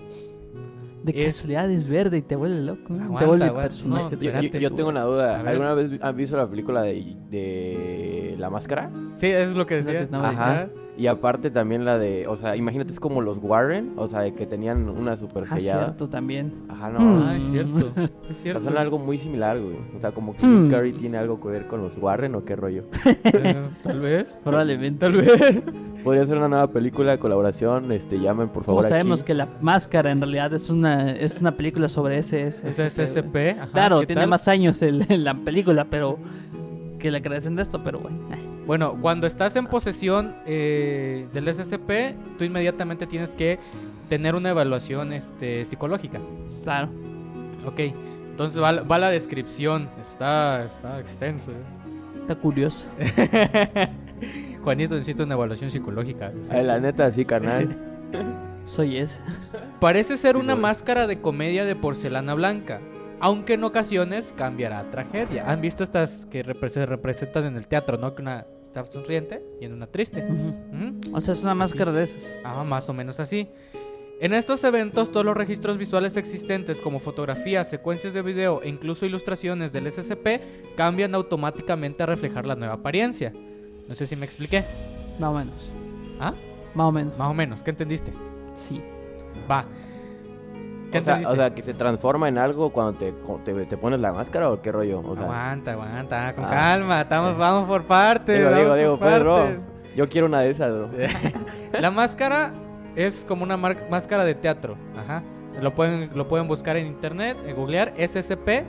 De 1.05 1.13
Es- 1.27 1.37
casualidad 1.37 1.71
es 1.71 1.89
verde 1.89 2.19
y 2.19 2.23
te 2.23 2.37
vuelve 2.37 2.61
loco. 2.61 2.95
te 2.95 3.27
vuelve 3.27 3.47
aguanta, 3.47 3.55
personaje. 3.63 4.17
no, 4.17 4.59
Yo, 4.59 4.73
tengo 4.73 4.89
una 4.89 5.03
duda. 5.03 5.39
ver. 5.43 5.49
¿Alguna 5.49 5.75
vez 5.75 6.01
han 6.01 6.17
visto 6.17 6.37
la 6.37 6.49
película 6.49 6.83
de, 6.83 7.17
de 7.29 8.37
La 8.39 8.49
Máscara? 8.51 8.91
Sí, 9.19 9.27
eso 9.27 9.51
es 9.51 9.57
lo 9.57 9.67
que 9.67 9.83
decía. 9.83 10.09
Ajá. 10.13 10.69
Y 11.03 11.09
aparte 11.09 11.51
también 11.51 11.85
la 11.85 11.99
de, 11.99 12.29
o 12.29 12.37
sea, 12.37 12.55
imagínate 12.55 12.93
es 12.93 13.01
como 13.01 13.23
los 13.23 13.39
Warren, 13.43 13.91
o 13.97 14.07
sea, 14.07 14.21
de 14.21 14.35
que 14.35 14.47
tenían 14.47 14.89
una 14.89 15.17
super 15.17 15.47
Ah, 15.51 15.59
sellada. 15.59 15.85
cierto, 15.87 16.09
también. 16.09 16.53
Ajá, 16.69 16.91
no. 16.91 17.25
Ah, 17.27 17.37
es 17.37 17.43
cierto. 17.51 17.79
Es 17.79 17.87
O 17.87 17.95
sea, 17.95 18.35
cierto. 18.37 18.61
son 18.63 18.79
algo 18.79 18.99
muy 19.01 19.19
similar, 19.19 19.59
güey. 19.61 19.75
O 19.97 20.01
sea, 20.01 20.13
como 20.13 20.33
que. 20.35 20.39
Jim 20.43 20.71
Carrey 20.71 20.93
tiene 20.93 21.19
algo 21.19 21.41
que 21.41 21.49
ver 21.49 21.67
con 21.67 21.83
los 21.83 21.91
Warren 21.99 22.37
o 22.37 22.45
qué 22.45 22.55
rollo. 22.55 22.85
Eh, 23.25 23.69
Tal 23.83 23.99
vez. 24.01 24.29
Probablemente. 24.45 25.01
Tal 25.01 25.13
vez. 25.15 25.63
Podría 26.05 26.25
ser 26.27 26.39
una 26.39 26.49
nueva 26.49 26.69
película 26.69 27.11
de 27.13 27.19
colaboración, 27.19 27.91
este, 27.91 28.21
llamen 28.21 28.49
por 28.49 28.65
Como 28.65 28.77
favor 28.79 28.85
sabemos 28.89 29.23
aquí. 29.23 29.29
que 29.29 29.35
la 29.35 29.49
máscara 29.61 30.11
en 30.13 30.21
realidad 30.21 30.53
es 30.55 30.69
una 30.71 31.11
es 31.13 31.41
una 31.41 31.53
película 31.53 31.89
sobre 31.89 32.19
ese 32.19 32.47
Es 32.47 32.63
SCP. 32.63 33.57
ajá, 33.59 33.69
Claro, 33.73 34.01
¿qué 34.01 34.07
tiene 34.07 34.23
tal? 34.23 34.31
más 34.31 34.47
años 34.49 34.83
el- 34.83 35.05
la 35.25 35.35
película, 35.35 35.87
pero 35.91 36.19
que 37.03 37.11
la 37.11 37.21
creación 37.21 37.57
de 37.57 37.63
esto, 37.63 37.83
pero 37.85 37.99
bueno. 37.99 38.17
eh, 38.33 38.39
Bueno, 38.67 38.97
cuando 39.03 39.27
estás 39.27 39.55
en 39.57 39.67
posesión 39.67 40.35
eh, 40.47 41.27
del 41.35 41.53
SCP, 41.55 42.15
tú 42.39 42.45
inmediatamente 42.45 43.07
tienes 43.07 43.31
que 43.31 43.59
tener 44.09 44.35
una 44.37 44.51
evaluación 44.51 45.13
este, 45.13 45.65
psicológica. 45.65 46.21
Claro. 46.63 46.89
Ok, 47.67 47.81
entonces 48.31 48.63
va, 48.63 48.73
la- 48.73 48.83
va 48.83 48.99
la 48.99 49.11
descripción. 49.11 49.89
Está, 50.01 50.63
está 50.63 51.01
extenso. 51.01 51.51
Está 52.21 52.37
curioso. 52.37 52.87
¿eh? 52.99 53.89
Juanito 54.63 54.95
necesita 54.95 55.25
una 55.25 55.35
evaluación 55.35 55.71
psicológica. 55.71 56.33
Ay, 56.51 56.65
la 56.65 56.79
neta, 56.79 57.11
sí, 57.11 57.25
carnal. 57.25 57.77
Soy 58.65 58.97
ese. 58.99 59.21
Parece 59.81 60.17
ser 60.17 60.37
Sí, 60.37 60.41
una 60.41 60.53
soy. 60.53 60.63
máscara 60.63 61.07
de 61.09 61.21
comedia 61.21 61.65
de 61.65 61.75
porcelana 61.75 62.35
blanca, 62.35 62.81
aunque 63.23 63.55
en 63.55 63.65
ocasiones 63.65 64.35
cambiará 64.37 64.83
tragedia. 64.91 65.51
¿Han 65.51 65.61
visto 65.63 65.83
estas 65.85 66.27
que 66.27 66.45
repre- 66.45 66.69
se 66.69 66.85
representan 66.85 67.45
en 67.47 67.57
el 67.57 67.67
teatro, 67.69 67.97
no? 67.97 68.15
Que 68.15 68.21
una 68.23 68.45
está 68.65 68.85
sonriente 68.87 69.43
y 69.61 69.65
en 69.67 69.73
una 69.73 69.87
triste. 69.87 70.23
O 71.15 71.21
sea, 71.21 71.33
es 71.35 71.43
una 71.43 71.55
máscara 71.55 71.93
de 71.93 72.03
esas. 72.05 72.31
Ah, 72.45 72.65
más 72.65 72.89
o 72.89 72.93
menos 72.93 73.21
así. 73.21 73.49
En 74.21 74.33
estos 74.35 74.63
eventos, 74.65 75.11
todos 75.11 75.25
los 75.27 75.37
registros 75.37 75.79
visuales 75.79 76.17
existentes, 76.17 76.81
como 76.81 76.99
fotografías, 77.01 77.69
secuencias 77.71 78.13
de 78.15 78.23
video 78.23 78.61
e 78.63 78.69
incluso 78.69 79.05
ilustraciones 79.07 79.73
del 79.73 79.87
SCP, 79.91 80.41
cambian 80.77 81.15
automáticamente 81.15 82.03
a 82.03 82.07
reflejar 82.07 82.47
la 82.47 82.55
nueva 82.57 82.75
apariencia. 82.75 83.33
No 83.89 83.95
sé 83.95 84.07
si 84.07 84.15
me 84.17 84.25
expliqué. 84.27 84.65
Más 85.19 85.31
o 85.31 85.35
menos. 85.35 85.71
¿Ah? 86.21 86.35
Más 86.75 86.87
o 86.87 86.93
menos. 86.93 87.19
Más 87.19 87.31
o 87.31 87.35
menos, 87.35 87.63
¿qué 87.63 87.71
entendiste? 87.71 88.13
Sí. 88.55 88.81
Va. 89.51 89.65
¿Qué 90.93 90.99
O 90.99 91.03
sea, 91.03 91.15
entendiste? 91.15 91.33
o 91.33 91.37
sea, 91.37 91.55
que 91.55 91.63
se 91.63 91.75
transforma 91.75 92.29
en 92.29 92.39
algo 92.39 92.71
cuando 92.71 92.99
te, 92.99 93.13
te, 93.45 93.67
te 93.67 93.77
pones 93.77 93.99
la 93.99 94.13
máscara 94.13 94.51
o 94.51 94.61
qué 94.63 94.71
rollo. 94.71 95.01
O 95.01 95.15
sea, 95.17 95.25
aguanta, 95.25 95.73
aguanta, 95.73 96.35
con 96.35 96.45
Ah. 96.45 96.49
calma, 96.51 97.01
estamos, 97.01 97.37
vamos 97.37 97.67
por 97.69 97.85
partes. 97.85 98.39
digo, 98.39 98.55
digo, 98.55 98.75
digo, 98.77 98.99
pues, 98.99 99.19
bro. 99.21 99.49
Yo 99.97 100.09
quiero 100.09 100.27
una 100.27 100.41
de 100.41 100.51
esas, 100.51 100.71
bro. 100.73 100.89
La 101.81 101.91
máscara 101.91 102.53
es 102.95 103.25
como 103.27 103.43
una 103.43 103.57
máscara 103.57 104.25
de 104.25 104.35
teatro. 104.35 104.77
Ajá. 104.97 105.23
Lo 105.61 105.75
pueden, 105.75 106.11
lo 106.15 106.29
pueden 106.29 106.49
buscar 106.49 106.77
en 106.77 106.87
internet, 106.87 107.37
en 107.47 107.57
googlear 107.57 107.93
SCP. 107.97 108.65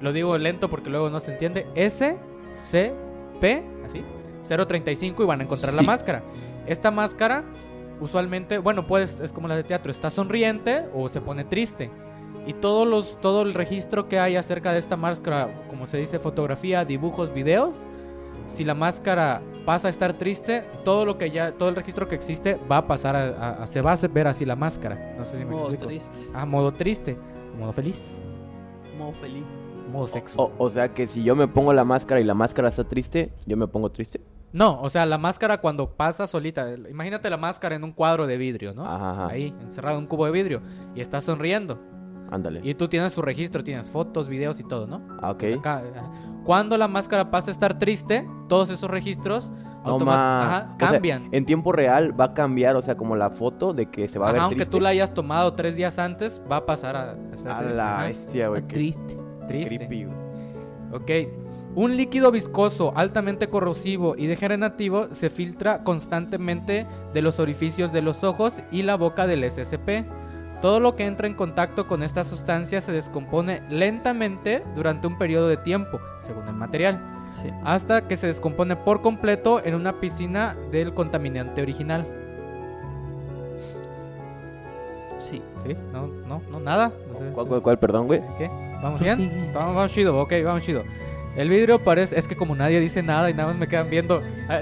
Lo 0.00 0.12
digo 0.12 0.36
lento 0.36 0.68
porque 0.68 0.90
luego 0.90 1.08
no 1.10 1.20
se 1.20 1.32
entiende. 1.32 1.66
SCP, 1.74 3.62
así, 3.86 4.04
035 4.48 5.22
y 5.22 5.26
van 5.26 5.40
a 5.40 5.44
encontrar 5.44 5.72
la 5.74 5.82
máscara. 5.82 6.22
Esta 6.66 6.90
máscara 6.90 7.44
usualmente, 8.02 8.58
bueno, 8.58 8.86
pues 8.86 9.18
es 9.20 9.32
como 9.32 9.48
la 9.48 9.56
de 9.56 9.64
teatro, 9.64 9.90
está 9.90 10.10
sonriente 10.10 10.86
o 10.94 11.08
se 11.08 11.20
pone 11.20 11.44
triste. 11.44 11.90
Y 12.46 12.54
todos 12.54 12.86
los, 12.88 13.20
todo 13.20 13.42
el 13.42 13.54
registro 13.54 14.08
que 14.08 14.18
hay 14.18 14.36
acerca 14.36 14.72
de 14.72 14.78
esta 14.80 14.96
máscara, 14.96 15.48
como 15.70 15.86
se 15.86 15.98
dice, 15.98 16.18
fotografía, 16.18 16.84
dibujos, 16.84 17.32
videos, 17.32 17.76
si 18.48 18.64
la 18.64 18.74
máscara 18.74 19.40
pasa 19.64 19.86
a 19.86 19.90
estar 19.90 20.12
triste, 20.14 20.64
todo 20.84 21.06
lo 21.06 21.16
que 21.16 21.30
ya, 21.30 21.52
todo 21.52 21.68
el 21.68 21.76
registro 21.76 22.08
que 22.08 22.16
existe 22.16 22.58
va 22.70 22.78
a 22.78 22.86
pasar 22.86 23.14
a, 23.16 23.28
a- 23.28 23.62
a- 23.62 23.66
se 23.68 23.80
va 23.80 23.92
a 23.92 23.96
ver 24.08 24.26
así 24.26 24.44
la 24.44 24.56
máscara. 24.56 25.14
No 25.16 25.24
sé 25.24 25.38
si 25.38 25.44
me 25.44 25.52
Modo 25.52 25.60
explico. 25.68 25.86
triste. 25.86 26.18
Ah, 26.34 26.44
modo 26.44 26.72
triste, 26.72 27.16
modo 27.58 27.72
feliz, 27.72 28.18
Modo 28.98 29.12
feliz. 29.12 29.44
modo 29.90 30.06
sexo. 30.08 30.42
O, 30.42 30.52
o 30.58 30.68
sea 30.68 30.92
que 30.92 31.06
si 31.06 31.22
yo 31.22 31.36
me 31.36 31.46
pongo 31.48 31.72
la 31.72 31.84
máscara 31.84 32.20
y 32.20 32.24
la 32.24 32.34
máscara 32.34 32.68
está 32.68 32.84
triste, 32.84 33.32
yo 33.46 33.56
me 33.56 33.68
pongo 33.68 33.90
triste. 33.90 34.20
No, 34.52 34.80
o 34.82 34.90
sea, 34.90 35.06
la 35.06 35.18
máscara 35.18 35.58
cuando 35.60 35.96
pasa 35.96 36.26
solita, 36.26 36.68
imagínate 36.90 37.30
la 37.30 37.36
máscara 37.38 37.74
en 37.74 37.84
un 37.84 37.92
cuadro 37.92 38.26
de 38.26 38.36
vidrio, 38.36 38.74
¿no? 38.74 38.84
Ajá, 38.84 39.10
ajá. 39.12 39.26
Ahí, 39.28 39.54
encerrado 39.62 39.96
en 39.96 40.02
un 40.02 40.06
cubo 40.08 40.26
de 40.26 40.32
vidrio 40.32 40.60
y 40.94 41.00
está 41.00 41.20
sonriendo. 41.20 41.80
Ándale. 42.30 42.60
Y 42.62 42.74
tú 42.74 42.88
tienes 42.88 43.12
su 43.12 43.20
registro, 43.22 43.62
tienes 43.62 43.90
fotos, 43.90 44.28
videos 44.28 44.58
y 44.60 44.64
todo, 44.64 44.86
¿no? 44.86 45.02
Ah, 45.20 45.30
ok. 45.32 45.44
Acá, 45.58 45.82
eh, 45.84 45.92
cuando 46.44 46.76
la 46.78 46.88
máscara 46.88 47.30
pasa 47.30 47.50
a 47.50 47.52
estar 47.52 47.78
triste, 47.78 48.26
todos 48.48 48.70
esos 48.70 48.90
registros 48.90 49.50
No 49.84 49.96
ajá, 50.10 50.74
o 50.74 50.78
sea, 50.78 50.88
cambian. 50.92 51.28
en 51.32 51.44
tiempo 51.44 51.72
real 51.72 52.18
va 52.18 52.26
a 52.26 52.34
cambiar, 52.34 52.76
o 52.76 52.82
sea, 52.82 52.96
como 52.96 53.16
la 53.16 53.30
foto 53.30 53.74
de 53.74 53.86
que 53.90 54.08
se 54.08 54.18
va 54.18 54.26
a 54.26 54.28
Ajá, 54.28 54.32
ver 54.34 54.42
aunque 54.42 54.56
triste. 54.56 54.70
tú 54.70 54.80
la 54.80 54.90
hayas 54.90 55.12
tomado 55.12 55.52
tres 55.54 55.76
días 55.76 55.98
antes, 55.98 56.40
va 56.50 56.56
a 56.56 56.66
pasar 56.66 56.96
a, 56.96 57.16
a 57.46 57.58
A 57.58 57.62
la 57.62 58.02
bestia, 58.04 58.48
güey. 58.48 58.62
Triste. 58.62 59.18
triste. 59.48 59.76
creepy. 59.76 60.06
Ok. 60.92 61.10
Un 61.74 61.96
líquido 61.96 62.30
viscoso, 62.30 62.92
altamente 62.96 63.48
corrosivo 63.48 64.14
y 64.16 64.26
degenerativo 64.26 65.08
se 65.12 65.30
filtra 65.30 65.82
constantemente 65.84 66.86
de 67.14 67.22
los 67.22 67.38
orificios 67.40 67.92
de 67.92 68.02
los 68.02 68.24
ojos 68.24 68.58
y 68.70 68.82
la 68.82 68.96
boca 68.96 69.26
del 69.26 69.42
SCP. 69.50 70.04
Todo 70.60 70.80
lo 70.80 70.94
que 70.96 71.06
entra 71.06 71.26
en 71.26 71.34
contacto 71.34 71.86
con 71.86 72.02
esta 72.02 72.24
sustancia 72.24 72.80
se 72.82 72.92
descompone 72.92 73.62
lentamente 73.70 74.62
durante 74.76 75.06
un 75.06 75.16
periodo 75.18 75.48
de 75.48 75.56
tiempo, 75.56 75.98
según 76.20 76.46
el 76.46 76.54
material, 76.54 77.00
Sí. 77.40 77.48
hasta 77.64 78.06
que 78.06 78.18
se 78.18 78.26
descompone 78.26 78.76
por 78.76 79.00
completo 79.00 79.62
en 79.64 79.74
una 79.74 79.98
piscina 79.98 80.54
del 80.70 80.92
contaminante 80.92 81.62
original. 81.62 82.06
Sí. 85.16 85.42
¿Sí? 85.64 85.74
No, 85.92 86.06
no, 86.06 86.42
no, 86.50 86.60
nada. 86.60 86.92
¿Cuál, 87.32 87.46
cuál, 87.46 87.62
cuál? 87.62 87.78
Perdón, 87.78 88.06
güey. 88.08 88.20
¿Qué? 88.36 88.48
¿Vamos 88.82 89.00
bien? 89.00 89.50
Vamos, 89.54 89.74
vamos 89.74 89.92
chido, 89.92 90.18
ok, 90.18 90.32
vamos 90.44 90.62
chido. 90.62 90.82
El 91.36 91.48
vidrio 91.48 91.82
parece, 91.82 92.18
es 92.18 92.28
que 92.28 92.36
como 92.36 92.54
nadie 92.54 92.78
dice 92.80 93.02
nada 93.02 93.30
y 93.30 93.34
nada 93.34 93.48
más 93.48 93.56
me 93.56 93.66
quedan 93.68 93.88
viendo. 93.90 94.22
ah, 94.48 94.60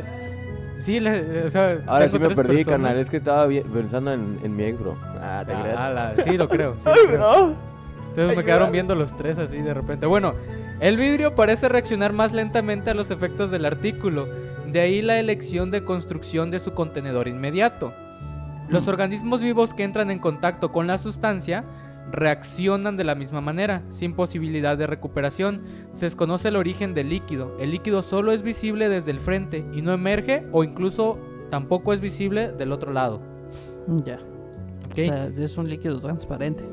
sí, 0.79 1.01
le- 1.01 1.45
o 1.45 1.51
sea. 1.51 1.79
Ahora 1.87 2.09
sí 2.09 2.19
me 2.19 2.29
perdí, 2.31 2.57
personas. 2.57 2.67
carnal. 2.67 2.99
Es 2.99 3.11
que 3.11 3.17
estaba 3.17 3.49
pensando 3.49 4.13
en, 4.13 4.39
en 4.43 4.55
mi 4.57 4.65
ex, 4.65 4.79
bro. 4.81 4.97
Ah, 5.21 5.43
te 5.47 5.53
Ah, 5.53 6.15
sí, 6.25 6.37
lo 6.37 6.49
creo. 6.49 6.77
sí, 6.79 6.85
lo 6.85 6.93
Ay, 6.93 7.01
creo. 7.07 7.19
bro. 7.19 7.55
Entonces 8.09 8.37
me 8.37 8.45
quedaron 8.45 8.73
viendo 8.73 8.95
los 8.95 9.17
tres 9.17 9.39
así 9.39 9.59
de 9.63 9.73
repente. 9.75 10.07
Bueno, 10.07 10.35
el 10.81 10.97
vidrio 10.97 11.35
parece 11.37 11.69
reaccionar 11.69 12.13
más 12.13 12.33
lentamente 12.33 12.91
a 12.91 12.95
los 12.95 13.11
efectos 13.11 13.51
del 13.51 13.65
artículo. 13.65 14.27
De 14.67 14.81
ahí 14.81 15.01
la 15.03 15.19
elección 15.19 15.71
de 15.71 15.85
construcción 15.85 16.51
de 16.51 16.59
su 16.61 16.73
contenedor 16.73 17.29
inmediato. 17.29 17.93
Los 18.69 18.87
Mm. 18.87 18.91
organismos 18.91 19.41
vivos 19.43 19.75
que 19.75 19.83
entran 19.85 20.11
en 20.13 20.19
contacto 20.21 20.71
con 20.73 20.87
la 20.87 20.99
sustancia 20.99 21.65
reaccionan 22.11 22.97
de 22.97 23.05
la 23.05 23.15
misma 23.15 23.41
manera, 23.41 23.83
sin 23.91 24.15
posibilidad 24.15 24.77
de 24.77 24.87
recuperación. 24.87 25.63
Se 25.93 26.07
desconoce 26.07 26.49
el 26.49 26.57
origen 26.57 26.95
del 26.95 27.09
líquido. 27.11 27.57
El 27.61 27.71
líquido 27.71 28.03
solo 28.03 28.33
es 28.33 28.43
visible 28.43 28.89
desde 28.89 29.11
el 29.11 29.21
frente 29.21 29.65
y 29.73 29.83
no 29.83 29.93
emerge 29.93 30.47
o 30.53 30.65
incluso 30.65 31.19
tampoco 31.51 31.93
es 31.93 32.01
visible 32.01 32.53
del 32.53 32.73
otro 32.73 32.93
lado. 32.93 33.21
Ya. 34.05 34.19
O 34.93 34.95
sea, 34.95 35.27
es 35.27 35.57
un 35.59 35.69
líquido 35.69 35.99
transparente. 35.99 36.65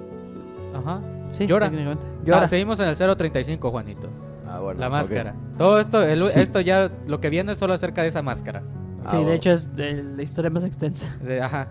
Ajá. 0.75 1.01
Sí, 1.31 1.45
Llora. 1.45 1.67
técnicamente. 1.69 2.05
Ah, 2.07 2.21
Llora. 2.25 2.47
seguimos 2.47 2.79
en 2.79 2.87
el 2.87 2.95
035, 2.95 3.69
Juanito. 3.71 4.09
Ah, 4.47 4.59
bueno. 4.59 4.79
La 4.79 4.89
máscara. 4.89 5.35
Todo 5.57 5.79
esto, 5.79 6.01
el- 6.03 6.19
Sí. 6.29 6.39
esto 6.39 6.61
ya, 6.61 6.89
lo 7.05 7.19
que 7.19 7.29
viene 7.29 7.51
es 7.51 7.57
solo 7.57 7.73
acerca 7.73 8.01
de 8.01 8.07
esa 8.09 8.21
máscara. 8.21 8.63
Ah, 9.03 9.09
Sí, 9.09 9.15
bueno. 9.17 9.29
de 9.31 9.35
hecho 9.35 9.51
es 9.51 9.75
de 9.75 10.03
la 10.03 10.21
historia 10.23 10.49
más 10.49 10.65
extensa. 10.65 11.15
De- 11.21 11.41
ajá. 11.41 11.67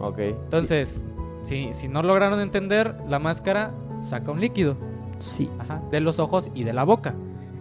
Ok. 0.00 0.18
Entonces, 0.18 1.04
si, 1.42 1.72
si 1.74 1.88
no 1.88 2.02
lograron 2.02 2.40
entender, 2.40 2.96
la 3.08 3.18
máscara 3.18 3.72
saca 4.02 4.30
un 4.30 4.40
líquido. 4.40 4.76
Sí. 5.18 5.50
Ajá. 5.58 5.82
De 5.90 6.00
los 6.00 6.18
ojos 6.18 6.50
y 6.54 6.64
de 6.64 6.72
la 6.72 6.84
boca. 6.84 7.14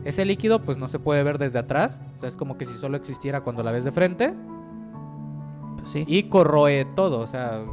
Ese 0.06 0.26
líquido, 0.26 0.64
pues 0.64 0.78
no 0.78 0.88
se 0.88 1.00
puede 1.00 1.24
ver 1.24 1.38
desde 1.38 1.60
atrás. 1.60 2.02
O 2.16 2.20
sea, 2.20 2.30
es 2.30 2.36
como 2.36 2.58
que 2.58 2.66
si 2.66 2.78
solo 2.78 2.98
existiera 2.98 3.42
cuando 3.42 3.64
la 3.64 3.72
ves 3.72 3.84
de 3.84 3.92
frente. 3.92 4.34
Pues 5.78 5.90
sí. 5.90 6.04
Y 6.08 6.24
corroe 6.24 6.86
todo. 6.96 7.20
O 7.20 7.28
sea, 7.28 7.66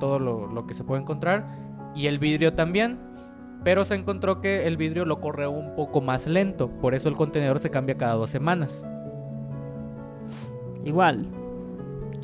todo 0.00 0.18
lo, 0.18 0.46
lo 0.46 0.66
que 0.66 0.74
se 0.74 0.84
puede 0.84 1.02
encontrar. 1.02 1.46
Y 1.94 2.06
el 2.06 2.18
vidrio 2.18 2.54
también. 2.54 2.98
Pero 3.64 3.84
se 3.84 3.94
encontró 3.94 4.40
que 4.40 4.66
el 4.66 4.76
vidrio 4.76 5.04
lo 5.04 5.20
corre 5.20 5.46
un 5.46 5.74
poco 5.74 6.00
más 6.00 6.26
lento. 6.26 6.68
Por 6.68 6.94
eso 6.94 7.08
el 7.08 7.14
contenedor 7.14 7.58
se 7.58 7.70
cambia 7.70 7.96
cada 7.96 8.14
dos 8.14 8.30
semanas. 8.30 8.84
Igual. 10.84 11.26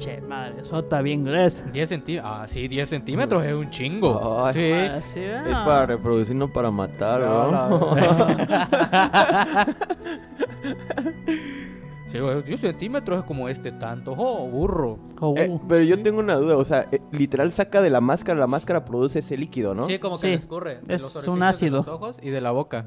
Che, 0.01 0.18
madre, 0.22 0.62
eso 0.62 0.78
está 0.78 1.03
bien 1.03 1.24
gruesa. 1.24 1.64
10 1.70 1.86
centímetros. 1.88 2.32
Ah, 2.34 2.46
sí, 2.48 2.66
10 2.68 2.88
centímetros 2.88 3.44
es 3.44 3.53
un 3.53 3.68
chingo. 3.68 4.46
Ay. 4.46 4.55
sí. 4.55 4.72
Ah, 4.72 5.01
sí, 5.03 5.20
Es 5.20 5.55
ah. 5.55 5.64
para 5.66 5.84
reproducir, 5.86 6.34
no 6.34 6.48
para 6.51 6.70
matar, 6.70 7.20
Ah, 7.22 7.68
bro. 7.68 7.96
Sí, 12.11 12.19
güey, 12.19 12.43
10 12.43 12.61
centímetros 12.61 13.21
es 13.21 13.25
como 13.25 13.49
este 13.49 13.71
tanto. 13.71 14.15
Oh, 14.17 14.49
burro. 14.49 14.99
Oh, 15.21 15.35
Eh, 15.37 15.61
pero 15.69 15.83
yo 15.85 16.03
tengo 16.03 16.19
una 16.19 16.35
duda, 16.35 16.57
o 16.57 16.65
sea, 16.65 16.89
eh, 16.91 17.01
literal 17.13 17.53
saca 17.53 17.81
de 17.81 17.89
la 17.91 18.01
máscara, 18.01 18.39
la 18.41 18.49
máscara 18.49 18.85
produce 18.85 19.21
ese 19.21 19.37
líquido, 19.37 19.75
¿no? 19.75 19.83
Sí, 19.85 19.99
como 20.01 20.17
que 20.17 20.23
Sí. 20.23 20.29
escurre. 20.33 20.81
de 20.83 20.95
Es 20.95 21.03
los 21.03 21.29
un 21.29 21.43
ácido. 21.45 21.83
De 21.83 21.87
los 21.87 21.95
ojos 21.95 22.19
y 22.21 22.31
de 22.31 22.41
la 22.41 22.51
boca. 22.51 22.87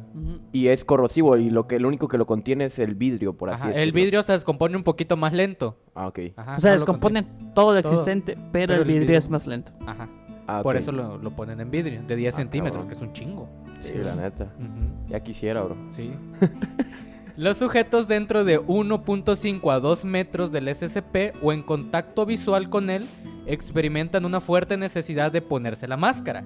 Y 0.52 0.68
es 0.68 0.84
corrosivo 0.84 1.38
y 1.38 1.50
lo 1.52 1.68
que 1.68 1.80
lo 1.80 1.88
único 1.88 2.08
que 2.10 2.18
lo 2.18 2.26
contiene 2.26 2.66
es 2.66 2.80
el 2.80 2.96
vidrio, 2.96 3.38
por 3.38 3.50
así 3.50 3.56
Ajá, 3.62 3.68
decirlo. 3.68 3.84
el 3.84 3.92
vidrio 3.94 4.24
se 4.24 4.34
descompone 4.34 4.76
un 4.76 4.84
poquito 4.84 5.16
más 5.16 5.32
lento. 5.32 5.78
Ah, 5.96 6.08
ok. 6.08 6.20
Ajá, 6.36 6.56
O 6.58 6.60
sea, 6.60 6.72
no 6.72 6.76
lo 6.76 6.80
descomponen 6.82 7.54
todo 7.54 7.74
lo 7.74 7.82
Todo. 7.82 7.94
existente, 7.94 8.36
pero, 8.36 8.50
Pero 8.52 8.74
el 8.74 8.80
el 8.82 8.86
vidrio, 8.88 9.02
vidrio- 9.04 9.18
es 9.20 9.30
más 9.30 9.48
lento. 9.48 9.72
Ajá. 9.88 10.10
Ah, 10.48 10.60
Por 10.62 10.76
eso 10.76 10.92
lo, 10.92 11.18
lo 11.18 11.34
ponen 11.34 11.62
en 11.62 11.72
vidrio, 11.72 12.02
de 12.06 12.16
10 12.18 12.34
Ah, 12.34 12.38
centímetros, 12.38 12.84
cabrón. 12.84 12.90
que 12.90 12.96
es 12.96 13.02
un 13.02 13.14
chingo. 13.14 13.48
Sí, 13.80 13.94
la 13.96 14.16
neta. 14.16 14.54
Ya 15.08 15.22
quisiera, 15.22 15.62
bro. 15.64 15.78
Sí. 15.90 16.12
Los 17.36 17.58
sujetos 17.58 18.08
dentro 18.08 18.44
de 18.44 18.60
1.5 18.60 19.74
a 19.74 19.80
2 19.80 20.06
metros 20.06 20.52
del 20.52 20.68
SCP 20.74 21.34
o 21.42 21.52
en 21.52 21.64
contacto 21.64 22.28
visual 22.28 22.70
con 22.70 22.92
él 22.92 23.08
experimentan 23.48 24.26
una 24.26 24.40
fuerte 24.40 24.78
necesidad 24.78 25.32
de 25.32 25.42
ponerse 25.42 25.88
la 25.88 25.98
máscara. 25.98 26.44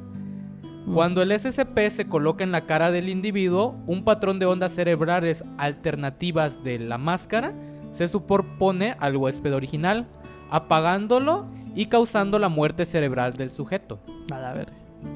Cuando 0.94 1.22
el 1.22 1.38
SCP 1.38 1.90
se 1.90 2.08
coloca 2.08 2.46
en 2.46 2.54
la 2.54 2.62
cara 2.62 2.92
del 2.92 3.10
individuo, 3.10 3.76
un 3.86 4.06
patrón 4.06 4.40
de 4.40 4.46
ondas 4.46 4.72
cerebrales 4.72 5.44
alternativas 5.58 6.64
de 6.64 6.80
la 6.80 6.98
máscara 6.98 7.54
se 7.92 8.08
superpone 8.08 8.96
al 9.00 9.18
huésped 9.18 9.54
original, 9.54 10.08
apagándolo 10.50 11.48
y 11.76 11.88
causando 11.88 12.40
la 12.40 12.48
muerte 12.48 12.86
cerebral 12.86 13.34
del 13.34 13.50
sujeto. 13.50 14.00
A. 14.32 14.66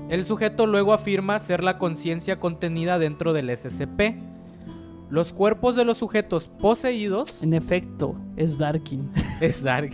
El 0.10 0.26
sujeto 0.26 0.68
luego 0.68 0.92
afirma 0.92 1.40
ser 1.40 1.64
la 1.64 1.78
conciencia 1.78 2.42
contenida 2.42 3.00
dentro 3.00 3.32
del 3.32 3.56
SCP. 3.56 4.18
Los 5.12 5.34
cuerpos 5.34 5.76
de 5.76 5.84
los 5.84 5.98
sujetos 5.98 6.48
poseídos 6.48 7.36
En 7.44 7.54
efecto, 7.54 8.16
es 8.38 8.58
Darkin. 8.58 9.12
es 9.42 9.62
Dark. 9.62 9.92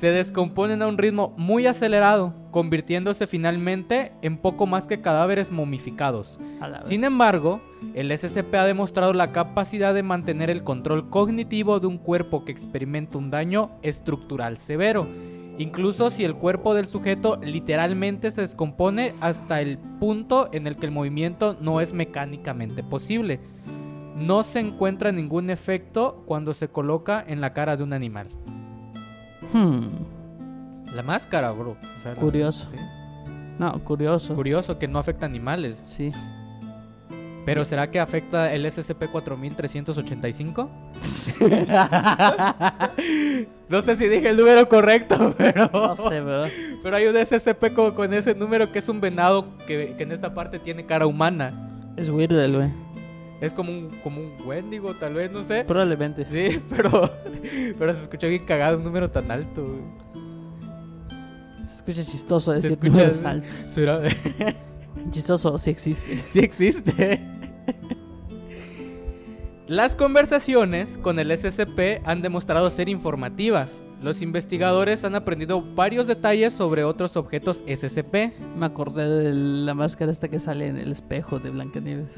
Se 0.00 0.08
descomponen 0.08 0.82
a 0.82 0.88
un 0.88 0.98
ritmo 0.98 1.32
muy 1.38 1.68
acelerado, 1.68 2.34
convirtiéndose 2.50 3.28
finalmente 3.28 4.12
en 4.22 4.36
poco 4.36 4.66
más 4.66 4.88
que 4.88 5.00
cadáveres 5.00 5.52
momificados. 5.52 6.38
Sin 6.84 7.04
embargo, 7.04 7.60
el 7.94 8.10
SCP 8.10 8.54
ha 8.56 8.66
demostrado 8.66 9.12
la 9.12 9.30
capacidad 9.30 9.94
de 9.94 10.02
mantener 10.02 10.50
el 10.50 10.64
control 10.64 11.08
cognitivo 11.10 11.78
de 11.78 11.86
un 11.86 11.98
cuerpo 11.98 12.44
que 12.44 12.50
experimenta 12.50 13.18
un 13.18 13.30
daño 13.30 13.70
estructural 13.82 14.58
severo, 14.58 15.06
incluso 15.58 16.10
si 16.10 16.24
el 16.24 16.34
cuerpo 16.34 16.74
del 16.74 16.86
sujeto 16.86 17.36
literalmente 17.36 18.32
se 18.32 18.42
descompone 18.42 19.14
hasta 19.20 19.60
el 19.60 19.78
punto 19.78 20.48
en 20.52 20.66
el 20.66 20.76
que 20.76 20.86
el 20.86 20.92
movimiento 20.92 21.56
no 21.60 21.80
es 21.80 21.92
mecánicamente 21.92 22.82
posible. 22.82 23.40
No 24.14 24.42
se 24.42 24.60
encuentra 24.60 25.12
ningún 25.12 25.50
efecto 25.50 26.22
cuando 26.26 26.54
se 26.54 26.68
coloca 26.68 27.22
en 27.26 27.40
la 27.40 27.52
cara 27.52 27.76
de 27.76 27.82
un 27.82 27.92
animal. 27.92 28.28
Hmm, 29.52 29.88
La 30.94 31.02
máscara, 31.02 31.50
bro. 31.50 31.72
O 31.72 32.02
sea, 32.02 32.14
la- 32.14 32.20
Curioso. 32.20 32.68
sí. 32.70 32.76
No, 33.58 33.72
curioso. 33.84 34.34
Curioso 34.34 34.78
que 34.78 34.88
no 34.88 34.98
afecta 34.98 35.26
a 35.26 35.28
animales. 35.28 35.76
Sí. 35.84 36.10
Pero 37.44 37.64
¿será 37.64 37.90
que 37.90 38.00
afecta 38.00 38.52
el 38.54 38.64
SCP-4385? 38.66 40.68
no 43.68 43.82
sé 43.82 43.96
si 43.96 44.08
dije 44.08 44.30
el 44.30 44.36
número 44.36 44.68
correcto, 44.68 45.34
pero... 45.38 45.68
No 45.72 45.96
sé, 45.96 46.20
bro. 46.20 46.44
Pero 46.82 46.96
hay 46.96 47.06
un 47.06 47.16
SCP 47.16 47.72
con, 47.74 47.94
con 47.94 48.12
ese 48.14 48.34
número 48.34 48.70
que 48.72 48.78
es 48.78 48.88
un 48.88 49.00
venado 49.00 49.46
que, 49.66 49.94
que 49.96 50.02
en 50.04 50.12
esta 50.12 50.34
parte 50.34 50.58
tiene 50.58 50.86
cara 50.86 51.06
humana. 51.06 51.50
Es 51.96 52.08
weird, 52.08 52.32
güey. 52.54 52.68
Es 53.44 53.52
como 53.52 53.70
un, 53.72 53.90
como 54.02 54.20
un 54.20 54.32
Wendigo, 54.46 54.94
tal 54.94 55.14
vez, 55.14 55.30
no 55.30 55.44
sé. 55.44 55.64
Probablemente. 55.64 56.24
Sí, 56.26 56.60
pero, 56.70 57.10
pero 57.78 57.92
se 57.94 58.02
escucha 58.02 58.26
bien 58.26 58.44
cagado 58.44 58.78
un 58.78 58.84
número 58.84 59.10
tan 59.10 59.30
alto. 59.30 59.62
güey. 59.66 59.80
escucha 61.74 62.02
chistoso 62.04 62.50
Se 62.52 62.56
decir 62.56 62.70
escucha- 62.72 62.90
números 62.90 63.22
altos. 63.24 63.50
¿Será? 63.52 64.00
Chistoso, 65.10 65.58
sí 65.58 65.70
existe. 65.70 66.24
sí 66.32 66.38
existe. 66.40 67.20
Las 69.66 69.96
conversaciones 69.96 70.98
con 70.98 71.18
el 71.18 71.30
SCP 71.36 72.02
han 72.04 72.20
demostrado 72.22 72.68
ser 72.70 72.88
informativas. 72.88 73.72
Los 74.02 74.20
investigadores 74.20 75.04
han 75.04 75.14
aprendido 75.14 75.62
varios 75.74 76.06
detalles 76.06 76.52
sobre 76.52 76.84
otros 76.84 77.16
objetos 77.16 77.62
SCP. 77.66 78.32
Me 78.58 78.66
acordé 78.66 79.08
de 79.08 79.32
la 79.32 79.72
máscara 79.72 80.10
esta 80.12 80.28
que 80.28 80.38
sale 80.38 80.66
en 80.66 80.76
el 80.76 80.92
espejo 80.92 81.38
de 81.38 81.48
Blancanieves. 81.48 82.08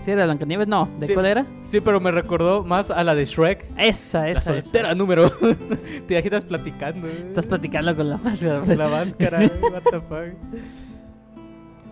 ¿Sí 0.00 0.10
era 0.10 0.24
Blancanieves? 0.24 0.66
No, 0.66 0.88
¿de 0.98 1.06
Sí. 1.08 1.14
cuál 1.14 1.26
era? 1.26 1.46
Sí, 1.70 1.80
pero 1.80 2.00
me 2.00 2.10
recordó 2.10 2.64
más 2.64 2.90
a 2.90 3.04
la 3.04 3.14
de 3.14 3.26
Shrek. 3.26 3.66
Esa, 3.76 4.20
La 4.22 4.30
esa, 4.30 4.40
esa. 4.56 4.62
soltera 4.62 4.94
número. 4.94 5.30
Te 6.08 6.14
imaginas 6.14 6.44
platicando. 6.44 7.06
¿eh? 7.08 7.24
Estás 7.28 7.46
platicando 7.46 7.94
con 7.94 8.08
la 8.08 8.16
máscara. 8.16 8.64
La 8.74 8.88
máscara, 8.88 9.44
¿eh? 9.44 9.50
what 9.60 9.82
the 9.90 10.00
fuck. 10.00 10.60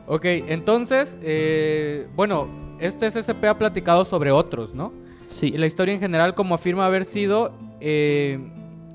Ok, 0.06 0.24
entonces, 0.24 1.16
eh, 1.22 2.08
bueno, 2.16 2.48
este 2.80 3.10
SCP 3.10 3.44
ha 3.44 3.58
platicado 3.58 4.04
sobre 4.06 4.30
otros, 4.30 4.74
¿no? 4.74 4.92
Sí. 5.28 5.48
Y 5.54 5.58
la 5.58 5.66
historia 5.66 5.92
en 5.92 6.00
general, 6.00 6.34
como 6.34 6.54
afirma 6.54 6.86
haber 6.86 7.04
sido 7.04 7.52
eh, 7.80 8.38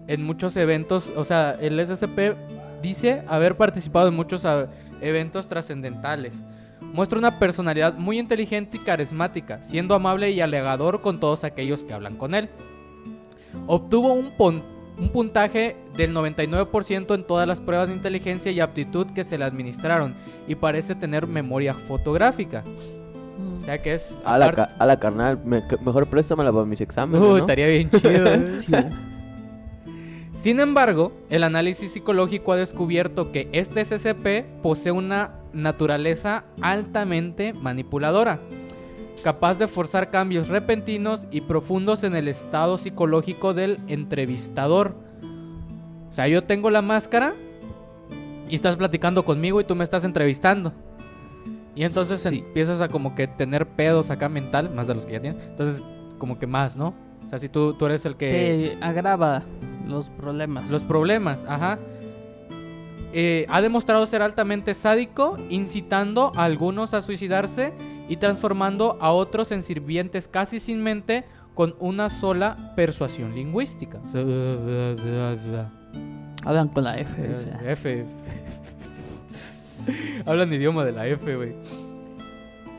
en 0.08 0.24
muchos 0.24 0.56
eventos, 0.58 1.12
o 1.16 1.24
sea, 1.24 1.52
el 1.62 1.80
SCP 1.86 2.36
dice 2.82 3.22
haber 3.28 3.56
participado 3.58 4.08
en 4.08 4.16
muchos 4.16 4.44
ah, 4.46 4.66
eventos 5.02 5.48
trascendentales. 5.48 6.34
Muestra 6.94 7.18
una 7.20 7.40
personalidad 7.40 7.98
muy 7.98 8.20
inteligente 8.20 8.78
y 8.78 8.80
carismática, 8.82 9.64
siendo 9.64 9.96
amable 9.96 10.32
y 10.32 10.42
alegador 10.42 11.02
con 11.02 11.20
todos 11.20 11.44
aquellos 11.44 11.84
que 11.84 11.94
hablan 11.94 12.18
con 12.18 12.36
él. 12.36 12.50
Obtuvo 13.68 14.14
un, 14.14 14.32
pon- 14.38 14.62
un 14.98 15.10
puntaje 15.10 15.76
del 15.98 16.14
99% 16.14 17.16
en 17.16 17.24
todas 17.24 17.48
las 17.48 17.60
pruebas 17.60 17.88
de 17.90 17.96
inteligencia 17.96 18.52
y 18.52 18.60
aptitud 18.60 19.08
que 19.08 19.24
se 19.24 19.38
le 19.38 19.46
administraron 19.46 20.16
y 20.48 20.56
parece 20.56 20.94
tener 20.96 21.26
memoria 21.28 21.74
fotográfica. 21.74 22.64
O 23.62 23.66
sea 23.66 23.82
que 23.82 23.94
es... 23.96 24.12
A 24.26 24.38
la, 24.38 24.46
aparte- 24.48 24.56
ca- 24.58 24.76
a 24.78 24.86
la 24.86 25.00
carnal, 25.00 25.40
me- 25.44 25.64
mejor 25.84 26.06
préstamela 26.08 26.52
para 26.52 26.66
mis 26.66 26.82
exámenes, 26.82 27.22
Uy, 27.26 27.30
¿no? 27.30 27.38
estaría 27.38 27.68
bien 27.68 27.90
chido. 27.90 28.28
¿eh? 28.34 28.90
Sin 30.36 30.60
embargo, 30.60 31.14
el 31.30 31.44
análisis 31.44 31.92
psicológico 31.94 32.52
ha 32.52 32.58
descubierto 32.58 33.32
que 33.32 33.50
este 33.54 33.84
SCP 33.86 34.62
posee 34.62 34.92
una 34.92 35.40
naturaleza 35.54 36.44
altamente 36.62 37.54
manipuladora, 37.62 38.40
capaz 39.24 39.56
de 39.58 39.68
forzar 39.68 40.10
cambios 40.10 40.48
repentinos 40.50 41.28
y 41.32 41.42
profundos 41.42 42.04
en 42.04 42.16
el 42.16 42.28
estado 42.28 42.78
psicológico 42.78 43.54
del 43.54 43.80
entrevistador. 43.88 44.96
O 46.10 46.14
sea, 46.14 46.28
yo 46.28 46.44
tengo 46.44 46.70
la 46.70 46.82
máscara 46.82 47.34
y 48.50 48.56
estás 48.56 48.76
platicando 48.76 49.24
conmigo 49.26 49.62
y 49.62 49.64
tú 49.64 49.76
me 49.76 49.84
estás 49.84 50.04
entrevistando. 50.04 50.74
Y 51.76 51.84
entonces 51.86 52.20
Sí. 52.22 52.44
empiezas 52.46 52.82
a 52.82 52.88
como 52.88 53.16
que 53.16 53.28
tener 53.28 53.66
pedos 53.68 54.12
acá 54.12 54.30
mental, 54.30 54.70
más 54.70 54.86
de 54.88 54.94
los 54.94 55.06
que 55.06 55.14
ya 55.14 55.22
tienes. 55.22 55.44
Entonces, 55.44 55.84
como 56.20 56.38
que 56.38 56.46
más, 56.46 56.76
¿no? 56.76 56.94
O 57.26 57.30
sea, 57.30 57.40
si 57.40 57.50
tú, 57.50 57.74
tú 57.74 57.88
eres 57.88 58.06
el 58.06 58.16
que... 58.16 58.30
Que 58.30 58.78
agrava 58.82 59.42
los 59.88 60.10
problemas. 60.12 60.70
Los 60.70 60.84
problemas, 60.84 61.40
ajá. 61.48 61.80
Eh, 63.16 63.46
ha 63.50 63.62
demostrado 63.62 64.08
ser 64.08 64.24
altamente 64.24 64.74
sádico, 64.74 65.38
incitando 65.50 66.32
a 66.36 66.46
algunos 66.46 66.96
a 66.96 67.04
suicidarse 67.04 67.72
y 68.10 68.18
transformando 68.18 68.98
a 69.00 69.12
otros 69.12 69.52
en 69.52 69.62
sirvientes 69.62 70.28
casi 70.28 70.60
sin 70.60 70.82
mente 70.82 71.24
con 71.54 71.76
una 71.80 72.10
sola 72.10 72.58
persuasión 72.76 73.36
lingüística. 73.36 74.00
Hablan 76.44 76.70
con 76.70 76.84
la 76.84 76.98
F. 76.98 77.34
o 77.34 77.38
sea. 77.38 77.62
F. 77.68 78.04
Hablan 80.26 80.52
idioma 80.52 80.84
de 80.84 80.92
la 80.92 81.08
F, 81.08 81.36
güey. 81.36 81.54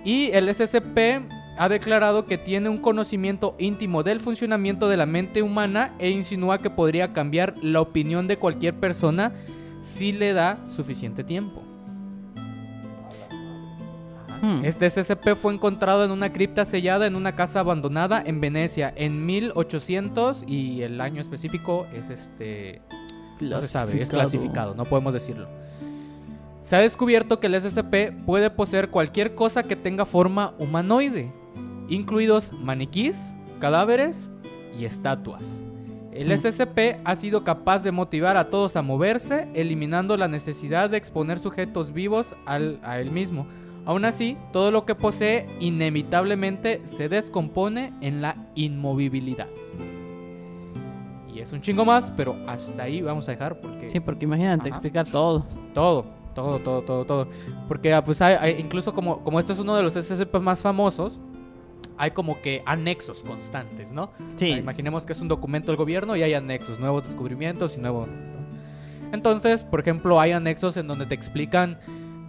Y 0.05 0.30
el 0.32 0.53
SCP 0.53 1.22
ha 1.57 1.68
declarado 1.68 2.26
que 2.26 2.37
tiene 2.37 2.68
un 2.68 2.78
conocimiento 2.78 3.55
íntimo 3.59 4.03
del 4.03 4.18
funcionamiento 4.18 4.89
de 4.89 4.97
la 4.97 5.07
mente 5.07 5.43
humana 5.43 5.95
e 6.01 6.11
insinúa 6.11 6.59
que 6.59 6.70
podría 6.70 7.12
cambiar 7.12 7.55
la 7.62 7.80
opinión 7.80 8.26
de 8.26 8.37
cualquier 8.37 8.74
persona 8.74 9.32
si 9.97 10.12
le 10.12 10.32
da 10.32 10.59
suficiente 10.68 11.24
tiempo. 11.24 11.62
Hmm. 14.42 14.64
Este 14.64 14.90
SCP 14.90 15.36
fue 15.40 15.55
encontrado 15.55 16.05
en 16.05 16.11
una 16.11 16.32
cripta 16.32 16.64
sellada 16.64 17.07
en 17.07 17.16
una 17.16 17.34
casa 17.34 17.61
abandonada 17.61 18.22
en 18.24 18.40
Venecia 18.40 18.92
en 18.95 19.24
1800 19.24 20.45
y 20.47 20.82
el 20.82 21.01
año 21.01 21.20
específico 21.20 21.86
es 21.95 22.11
este 22.11 22.82
no 23.40 23.61
se 23.61 23.66
sabe, 23.66 24.01
es 24.01 24.11
clasificado, 24.11 24.74
no 24.74 24.84
podemos 24.84 25.12
decirlo. 25.12 25.49
Se 26.62 26.76
ha 26.76 26.80
descubierto 26.80 27.40
que 27.40 27.47
el 27.47 27.61
SCP 27.61 28.24
puede 28.24 28.51
poseer 28.51 28.90
cualquier 28.90 29.34
cosa 29.34 29.62
que 29.62 29.76
tenga 29.76 30.05
forma 30.05 30.55
humanoide, 30.59 31.32
incluidos 31.88 32.53
maniquís, 32.61 33.34
cadáveres 33.61 34.30
y 34.78 34.84
estatuas. 34.84 35.63
El. 36.14 36.30
SCP 36.32 37.00
ha 37.04 37.16
sido 37.16 37.42
capaz 37.44 37.82
de 37.82 37.90
motivar 37.92 38.36
a 38.36 38.44
todos 38.50 38.76
a 38.76 38.82
moverse, 38.82 39.48
eliminando 39.54 40.16
la 40.16 40.28
necesidad 40.28 40.88
de 40.88 40.96
exponer 40.96 41.38
sujetos 41.40 41.92
vivos 41.92 42.34
al- 42.46 42.78
a 42.84 43.00
él 43.00 43.10
mismo. 43.10 43.46
Aún 43.84 44.04
así, 44.04 44.36
todo 44.52 44.70
lo 44.70 44.86
que 44.86 44.94
posee 44.94 45.46
inevitablemente 45.60 46.80
se 46.86 47.08
descompone 47.08 47.92
en 48.00 48.22
la 48.22 48.36
inmovibilidad. 48.54 49.48
Y 51.34 51.40
es 51.40 51.52
un 51.52 51.60
chingo 51.60 51.84
más, 51.84 52.10
pero 52.16 52.36
hasta 52.46 52.84
ahí 52.84 53.02
vamos 53.02 53.28
a 53.28 53.32
dejar 53.32 53.60
porque 53.60 53.90
Sí, 53.90 53.98
porque 54.00 54.24
imagínate 54.24 54.68
Ajá. 54.68 54.78
explicar 54.78 55.06
todo. 55.06 55.44
todo, 55.74 56.06
todo, 56.34 56.58
todo, 56.60 56.82
todo, 56.82 57.04
todo. 57.04 57.28
Porque 57.68 57.92
ah, 57.92 58.04
pues 58.04 58.22
hay, 58.22 58.36
hay- 58.38 58.60
incluso 58.60 58.94
como, 58.94 59.18
como 59.24 59.40
este 59.40 59.52
es 59.52 59.58
uno 59.58 59.74
de 59.76 59.82
los 59.82 59.94
SCP 59.96 60.38
más 60.38 60.62
famosos, 60.62 61.18
hay 61.99 62.11
como 62.12 62.40
que 62.42 62.62
anexos 62.66 63.20
constantes, 63.20 63.92
¿no? 63.92 64.11
Sí. 64.36 64.47
O 64.47 64.49
sea, 64.49 64.59
imaginemos 64.59 65.07
que 65.07 65.12
es 65.12 65.20
un 65.20 65.28
documento 65.28 65.68
del 65.68 65.76
gobierno 65.76 66.16
y 66.16 66.22
hay 66.22 66.34
anexos, 66.34 66.78
nuevos 66.80 67.05
descubrimientos 67.05 67.76
y 67.76 67.80
nuevo. 67.80 68.07
Entonces, 69.12 69.62
por 69.62 69.80
ejemplo, 69.80 70.20
hay 70.20 70.32
anexos 70.32 70.76
en 70.76 70.86
donde 70.88 71.07
te 71.07 71.14
explican 71.14 71.78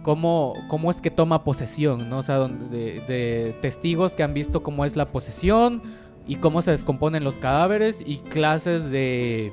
cómo, 0.02 0.54
cómo 0.68 0.90
es 0.90 1.00
que 1.00 1.10
toma 1.10 1.42
posesión, 1.42 2.08
¿no? 2.08 2.18
O 2.18 2.22
sea, 2.22 2.36
donde- 2.36 2.68
de, 2.68 3.00
de 3.12 3.52
testigos 3.60 4.12
que 4.12 4.22
han 4.22 4.34
visto 4.34 4.62
cómo 4.62 4.84
es 4.84 4.94
la 4.94 5.06
posesión 5.06 5.82
y 6.28 6.36
cómo 6.36 6.62
se 6.62 6.70
descomponen 6.70 7.24
los 7.24 7.34
cadáveres 7.34 8.00
y 8.04 8.18
clases 8.18 8.90
de, 8.90 9.52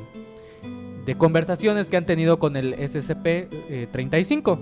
de 1.05 1.15
conversaciones 1.15 1.87
que 1.87 1.97
han 1.97 2.05
tenido 2.05 2.37
con 2.37 2.55
el 2.55 2.75
SCP-35. 2.77 4.59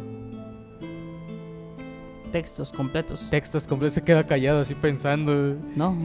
Textos 2.32 2.71
completos. 2.71 3.27
Textos 3.29 3.67
completos, 3.67 3.95
se 3.95 4.03
queda 4.03 4.25
callado 4.25 4.61
así 4.61 4.75
pensando. 4.75 5.55
no. 5.75 5.95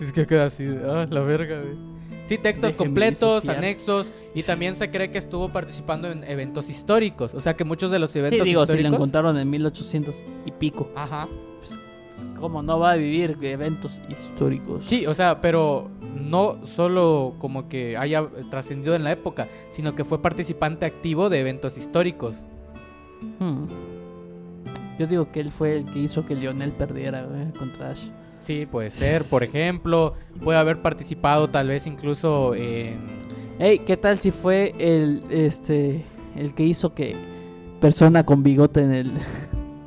Es 0.00 0.12
que 0.12 0.26
queda 0.26 0.46
así, 0.46 0.64
ah, 0.66 1.06
la 1.08 1.20
verga, 1.20 1.60
güey. 1.60 1.76
Sí, 2.26 2.36
textos 2.38 2.72
Déjeme 2.72 2.76
completos, 2.76 3.42
disociar. 3.42 3.56
anexos, 3.58 4.10
y 4.34 4.42
también 4.42 4.74
se 4.76 4.90
cree 4.90 5.10
que 5.10 5.18
estuvo 5.18 5.50
participando 5.50 6.10
en 6.10 6.24
eventos 6.24 6.68
históricos. 6.68 7.32
O 7.34 7.40
sea 7.40 7.54
que 7.54 7.64
muchos 7.64 7.90
de 7.90 7.98
los 8.00 8.10
Sí, 8.10 8.18
eventos 8.18 8.44
digo, 8.44 8.66
si 8.66 8.78
lo 8.78 8.88
encontraron 8.88 9.38
en 9.38 9.48
1800 9.48 10.24
y 10.46 10.50
pico. 10.50 10.90
Ajá. 10.96 11.28
¿Cómo 12.40 12.62
no 12.62 12.78
va 12.78 12.92
a 12.92 12.96
vivir 12.96 13.38
eventos 13.42 14.02
históricos? 14.08 14.84
Sí, 14.86 15.06
o 15.06 15.14
sea, 15.14 15.40
pero 15.40 15.90
no 16.14 16.58
solo 16.66 17.34
como 17.38 17.68
que 17.68 17.96
haya 17.96 18.26
trascendido 18.50 18.94
en 18.94 19.04
la 19.04 19.12
época, 19.12 19.48
sino 19.70 19.94
que 19.94 20.04
fue 20.04 20.20
participante 20.20 20.86
activo 20.86 21.28
de 21.28 21.40
eventos 21.40 21.76
históricos. 21.76 22.36
Hmm. 23.38 23.64
Yo 24.98 25.06
digo 25.06 25.30
que 25.30 25.40
él 25.40 25.50
fue 25.50 25.76
el 25.76 25.84
que 25.86 25.98
hizo 25.98 26.26
que 26.26 26.34
Lionel 26.34 26.70
perdiera 26.70 27.24
güey, 27.24 27.50
contra 27.52 27.90
Ash. 27.90 28.08
Sí, 28.40 28.66
puede 28.70 28.90
ser, 28.90 29.24
por 29.24 29.42
ejemplo, 29.42 30.14
puede 30.42 30.58
haber 30.58 30.82
participado 30.82 31.48
tal 31.48 31.68
vez 31.68 31.86
incluso 31.86 32.54
en... 32.54 33.24
Ey, 33.58 33.78
¿qué 33.80 33.96
tal 33.96 34.18
si 34.18 34.30
fue 34.30 34.74
el 34.78 35.22
este 35.30 36.04
el 36.36 36.54
que 36.54 36.64
hizo 36.64 36.92
que 36.94 37.16
persona 37.80 38.24
con 38.24 38.42
bigote 38.42 38.80
en 38.80 38.92
el 38.92 39.12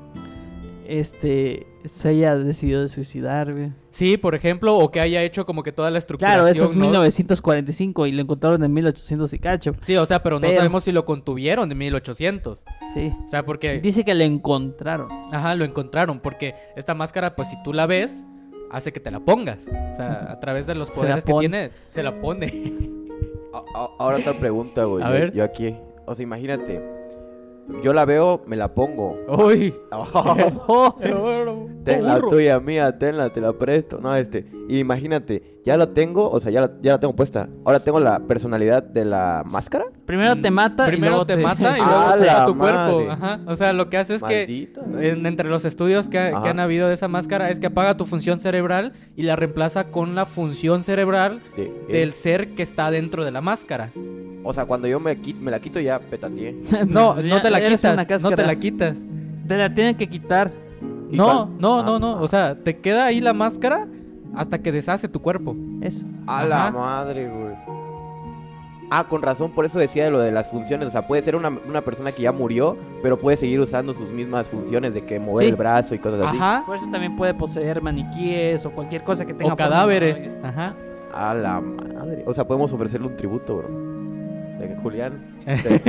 este 0.88 1.68
se 1.88 2.10
haya 2.10 2.36
decidido 2.36 2.82
de 2.82 2.90
suicidar, 2.90 3.54
güey? 3.54 3.72
Sí, 3.92 4.18
por 4.18 4.36
ejemplo, 4.36 4.78
o 4.78 4.92
que 4.92 5.00
haya 5.00 5.24
hecho 5.24 5.46
como 5.46 5.64
que 5.64 5.72
toda 5.72 5.90
la 5.90 5.98
estructuración. 5.98 6.40
Claro, 6.40 6.50
esto 6.50 6.66
es 6.66 6.76
¿no? 6.76 6.86
1945 6.86 8.08
y 8.08 8.12
lo 8.12 8.22
encontraron 8.22 8.64
en 8.64 8.74
1800 8.74 9.34
y 9.34 9.40
cacho. 9.40 9.76
Sí, 9.82 9.98
o 9.98 10.06
sea, 10.06 10.22
pero 10.22 10.40
no 10.40 10.50
sabemos 10.52 10.84
si 10.84 10.92
lo 10.92 11.06
contuvieron 11.06 11.72
en 11.72 11.78
1800. 11.78 12.64
Sí. 12.94 13.14
O 13.26 13.30
sea, 13.30 13.44
porque... 13.46 13.80
Dice 13.80 14.06
que 14.06 14.14
lo 14.14 14.24
encontraron. 14.24 15.10
Ajá, 15.32 15.56
lo 15.56 15.66
encontraron, 15.66 16.20
porque 16.20 16.54
esta 16.76 16.94
máscara, 16.94 17.36
pues 17.36 17.50
si 17.50 17.62
tú 17.64 17.74
la 17.74 17.88
ves, 17.88 18.26
hace 18.72 18.92
que 18.92 19.00
te 19.00 19.12
la 19.12 19.20
pongas. 19.20 19.68
O 19.68 19.96
sea, 19.96 20.32
a 20.32 20.40
través 20.40 20.68
de 20.68 20.76
los 20.76 20.92
poderes 20.92 21.26
que 21.26 21.34
tiene, 21.34 21.72
se 21.92 22.04
la 22.04 22.20
pone. 22.20 22.98
Ahora 23.74 24.18
otra 24.18 24.34
pregunta, 24.34 24.84
güey. 24.84 25.04
A 25.04 25.08
yo, 25.08 25.14
ver. 25.14 25.34
yo 25.34 25.44
aquí. 25.44 25.76
O 26.06 26.16
sea, 26.16 26.24
imagínate. 26.24 26.82
yo 27.82 27.94
la 27.94 28.06
veo, 28.06 28.42
me 28.46 28.56
la 28.56 28.74
pongo. 28.74 29.18
Uy. 29.28 29.74
ten 31.00 31.18
la 32.02 32.16
Burro. 32.16 32.30
tuya 32.30 32.60
mía, 32.60 32.98
tenla, 32.98 33.30
te 33.32 33.42
la 33.42 33.54
presto. 33.54 34.00
No, 34.02 34.16
este. 34.16 34.46
Y 34.70 34.80
imagínate, 34.80 35.60
ya 35.64 35.78
la 35.78 35.94
tengo, 35.94 36.30
o 36.30 36.40
sea, 36.40 36.52
ya 36.52 36.62
la, 36.62 36.72
ya 36.82 36.94
la 36.94 37.00
tengo 37.00 37.16
puesta. 37.16 37.48
Ahora 37.66 37.80
tengo 37.80 38.00
la 38.00 38.20
personalidad 38.20 38.84
de 38.84 39.06
la 39.06 39.44
máscara. 39.46 39.86
Primero 40.06 40.36
te 40.36 40.52
mata 40.52 40.86
y 40.88 40.92
Primero 40.92 41.12
luego 41.12 41.26
te 41.26 41.38
mata 41.38 41.78
y 41.78 41.82
¡A 41.84 41.86
luego 41.86 42.14
se 42.14 42.26
va 42.26 42.46
tu 42.46 42.58
cuerpo. 42.58 43.06
Ajá. 43.12 43.40
O 43.46 43.56
sea, 43.56 43.74
lo 43.74 43.90
que 43.90 43.98
hace 43.98 44.16
es 44.16 44.24
que 44.24 44.70
en- 45.00 45.26
entre 45.26 45.50
los 45.50 45.66
estudios 45.66 46.08
que, 46.10 46.20
han 46.20 46.60
habido 46.60 46.88
de 46.88 46.94
esa 46.94 47.08
máscara 47.08 47.50
es 47.50 47.60
que 47.60 47.68
apaga 47.68 47.96
tu 47.98 48.06
función 48.06 48.40
cerebral 48.40 48.94
y 49.16 49.24
la 49.24 49.36
reemplaza 49.36 49.86
con 49.86 50.16
la 50.16 50.26
función 50.26 50.84
cerebral 50.84 51.42
De- 51.56 51.72
del 51.90 52.14
ser 52.14 52.56
que 52.56 52.64
está 52.64 52.92
dentro 52.92 53.24
de 53.26 53.32
la 53.32 53.42
máscara. 53.42 53.92
O 54.44 54.54
sea, 54.54 54.66
cuando 54.66 54.88
yo 54.88 55.00
me, 55.02 55.18
la 55.44 55.60
quito 55.60 55.80
ya 55.82 56.00
petateé. 56.00 56.56
No, 56.88 57.16
no 57.22 57.42
te 57.42 57.50
la 57.52 57.60
quitas. 57.68 58.22
No 58.24 58.32
te 58.32 58.44
la 58.46 58.56
quitas. 58.56 58.98
Te 59.48 59.58
la 59.58 59.74
tienen 59.74 59.96
que 59.96 60.08
quitar. 60.08 60.52
¿Y 61.10 61.18
No, 61.18 61.26
cuál? 61.26 61.48
no, 61.60 61.80
Ah, 61.80 61.84
no, 61.86 62.00
no. 62.00 62.08
ah. 62.18 62.22
O 62.22 62.28
sea, 62.28 62.56
te 62.56 62.78
queda 62.80 63.06
ahí 63.06 63.22
la 63.22 63.34
máscara 63.34 63.88
hasta 64.36 64.60
que 64.62 64.72
deshace 64.72 65.08
tu 65.08 65.22
cuerpo. 65.22 65.56
Eso. 65.82 66.06
A 66.28 66.46
la 66.46 66.72
madre, 66.72 67.28
güey. 67.30 67.56
Ah, 68.90 69.06
con 69.10 69.22
razón, 69.22 69.52
por 69.52 69.66
eso 69.66 69.78
decía 69.80 70.06
de 70.06 70.12
lo 70.12 70.20
de 70.22 70.32
las 70.32 70.50
funciones. 70.50 70.88
O 70.88 70.92
sea, 70.92 71.08
puede 71.08 71.22
ser 71.22 71.36
una, 71.36 71.50
una 71.68 71.82
persona 71.82 72.14
que 72.14 72.22
ya 72.22 72.32
murió, 72.32 72.78
pero 73.04 73.20
puede 73.20 73.36
seguir 73.36 73.60
usando 73.60 73.94
sus 73.94 74.10
mismas 74.10 74.48
funciones 74.48 74.94
de 74.94 75.04
que 75.04 75.20
mover 75.20 75.44
Sí. 75.46 75.50
el 75.50 75.56
brazo 75.58 75.94
y 75.94 76.00
cosas 76.00 76.22
así. 76.22 76.38
Ajá. 76.38 76.64
Por 76.66 76.78
eso 76.78 76.86
también 76.90 77.16
puede 77.18 77.34
poseer 77.34 77.82
maniquíes 77.82 78.66
o 78.66 78.72
cualquier 78.72 79.04
cosa 79.04 79.26
que 79.26 79.34
tenga 79.34 79.54
O 79.54 79.58
forma 79.58 79.70
cadáveres. 79.70 80.30
Ajá. 80.42 80.74
A 81.14 81.34
la 81.34 81.60
madre. 81.60 82.24
O 82.26 82.34
sea, 82.34 82.48
podemos 82.48 82.72
ofrecerle 82.72 83.08
un 83.08 83.18
tributo, 83.18 83.58
bro. 83.58 83.70
De 84.60 84.70
que, 84.70 84.76
Julián, 84.82 85.22
¿te- 85.46 85.80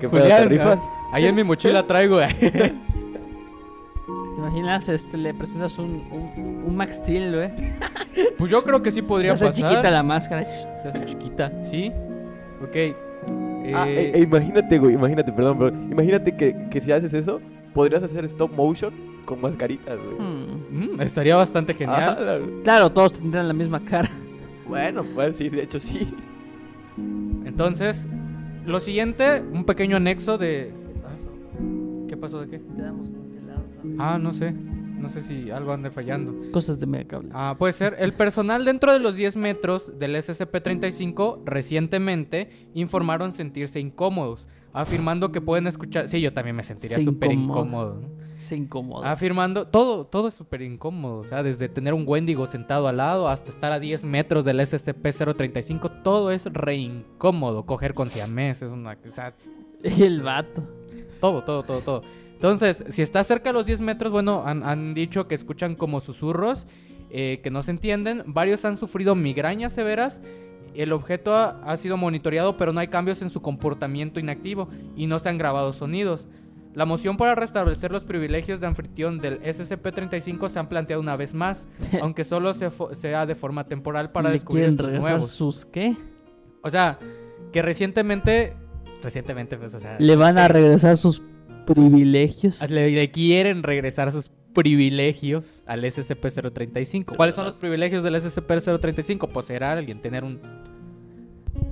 ¿qué 0.00 0.08
pedo, 0.08 0.10
Julián, 0.22 0.42
te 0.42 0.48
rifas? 0.48 0.78
Ahí 1.12 1.26
en 1.26 1.34
mi 1.36 1.44
mochila 1.44 1.86
traigo. 1.86 2.18
¿Te 4.52 4.58
imaginas? 4.58 4.88
Este, 4.88 5.16
le 5.16 5.32
presentas 5.34 5.78
un, 5.78 6.06
un, 6.10 6.64
un 6.66 6.76
Max 6.76 6.96
Steel, 6.96 7.34
güey. 7.34 7.50
pues 8.38 8.50
yo 8.50 8.62
creo 8.64 8.82
que 8.82 8.90
sí 8.90 8.96
Se 8.96 9.02
podría 9.02 9.32
hace 9.32 9.46
pasar. 9.46 9.70
chiquita 9.70 9.90
la 9.90 10.02
máscara. 10.02 10.44
Se 10.82 10.88
hace 10.88 11.04
chiquita, 11.06 11.52
¿sí? 11.64 11.90
Ok. 12.62 12.76
Ah, 13.74 13.86
Eh, 13.88 13.94
eh, 13.96 14.12
eh, 14.14 14.20
imagínate, 14.22 14.78
güey, 14.78 14.94
imagínate, 14.94 15.32
perdón, 15.32 15.58
bro. 15.58 15.68
Imagínate 15.68 16.36
que, 16.36 16.68
que 16.70 16.80
si 16.80 16.92
haces 16.92 17.14
eso, 17.14 17.40
podrías 17.72 18.02
hacer 18.02 18.24
stop 18.26 18.52
motion 18.54 18.92
con 19.24 19.40
mascaritas, 19.40 19.98
güey. 19.98 20.18
Hmm. 20.18 20.96
mm, 20.96 21.00
estaría 21.00 21.36
bastante 21.36 21.72
Ah, 21.72 21.76
genial. 21.76 22.26
la- 22.26 22.62
Claro, 22.64 22.90
todos 22.92 23.12
tendrán 23.14 23.48
la 23.48 23.54
misma 23.54 23.80
cara. 23.84 24.10
Bueno, 24.68 25.02
pues 25.14 25.36
sí, 25.36 25.48
de 25.48 25.62
hecho 25.62 25.78
sí. 25.80 26.12
Entonces, 27.44 28.06
lo 28.66 28.80
siguiente, 28.80 29.42
un 29.52 29.64
pequeño 29.64 29.96
anexo 29.96 30.38
de... 30.38 30.74
¿Qué 32.08 32.16
pasó 32.16 32.40
de 32.40 32.48
qué? 32.48 32.60
Quedamos. 32.76 33.10
Ah, 33.98 34.18
no 34.20 34.32
sé. 34.32 34.54
No 35.02 35.08
sé 35.08 35.20
si 35.20 35.50
algo 35.50 35.72
ande 35.72 35.90
fallando. 35.90 36.32
Cosas 36.52 36.78
de 36.78 36.86
mega 36.86 37.08
cable. 37.08 37.30
Ah, 37.32 37.56
puede 37.58 37.72
ser. 37.72 37.96
El 37.98 38.12
personal 38.12 38.64
dentro 38.64 38.92
de 38.92 39.00
los 39.00 39.16
10 39.16 39.34
metros 39.34 39.98
del 39.98 40.14
SCP-35 40.14 41.40
recientemente 41.44 42.50
informaron 42.74 43.32
sentirse 43.32 43.80
incómodos, 43.80 44.46
afirmando 44.72 45.32
que 45.32 45.40
pueden 45.40 45.66
escuchar... 45.66 46.06
Sí, 46.06 46.20
yo 46.20 46.32
también 46.32 46.54
me 46.54 46.62
sentiría 46.62 46.98
Se 46.98 47.04
súper 47.04 47.32
incómodo. 47.32 48.00
Se 48.36 48.56
incomoda. 48.56 49.10
Afirmando, 49.10 49.66
todo, 49.66 50.06
todo 50.06 50.28
es 50.28 50.34
súper 50.34 50.62
incómodo, 50.62 51.18
o 51.18 51.24
sea, 51.24 51.42
desde 51.42 51.68
tener 51.68 51.94
un 51.94 52.04
Wendigo 52.06 52.46
sentado 52.46 52.86
al 52.88 52.96
lado 52.98 53.28
hasta 53.28 53.50
estar 53.50 53.72
a 53.72 53.80
10 53.80 54.04
metros 54.04 54.44
del 54.44 54.60
SCP-035, 54.60 56.02
todo 56.02 56.30
es 56.30 56.46
re 56.46 56.76
incómodo, 56.76 57.66
coger 57.66 57.92
con 57.94 58.08
siamés, 58.08 58.62
es 58.62 58.70
una... 58.70 58.92
o 58.92 59.12
sea, 59.12 59.34
el 59.82 60.22
vato. 60.22 60.62
todo, 61.20 61.42
todo, 61.42 61.62
todo, 61.62 61.80
todo. 61.80 62.02
Entonces, 62.42 62.84
si 62.88 63.02
estás 63.02 63.28
cerca 63.28 63.50
de 63.50 63.52
los 63.52 63.66
10 63.66 63.80
metros, 63.82 64.10
bueno, 64.10 64.42
han, 64.44 64.64
han 64.64 64.94
dicho 64.94 65.28
que 65.28 65.36
escuchan 65.36 65.76
como 65.76 66.00
susurros 66.00 66.66
eh, 67.08 67.38
que 67.40 67.52
no 67.52 67.62
se 67.62 67.70
entienden. 67.70 68.24
Varios 68.26 68.64
han 68.64 68.76
sufrido 68.76 69.14
migrañas 69.14 69.72
severas. 69.72 70.20
El 70.74 70.92
objeto 70.92 71.36
ha, 71.36 71.60
ha 71.62 71.76
sido 71.76 71.96
monitoreado, 71.96 72.56
pero 72.56 72.72
no 72.72 72.80
hay 72.80 72.88
cambios 72.88 73.22
en 73.22 73.30
su 73.30 73.42
comportamiento 73.42 74.18
inactivo 74.18 74.68
y 74.96 75.06
no 75.06 75.20
se 75.20 75.28
han 75.28 75.38
grabado 75.38 75.72
sonidos. 75.72 76.26
La 76.74 76.84
moción 76.84 77.16
para 77.16 77.36
restablecer 77.36 77.92
los 77.92 78.02
privilegios 78.02 78.60
de 78.60 78.66
anfitrión 78.66 79.20
del 79.20 79.40
SCP-35 79.42 80.48
se 80.48 80.58
han 80.58 80.68
planteado 80.68 81.00
una 81.00 81.14
vez 81.14 81.34
más, 81.34 81.68
aunque 82.02 82.24
solo 82.24 82.54
se 82.54 82.70
sea 82.94 83.24
de 83.24 83.36
forma 83.36 83.68
temporal 83.68 84.10
para 84.10 84.30
¿Le 84.30 84.32
descubrir 84.32 84.64
quieren 84.64 84.86
estos 84.96 85.00
nuevos. 85.00 85.30
sus 85.30 85.64
qué? 85.64 85.96
O 86.60 86.70
sea, 86.70 86.98
que 87.52 87.62
recientemente, 87.62 88.56
recientemente, 89.00 89.56
pues, 89.58 89.74
o 89.74 89.78
sea, 89.78 89.96
Le 90.00 90.16
van 90.16 90.38
a 90.38 90.46
eh, 90.46 90.48
regresar 90.48 90.96
sus 90.96 91.22
privilegios. 91.64 92.60
le, 92.68 92.90
le 92.90 93.10
quieren 93.10 93.62
regresar 93.62 94.10
sus 94.12 94.30
privilegios 94.52 95.62
al 95.66 95.84
SCP-035. 95.84 97.16
¿Cuáles 97.16 97.34
son 97.34 97.46
los 97.46 97.58
privilegios 97.58 98.02
del 98.02 98.14
SCP-035? 98.16 99.28
Poseer 99.28 99.64
a 99.64 99.72
alguien, 99.72 100.00
tener 100.00 100.24
un... 100.24 100.40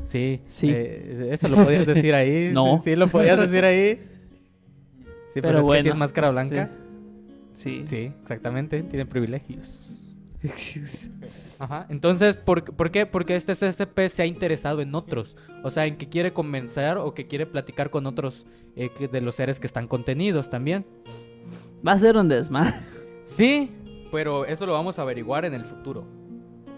Sí, 0.08 0.40
Sí. 0.48 0.68
eh, 0.72 1.28
eso 1.30 1.48
lo 1.48 1.62
podías 1.64 1.86
decir 1.86 2.14
ahí. 2.14 2.50
No. 2.52 2.78
Sí, 2.78 2.90
sí, 2.90 2.96
lo 2.96 3.06
podías 3.08 3.38
decir 3.38 3.64
ahí. 3.64 4.00
Sí, 5.32 5.40
pues 5.40 5.42
Pero 5.42 5.48
es 5.50 5.56
que 5.58 5.62
bueno, 5.66 5.82
sí 5.84 5.88
es 5.90 5.96
máscara 5.96 6.28
este, 6.28 6.40
blanca. 6.40 6.70
Sí. 7.52 7.84
Sí, 7.86 8.12
exactamente. 8.20 8.82
Tienen 8.82 9.06
privilegios. 9.06 9.99
Ajá. 11.58 11.86
Entonces, 11.90 12.36
¿por, 12.36 12.64
por 12.64 12.90
qué? 12.90 13.06
Porque 13.06 13.36
este 13.36 13.54
SCP 13.54 14.08
se 14.08 14.22
ha 14.22 14.26
interesado 14.26 14.80
en 14.80 14.94
otros. 14.94 15.36
O 15.62 15.70
sea, 15.70 15.86
en 15.86 15.96
que 15.96 16.08
quiere 16.08 16.32
convencer 16.32 16.96
o 16.96 17.12
que 17.14 17.26
quiere 17.26 17.46
platicar 17.46 17.90
con 17.90 18.06
otros 18.06 18.46
eh, 18.76 18.90
de 19.10 19.20
los 19.20 19.34
seres 19.34 19.60
que 19.60 19.66
están 19.66 19.86
contenidos 19.86 20.48
también. 20.48 20.86
Va 21.86 21.92
a 21.92 21.98
ser 21.98 22.16
un 22.16 22.28
desmadre. 22.28 22.74
Sí, 23.24 23.70
pero 24.10 24.44
eso 24.44 24.66
lo 24.66 24.72
vamos 24.72 24.98
a 24.98 25.02
averiguar 25.02 25.44
en 25.44 25.54
el 25.54 25.64
futuro. 25.64 26.04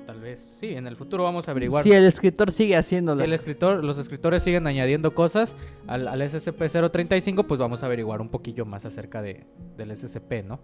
Tal 0.06 0.20
vez. 0.20 0.40
Sí, 0.60 0.74
en 0.74 0.86
el 0.86 0.96
futuro 0.96 1.24
vamos 1.24 1.48
a 1.48 1.52
averiguar. 1.52 1.84
Si 1.84 1.92
el 1.92 2.04
escritor 2.04 2.50
sigue 2.50 2.76
haciendo 2.76 3.16
Si 3.16 3.22
el 3.22 3.32
escritor, 3.32 3.84
los 3.84 3.96
escritores 3.98 4.42
siguen 4.42 4.66
añadiendo 4.66 5.14
cosas 5.14 5.54
al, 5.86 6.08
al 6.08 6.20
SCP-035, 6.20 7.46
pues 7.46 7.58
vamos 7.58 7.82
a 7.82 7.86
averiguar 7.86 8.20
un 8.20 8.28
poquillo 8.28 8.66
más 8.66 8.84
acerca 8.84 9.22
de, 9.22 9.46
del 9.76 9.96
SCP, 9.96 10.44
¿no? 10.44 10.60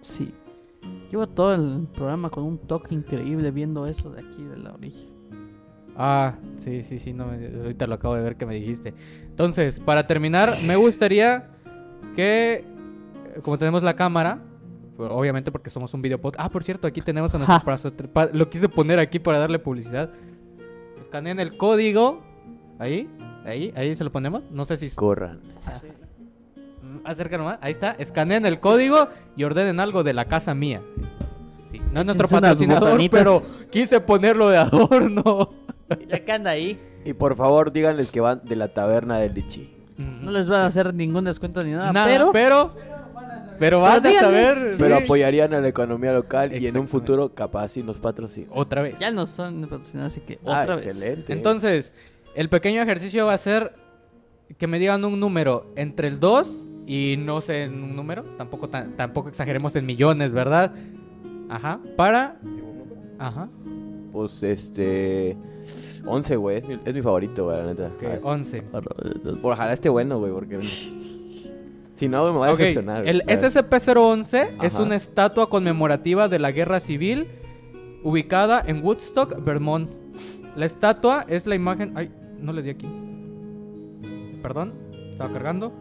Sí. 0.00 0.32
Llevo 1.10 1.26
todo 1.26 1.54
el 1.54 1.86
programa 1.94 2.28
con 2.30 2.44
un 2.44 2.58
toque 2.58 2.94
increíble 2.94 3.50
viendo 3.50 3.86
eso 3.86 4.10
de 4.10 4.20
aquí 4.20 4.42
de 4.44 4.56
la 4.58 4.72
orilla. 4.74 5.06
Ah, 5.96 6.34
sí, 6.58 6.82
sí, 6.82 6.98
sí, 6.98 7.12
no, 7.12 7.26
me- 7.26 7.46
ahorita 7.62 7.86
lo 7.86 7.94
acabo 7.94 8.14
de 8.14 8.22
ver 8.22 8.36
que 8.36 8.46
me 8.46 8.54
dijiste. 8.54 8.94
Entonces, 9.24 9.80
para 9.80 10.06
terminar, 10.06 10.52
me 10.66 10.76
gustaría 10.76 11.48
que, 12.14 12.54
eh, 12.56 12.64
como 13.42 13.58
tenemos 13.58 13.82
la 13.82 13.96
cámara, 13.96 14.42
pues, 14.96 15.10
obviamente 15.10 15.50
porque 15.50 15.70
somos 15.70 15.92
un 15.94 16.02
video 16.02 16.20
podcast. 16.20 16.44
Ah, 16.46 16.50
por 16.50 16.62
cierto, 16.62 16.86
aquí 16.86 17.00
tenemos 17.00 17.34
a 17.34 17.38
nuestro 17.38 17.58
Ja. 17.58 17.64
brazo. 17.64 17.92
pa- 18.12 18.28
Lo 18.32 18.48
quise 18.50 18.68
poner 18.68 18.98
aquí 18.98 19.18
para 19.18 19.38
darle 19.38 19.58
publicidad. 19.58 20.10
Escaneen 21.00 21.40
el 21.40 21.56
código. 21.56 22.22
Ahí, 22.78 23.08
ahí, 23.44 23.72
ahí 23.74 23.96
se 23.96 24.04
lo 24.04 24.12
ponemos. 24.12 24.42
No 24.52 24.64
sé 24.64 24.76
si... 24.76 24.90
Corran. 24.90 25.38
Mm, 25.40 25.97
Acerca 27.04 27.38
nomás. 27.38 27.58
Ahí 27.60 27.72
está. 27.72 27.92
Escaneen 27.92 28.44
el 28.46 28.60
código 28.60 29.08
y 29.36 29.44
ordenen 29.44 29.80
algo 29.80 30.02
de 30.04 30.12
la 30.14 30.24
casa 30.26 30.54
mía. 30.54 30.82
Sí. 31.70 31.80
No 31.92 32.00
es 32.00 32.06
nuestro 32.06 32.28
patrocinador, 32.28 32.98
pero 33.10 33.42
quise 33.70 34.00
ponerlo 34.00 34.48
de 34.48 34.56
adorno. 34.58 35.50
Ya 36.08 36.24
que 36.24 36.32
anda 36.32 36.50
ahí, 36.50 36.78
Y 37.04 37.12
por 37.14 37.34
favor, 37.36 37.72
díganles 37.72 38.10
que 38.10 38.20
van 38.20 38.40
de 38.44 38.56
la 38.56 38.68
taberna 38.68 39.18
del 39.18 39.34
Lichi. 39.34 39.74
no 39.96 40.30
les 40.30 40.48
van 40.48 40.60
a 40.60 40.66
hacer 40.66 40.92
ningún 40.94 41.24
descuento 41.24 41.62
ni 41.64 41.72
nada, 41.72 41.92
Nada, 41.92 42.06
pero, 42.06 42.32
pero, 42.32 42.74
pero, 43.58 43.80
van 43.80 44.06
a 44.06 44.12
saber. 44.14 44.70
sí. 44.72 44.76
Pero 44.78 44.96
apoyarían 44.98 45.54
a 45.54 45.60
la 45.60 45.68
economía 45.68 46.12
local 46.12 46.54
y 46.54 46.66
en 46.66 46.76
un 46.78 46.86
futuro 46.88 47.34
capaz 47.34 47.68
si 47.68 47.82
nos 47.82 47.98
patrocinan. 47.98 48.50
Otra 48.54 48.82
vez. 48.82 48.98
ya 48.98 49.10
no 49.10 49.24
son 49.26 49.62
patrocinados, 49.62 50.12
así 50.12 50.20
que 50.20 50.38
Ah, 50.46 50.60
otra 50.62 50.76
vez. 50.76 50.86
excelente. 50.86 51.32
Entonces, 51.32 51.92
el 52.34 52.48
pequeño 52.48 52.82
ejercicio 52.82 53.26
va 53.26 53.34
a 53.34 53.38
ser 53.38 53.74
que 54.58 54.66
me 54.66 54.78
digan 54.78 55.04
un 55.04 55.18
número 55.20 55.72
entre 55.76 56.08
el 56.08 56.20
2 56.20 56.64
y 56.88 57.16
no 57.18 57.40
sé 57.42 57.64
en 57.64 57.84
un 57.84 57.94
número. 57.94 58.24
Tampoco, 58.38 58.68
tampoco 58.68 59.28
exageremos 59.28 59.76
en 59.76 59.84
millones, 59.86 60.32
¿verdad? 60.32 60.72
Ajá. 61.50 61.78
Para. 61.96 62.40
Ajá. 63.18 63.48
Pues 64.10 64.42
este. 64.42 65.36
11, 66.06 66.36
güey. 66.36 66.56
Es 66.58 66.66
mi, 66.66 66.78
es 66.84 66.94
mi 66.94 67.02
favorito, 67.02 67.44
güey, 67.44 67.58
la 67.58 67.66
neta. 67.66 67.86
Ok, 67.94 68.02
A 68.04 68.08
ver. 68.08 68.20
11. 68.22 68.62
Por 69.42 69.52
ojalá 69.52 69.72
esté 69.74 69.88
bueno, 69.90 70.18
güey, 70.18 70.32
porque. 70.32 70.58
Si 71.94 72.06
no, 72.06 72.24
me 72.32 72.38
voy 72.38 72.48
a 72.48 72.52
Ok, 72.52 72.58
decepcionar. 72.58 73.08
El 73.08 73.22
A 73.22 73.24
ver. 73.24 73.38
SCP-011 73.40 74.62
es 74.62 74.74
una 74.76 74.94
estatua 74.94 75.50
conmemorativa 75.50 76.28
de 76.28 76.38
la 76.38 76.52
guerra 76.52 76.78
civil 76.78 77.26
ubicada 78.04 78.62
en 78.64 78.84
Woodstock, 78.84 79.44
Vermont. 79.44 79.90
La 80.54 80.64
estatua 80.64 81.24
es 81.28 81.48
la 81.48 81.56
imagen. 81.56 81.94
Ay, 81.96 82.12
no 82.40 82.52
le 82.52 82.62
di 82.62 82.70
aquí. 82.70 82.86
Perdón, 84.42 84.74
estaba 85.10 85.32
cargando. 85.32 85.72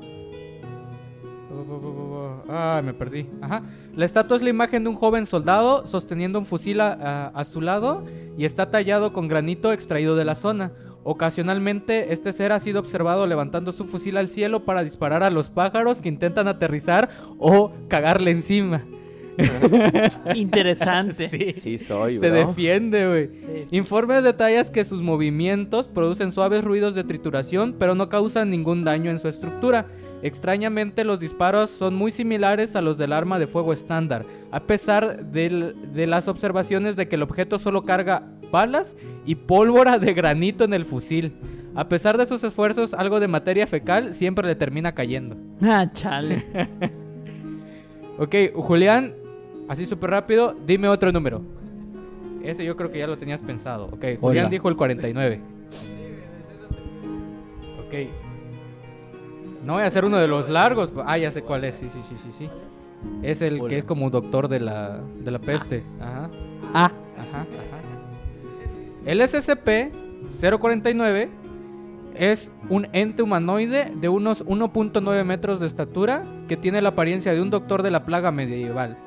Ah, 2.49 2.81
me 2.83 2.93
perdí. 2.93 3.25
Ajá. 3.41 3.63
La 3.95 4.05
estatua 4.05 4.37
es 4.37 4.43
la 4.43 4.49
imagen 4.49 4.83
de 4.83 4.89
un 4.89 4.95
joven 4.95 5.25
soldado 5.25 5.87
sosteniendo 5.87 6.39
un 6.39 6.45
fusil 6.45 6.81
a, 6.81 6.91
a- 6.93 7.27
a 7.27 7.45
su 7.45 7.61
lado 7.61 8.03
y 8.37 8.45
está 8.45 8.69
tallado 8.69 9.13
con 9.13 9.27
granito 9.27 9.71
extraído 9.71 10.15
de 10.15 10.25
la 10.25 10.35
zona. 10.35 10.71
Ocasionalmente, 11.03 12.11
este 12.13 12.33
ser 12.33 12.51
ha 12.51 12.59
sido 12.59 12.79
observado 12.81 13.27
levantando 13.27 13.71
su 13.71 13.85
fusil 13.85 14.17
al 14.17 14.27
cielo 14.27 14.65
para 14.65 14.83
disparar 14.83 15.23
a 15.23 15.29
los 15.29 15.49
pájaros 15.49 16.01
que 16.01 16.09
intentan 16.09 16.47
aterrizar 16.49 17.09
o 17.39 17.71
cagarle 17.87 18.31
encima. 18.31 18.81
Interesante. 20.35 21.29
Sí. 21.37 21.53
Sí 21.53 21.79
soy, 21.79 22.19
Se 22.19 22.29
bro. 22.31 22.47
defiende, 22.47 23.07
güey. 23.07 23.27
Sí. 23.27 23.77
Informes 23.77 24.23
detallan 24.23 24.67
que 24.71 24.83
sus 24.85 25.01
movimientos 25.01 25.87
producen 25.87 26.31
suaves 26.31 26.63
ruidos 26.63 26.95
de 26.95 27.03
trituración, 27.03 27.75
pero 27.77 27.93
no 27.95 28.09
causan 28.09 28.49
ningún 28.49 28.83
daño 28.83 29.11
en 29.11 29.19
su 29.19 29.27
estructura. 29.27 29.85
Extrañamente, 30.23 31.03
los 31.03 31.19
disparos 31.19 31.69
son 31.69 31.93
muy 31.95 32.11
similares 32.11 32.75
a 32.75 32.81
los 32.81 32.97
del 32.97 33.13
arma 33.13 33.37
de 33.39 33.47
fuego 33.47 33.71
estándar, 33.73 34.25
a 34.51 34.61
pesar 34.61 35.25
del- 35.27 35.75
de 35.93 36.07
las 36.07 36.27
observaciones 36.27 36.95
de 36.95 37.07
que 37.07 37.15
el 37.15 37.21
objeto 37.23 37.59
solo 37.59 37.83
carga 37.83 38.23
balas 38.51 38.95
y 39.25 39.35
pólvora 39.35 39.99
de 39.99 40.13
granito 40.13 40.63
en 40.63 40.73
el 40.73 40.85
fusil. 40.85 41.33
A 41.75 41.87
pesar 41.89 42.17
de 42.17 42.25
sus 42.25 42.43
esfuerzos, 42.43 42.95
algo 42.95 43.19
de 43.19 43.27
materia 43.27 43.67
fecal 43.67 44.15
siempre 44.15 44.47
le 44.47 44.55
termina 44.55 44.93
cayendo. 44.93 45.35
Ah, 45.61 45.87
chale. 45.91 46.45
Ok, 48.19 48.33
Julián, 48.55 49.13
así 49.69 49.85
súper 49.85 50.09
rápido, 50.09 50.55
dime 50.65 50.87
otro 50.87 51.11
número. 51.11 51.43
Ese 52.43 52.65
yo 52.65 52.75
creo 52.75 52.91
que 52.91 52.97
ya 52.97 53.05
lo 53.05 53.19
tenías 53.19 53.41
pensado. 53.41 53.85
Ok, 53.91 54.05
Julián 54.19 54.45
Hola. 54.45 54.49
dijo 54.49 54.69
el 54.69 54.75
49. 54.75 55.39
Ok. 57.87 57.93
No 59.67 59.73
voy 59.73 59.83
a 59.83 59.87
hacer 59.87 60.05
uno 60.05 60.17
de 60.17 60.29
los 60.29 60.47
largos. 60.47 60.93
Ah, 61.05 61.17
ya 61.17 61.29
sé 61.29 61.41
cuál 61.41 61.65
es. 61.65 61.75
Sí, 61.75 61.89
sí, 61.91 61.99
sí, 62.07 62.15
sí, 62.17 62.29
sí. 62.37 62.49
Es 63.21 63.41
el 63.41 63.67
que 63.67 63.79
es 63.79 63.83
como 63.83 64.09
doctor 64.09 64.47
de 64.47 64.61
la, 64.61 65.01
de 65.13 65.29
la 65.29 65.39
peste. 65.39 65.83
Ajá, 65.99 66.29
Ah, 66.73 66.89
ajá, 67.17 67.41
ajá. 67.41 67.45
El 69.05 69.19
SCP-049 69.19 71.27
es 72.15 72.53
un 72.69 72.87
ente 72.93 73.23
humanoide 73.23 73.91
de 73.93 74.07
unos 74.07 74.45
1.9 74.45 75.25
metros 75.25 75.59
de 75.59 75.67
estatura 75.67 76.21
que 76.47 76.55
tiene 76.55 76.81
la 76.81 76.87
apariencia 76.89 77.33
de 77.33 77.41
un 77.41 77.49
doctor 77.49 77.83
de 77.83 77.91
la 77.91 78.05
plaga 78.05 78.31
medieval. 78.31 78.97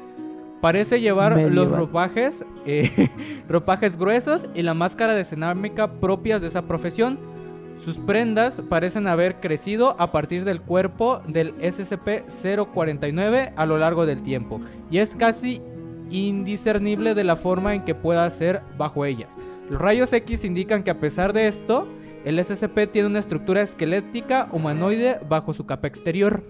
Parece 0.60 1.00
llevar 1.00 1.40
los 1.40 1.70
ropajes, 1.70 2.44
eh, 2.66 3.08
ropajes 3.48 3.96
gruesos 3.96 4.46
y 4.54 4.60
la 4.60 4.74
máscara 4.74 5.14
de 5.14 5.24
cerámica 5.24 5.90
propias 5.90 6.42
de 6.42 6.48
esa 6.48 6.68
profesión. 6.68 7.18
Sus 7.84 7.96
prendas 7.96 8.56
parecen 8.68 9.06
haber 9.06 9.40
crecido 9.40 9.96
a 9.98 10.08
partir 10.08 10.44
del 10.44 10.60
cuerpo 10.60 11.20
del 11.26 11.54
SCP-049 11.58 13.52
a 13.56 13.66
lo 13.66 13.78
largo 13.78 14.06
del 14.06 14.22
tiempo 14.22 14.60
y 14.90 14.98
es 14.98 15.14
casi 15.14 15.62
indiscernible 16.10 17.14
de 17.14 17.24
la 17.24 17.36
forma 17.36 17.74
en 17.74 17.84
que 17.84 17.94
pueda 17.94 18.28
ser 18.30 18.60
bajo 18.76 19.04
ellas. 19.04 19.32
Los 19.70 19.80
rayos 19.80 20.12
X 20.12 20.44
indican 20.44 20.82
que 20.82 20.90
a 20.90 20.94
pesar 21.00 21.32
de 21.32 21.46
esto, 21.48 21.86
el 22.24 22.38
SCP 22.44 22.90
tiene 22.92 23.08
una 23.08 23.20
estructura 23.20 23.62
esquelética 23.62 24.48
humanoide 24.52 25.18
bajo 25.28 25.52
su 25.52 25.64
capa 25.64 25.86
exterior. 25.86 26.42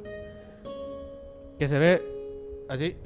Que 1.58 1.68
se 1.68 1.78
ve 1.78 2.02
así. 2.68 2.96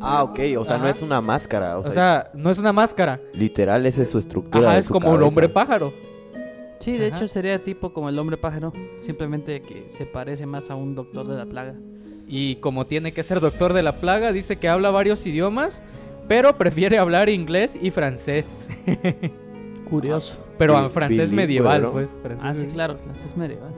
Ah, 0.00 0.22
ok, 0.22 0.38
o 0.58 0.64
sea, 0.64 0.78
no 0.78 0.88
es 0.88 1.02
una 1.02 1.20
máscara. 1.20 1.76
O, 1.76 1.80
O 1.80 1.90
sea, 1.90 1.92
sea, 1.92 2.30
no 2.34 2.50
es 2.50 2.58
una 2.58 2.72
máscara. 2.72 3.20
literal, 3.34 3.84
esa 3.84 4.02
es 4.02 4.10
su 4.10 4.18
estructura. 4.18 4.64
Ajá, 4.68 4.74
de 4.74 4.80
es 4.80 4.86
su 4.86 4.92
como 4.94 5.14
el 5.14 5.22
hombre 5.22 5.48
pájaro. 5.48 5.92
Sí, 6.92 6.98
de 6.98 7.06
Ajá. 7.08 7.16
hecho 7.16 7.28
sería 7.28 7.58
tipo 7.58 7.92
como 7.92 8.08
el 8.08 8.18
hombre 8.18 8.36
pájaro. 8.36 8.72
Simplemente 9.00 9.60
que 9.60 9.86
se 9.90 10.06
parece 10.06 10.46
más 10.46 10.70
a 10.70 10.74
un 10.76 10.94
doctor 10.94 11.26
de 11.26 11.36
la 11.36 11.46
plaga. 11.46 11.74
Y 12.26 12.56
como 12.56 12.86
tiene 12.86 13.12
que 13.12 13.22
ser 13.22 13.40
doctor 13.40 13.72
de 13.72 13.82
la 13.82 14.00
plaga, 14.00 14.32
dice 14.32 14.56
que 14.56 14.68
habla 14.68 14.90
varios 14.90 15.24
idiomas, 15.26 15.80
pero 16.28 16.54
prefiere 16.56 16.98
hablar 16.98 17.28
inglés 17.30 17.76
y 17.80 17.90
francés. 17.90 18.68
Curioso. 19.88 20.38
Pero 20.58 20.74
Bi- 20.78 20.86
a 20.86 20.88
francés 20.90 21.32
medieval, 21.32 21.82
¿no? 21.82 21.92
pues. 21.92 22.08
francés 22.22 22.44
Ah, 22.46 22.54
sí, 22.54 22.60
medieval. 22.66 22.96
claro, 22.96 23.12
es 23.24 23.36
medieval. 23.36 23.70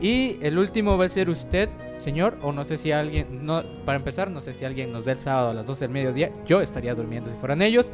Y 0.00 0.36
el 0.42 0.58
último 0.58 0.98
va 0.98 1.04
a 1.04 1.08
ser 1.08 1.30
usted, 1.30 1.68
señor, 1.96 2.36
o 2.42 2.52
no 2.52 2.64
sé 2.64 2.76
si 2.76 2.90
alguien, 2.90 3.46
no, 3.46 3.62
para 3.86 3.96
empezar, 3.96 4.30
no 4.30 4.40
sé 4.40 4.52
si 4.52 4.64
alguien 4.64 4.92
nos 4.92 5.04
dé 5.04 5.12
el 5.12 5.20
sábado 5.20 5.50
a 5.50 5.54
las 5.54 5.66
12 5.66 5.84
del 5.84 5.92
mediodía. 5.92 6.32
Yo 6.46 6.60
estaría 6.60 6.94
durmiendo 6.94 7.30
si 7.30 7.36
fueran 7.36 7.62
ellos. 7.62 7.90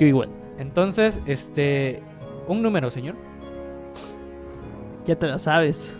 Yo 0.00 0.06
igual. 0.06 0.30
Entonces, 0.58 1.20
este, 1.26 2.00
un 2.48 2.62
número, 2.62 2.90
señor. 2.90 3.14
Ya 5.06 5.16
te 5.16 5.26
la 5.26 5.38
sabes. 5.38 5.96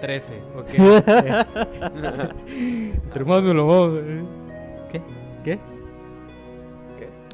13, 0.00 0.32
ok. 0.56 0.68
Entre 2.48 3.24
más 3.24 3.42
me 3.42 3.54
lo 3.54 3.66
vamos, 3.66 3.92
eh. 4.02 4.22
¿Qué? 4.90 5.02
¿Qué? 5.44 5.58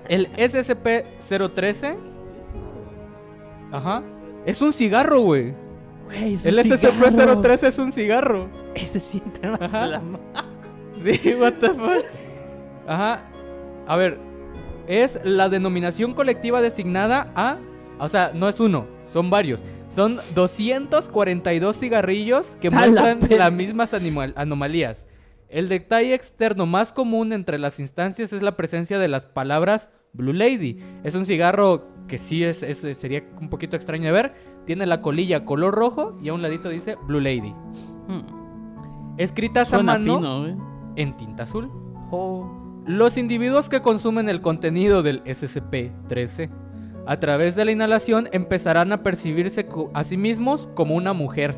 El 0.08 0.30
SCP-013. 0.36 1.96
Ajá. 3.72 4.02
Es 4.46 4.60
un 4.62 4.72
cigarro, 4.72 5.20
güey. 5.20 5.54
El 6.10 6.32
un 6.32 6.38
cigarro. 6.38 6.56
SCP-013 6.78 7.66
es 7.66 7.78
un 7.78 7.92
cigarro. 7.92 8.48
Este 8.74 9.00
siente 9.00 9.46
más 9.48 9.62
Ajá. 9.74 9.86
la 9.86 10.00
ma- 10.00 10.18
Sí, 11.04 11.34
what 11.38 11.54
the 11.60 11.68
fuck. 11.70 12.04
Ajá. 12.86 13.20
A 13.86 13.96
ver, 13.96 14.18
es 14.86 15.20
la 15.24 15.48
denominación 15.48 16.14
colectiva 16.14 16.60
designada 16.60 17.30
a. 17.36 17.56
O 17.98 18.08
sea, 18.08 18.32
no 18.34 18.48
es 18.48 18.58
uno, 18.60 18.86
son 19.12 19.28
varios. 19.30 19.62
Son 19.98 20.16
242 20.36 21.76
cigarrillos 21.76 22.56
que 22.60 22.70
la 22.70 22.86
muestran 22.86 23.18
las 23.36 23.52
mismas 23.52 23.92
anomalías. 24.36 25.08
El 25.48 25.68
detalle 25.68 26.14
externo 26.14 26.66
más 26.66 26.92
común 26.92 27.32
entre 27.32 27.58
las 27.58 27.80
instancias 27.80 28.32
es 28.32 28.40
la 28.40 28.56
presencia 28.56 29.00
de 29.00 29.08
las 29.08 29.26
palabras 29.26 29.90
Blue 30.12 30.32
Lady. 30.32 30.78
Es 31.02 31.16
un 31.16 31.26
cigarro 31.26 31.88
que 32.06 32.16
sí 32.18 32.44
es, 32.44 32.62
es- 32.62 32.78
sería 32.96 33.24
un 33.40 33.48
poquito 33.48 33.74
extraño 33.74 34.04
de 34.04 34.12
ver. 34.12 34.34
Tiene 34.66 34.86
la 34.86 35.02
colilla 35.02 35.44
color 35.44 35.74
rojo 35.74 36.16
y 36.22 36.28
a 36.28 36.32
un 36.34 36.42
ladito 36.42 36.68
dice 36.68 36.96
Blue 37.08 37.18
Lady. 37.20 37.52
Hmm. 38.06 39.16
Escritas 39.18 39.72
a 39.74 39.82
mano 39.82 40.16
fino, 40.18 40.40
güey. 40.42 40.54
en 40.94 41.16
tinta 41.16 41.42
azul. 41.42 41.72
Los 42.86 43.18
individuos 43.18 43.68
que 43.68 43.82
consumen 43.82 44.28
el 44.28 44.42
contenido 44.42 45.02
del 45.02 45.24
SCP-13 45.24 46.50
a 47.08 47.18
través 47.18 47.56
de 47.56 47.64
la 47.64 47.72
inhalación 47.72 48.28
empezarán 48.32 48.92
a 48.92 49.02
percibirse 49.02 49.66
a 49.94 50.04
sí 50.04 50.18
mismos 50.18 50.68
como 50.74 50.94
una 50.94 51.14
mujer. 51.14 51.56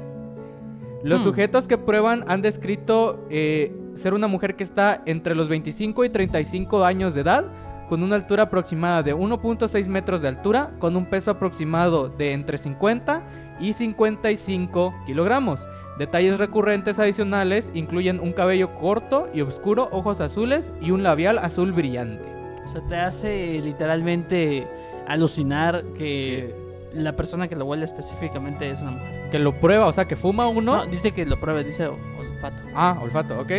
Los 1.03 1.21
Hmm. 1.21 1.25
sujetos 1.25 1.67
que 1.67 1.77
prueban 1.77 2.25
han 2.29 2.41
descrito 2.41 3.27
eh, 3.31 3.75
ser 3.97 4.15
una 4.15 4.29
mujer 4.29 4.55
que 4.55 4.63
está 4.63 5.03
entre 5.07 5.35
los 5.35 5.49
25 5.49 6.05
y 6.05 6.09
35 6.09 6.85
años 6.85 7.15
de 7.15 7.23
edad, 7.23 7.47
con 7.89 8.05
una 8.05 8.15
altura 8.15 8.45
aproximada 8.45 9.03
de 9.03 9.13
1.6 9.13 9.89
metros 9.89 10.23
de 10.23 10.29
altura, 10.29 10.71
con 10.79 10.95
un 10.95 11.07
peso 11.07 11.33
aproximado 11.33 12.09
de 12.09 12.33
entre 12.33 12.57
50 12.57 13.25
y 13.59 13.73
55 13.73 14.95
kilogramos. 15.05 15.67
Detalles 15.99 16.39
recurrentes 16.39 17.01
adicionales 17.01 17.73
incluyen 17.75 18.21
un 18.21 18.33
cabello 18.33 18.77
corto 18.77 19.29
y 19.35 19.41
oscuro, 19.41 19.89
ojos 19.91 20.21
azules 20.21 20.71
y 20.81 20.93
un 20.93 21.03
labial 21.03 21.39
azul 21.39 21.73
brillante. 21.73 22.29
O 22.65 22.69
sea, 22.69 22.83
te 22.87 22.95
hace 22.95 23.59
literalmente 23.61 24.69
alucinar 25.13 25.85
que 25.97 26.55
la 26.95 27.15
persona 27.17 27.49
que 27.49 27.57
lo 27.57 27.65
huele 27.67 27.85
específicamente 27.85 28.71
es 28.71 28.83
una 28.83 28.93
mujer. 28.93 29.31
Que 29.31 29.39
lo 29.39 29.53
prueba, 29.61 29.87
o 29.87 29.93
sea, 29.93 30.07
que 30.07 30.17
fuma 30.17 30.49
uno. 30.49 30.77
No, 30.77 30.87
dice 30.87 31.13
que 31.13 31.25
lo 31.27 31.39
pruebe, 31.41 31.63
dice 31.65 31.89
ol- 31.89 31.99
olfato. 32.19 32.63
Ah, 32.75 32.99
olfato, 33.03 33.39
ok. 33.39 33.51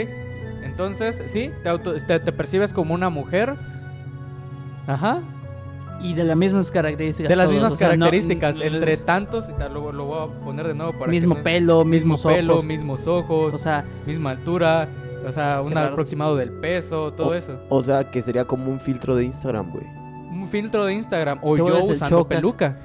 Entonces, 0.64 1.22
sí, 1.28 1.52
te, 1.64 1.70
auto- 1.70 1.94
te, 2.06 2.20
te 2.20 2.32
percibes 2.32 2.74
como 2.74 2.94
una 2.94 3.10
mujer. 3.10 3.56
Ajá. 4.88 5.22
Y 6.02 6.14
de 6.16 6.24
las 6.24 6.36
mismas 6.36 6.72
características. 6.72 7.30
De 7.30 7.36
las 7.36 7.46
todos, 7.46 7.54
mismas 7.56 7.74
o 7.74 7.76
sea, 7.76 7.88
no- 7.90 7.92
características, 8.06 8.56
n- 8.56 8.66
entre 8.66 8.98
tantos, 8.98 9.50
y 9.50 9.54
tal, 9.54 9.74
luego 9.74 9.92
lo 9.92 10.06
voy 10.06 10.28
a 10.30 10.44
poner 10.44 10.68
de 10.68 10.74
nuevo 10.74 10.94
para 10.98 11.12
mismo 11.12 11.36
que 11.36 11.42
pelo, 11.42 11.86
mismo 11.86 12.16
mismos 12.16 12.34
pelo, 12.34 12.54
ojos. 12.54 12.66
mismos 12.66 13.08
ojos, 13.08 13.54
O 13.54 13.60
sea, 13.60 13.86
misma 14.08 14.32
altura, 14.32 14.88
o 15.28 15.32
sea, 15.32 15.62
un 15.62 15.78
aproximado 15.78 16.36
del 16.36 16.52
peso, 16.52 17.14
todo 17.14 17.30
O- 17.30 17.34
eso. 17.36 17.60
O 17.70 17.84
sea, 17.84 18.10
que 18.10 18.22
sería 18.24 18.46
como 18.46 18.72
un 18.72 18.80
filtro 18.80 19.16
de 19.16 19.26
Instagram, 19.26 19.72
güey. 19.72 19.86
Un 20.42 20.48
filtro 20.48 20.86
de 20.86 20.94
Instagram 20.94 21.40
o 21.42 21.56
yo 21.56 21.66
usando 21.66 22.18
chocas. 22.18 22.38
peluca. 22.38 22.78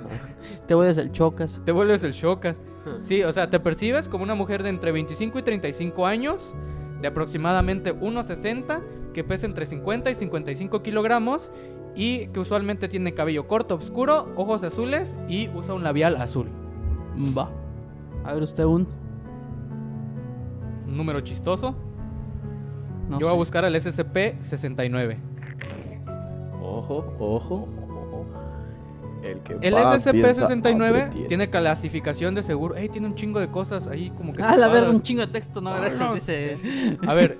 te 0.66 0.74
vuelves 0.74 0.98
el 0.98 1.12
chocas. 1.12 1.62
Te 1.64 1.72
vuelves 1.72 2.02
el 2.02 2.12
chocas. 2.12 2.56
Sí, 3.02 3.22
o 3.22 3.32
sea, 3.34 3.50
te 3.50 3.60
percibes 3.60 4.08
como 4.08 4.24
una 4.24 4.34
mujer 4.34 4.62
de 4.62 4.70
entre 4.70 4.92
25 4.92 5.38
y 5.38 5.42
35 5.42 6.06
años, 6.06 6.54
de 7.02 7.08
aproximadamente 7.08 7.94
1,60, 7.94 8.80
que 9.12 9.24
pesa 9.24 9.44
entre 9.44 9.66
50 9.66 10.10
y 10.10 10.14
55 10.14 10.82
kilogramos 10.82 11.50
y 11.94 12.28
que 12.28 12.40
usualmente 12.40 12.88
tiene 12.88 13.12
cabello 13.12 13.46
corto, 13.46 13.74
oscuro, 13.74 14.32
ojos 14.36 14.62
azules 14.62 15.16
y 15.28 15.48
usa 15.50 15.74
un 15.74 15.82
labial 15.84 16.16
azul. 16.16 16.48
Va. 17.36 17.50
A 18.24 18.32
ver 18.32 18.42
usted 18.42 18.64
un. 18.64 18.86
Un 20.86 20.96
número 20.96 21.20
chistoso. 21.20 21.74
No 23.08 23.18
Yo 23.18 23.26
voy 23.26 23.34
a 23.34 23.36
buscar 23.36 23.64
el 23.64 23.74
SCP-69. 23.74 25.27
Ojo, 26.78 27.12
ojo. 27.18 27.68
El 29.22 29.40
que 29.40 29.58
El 29.60 29.74
va, 29.74 29.98
piensa, 29.98 30.12
SCP-69 30.12 30.88
abre, 30.88 31.26
tiene 31.26 31.50
clasificación 31.50 32.36
de 32.36 32.44
seguro. 32.44 32.76
Ey, 32.76 32.88
tiene 32.88 33.08
un 33.08 33.16
chingo 33.16 33.40
de 33.40 33.48
cosas 33.48 33.88
ahí 33.88 34.10
como 34.10 34.32
que... 34.32 34.42
Ah, 34.42 34.56
la 34.56 34.68
ver, 34.68 34.88
un 34.88 35.02
chingo 35.02 35.22
de 35.22 35.32
texto, 35.32 35.60
no, 35.60 35.74
gracias. 35.74 36.00
no. 36.00 36.14
Dice. 36.14 36.56
A 37.06 37.14
ver, 37.14 37.38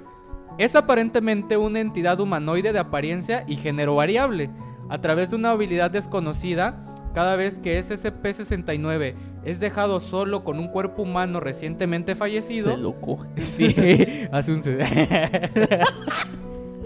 es 0.59 0.75
aparentemente 0.75 1.57
una 1.57 1.79
entidad 1.79 2.19
humanoide 2.19 2.73
de 2.73 2.81
apariencia 2.81 3.45
y 3.47 3.55
género 3.57 3.95
variable. 3.95 4.51
A 4.89 5.01
través 5.01 5.31
de 5.31 5.37
una 5.37 5.51
habilidad 5.51 5.93
desconocida, 5.93 6.85
cada 7.15 7.37
vez 7.37 7.61
que 7.61 7.79
SCP-69 7.81 9.15
es 9.45 9.61
dejado 9.61 10.01
solo 10.01 10.43
con 10.43 10.59
un 10.59 10.67
cuerpo 10.69 11.03
humano 11.03 11.39
recientemente 11.39 12.17
fallecido. 12.17 12.73
Se 12.73 12.77
lo 12.77 13.01
coge. 13.01 13.29
Sí, 13.57 14.27
hace 14.33 14.53
un... 14.53 14.63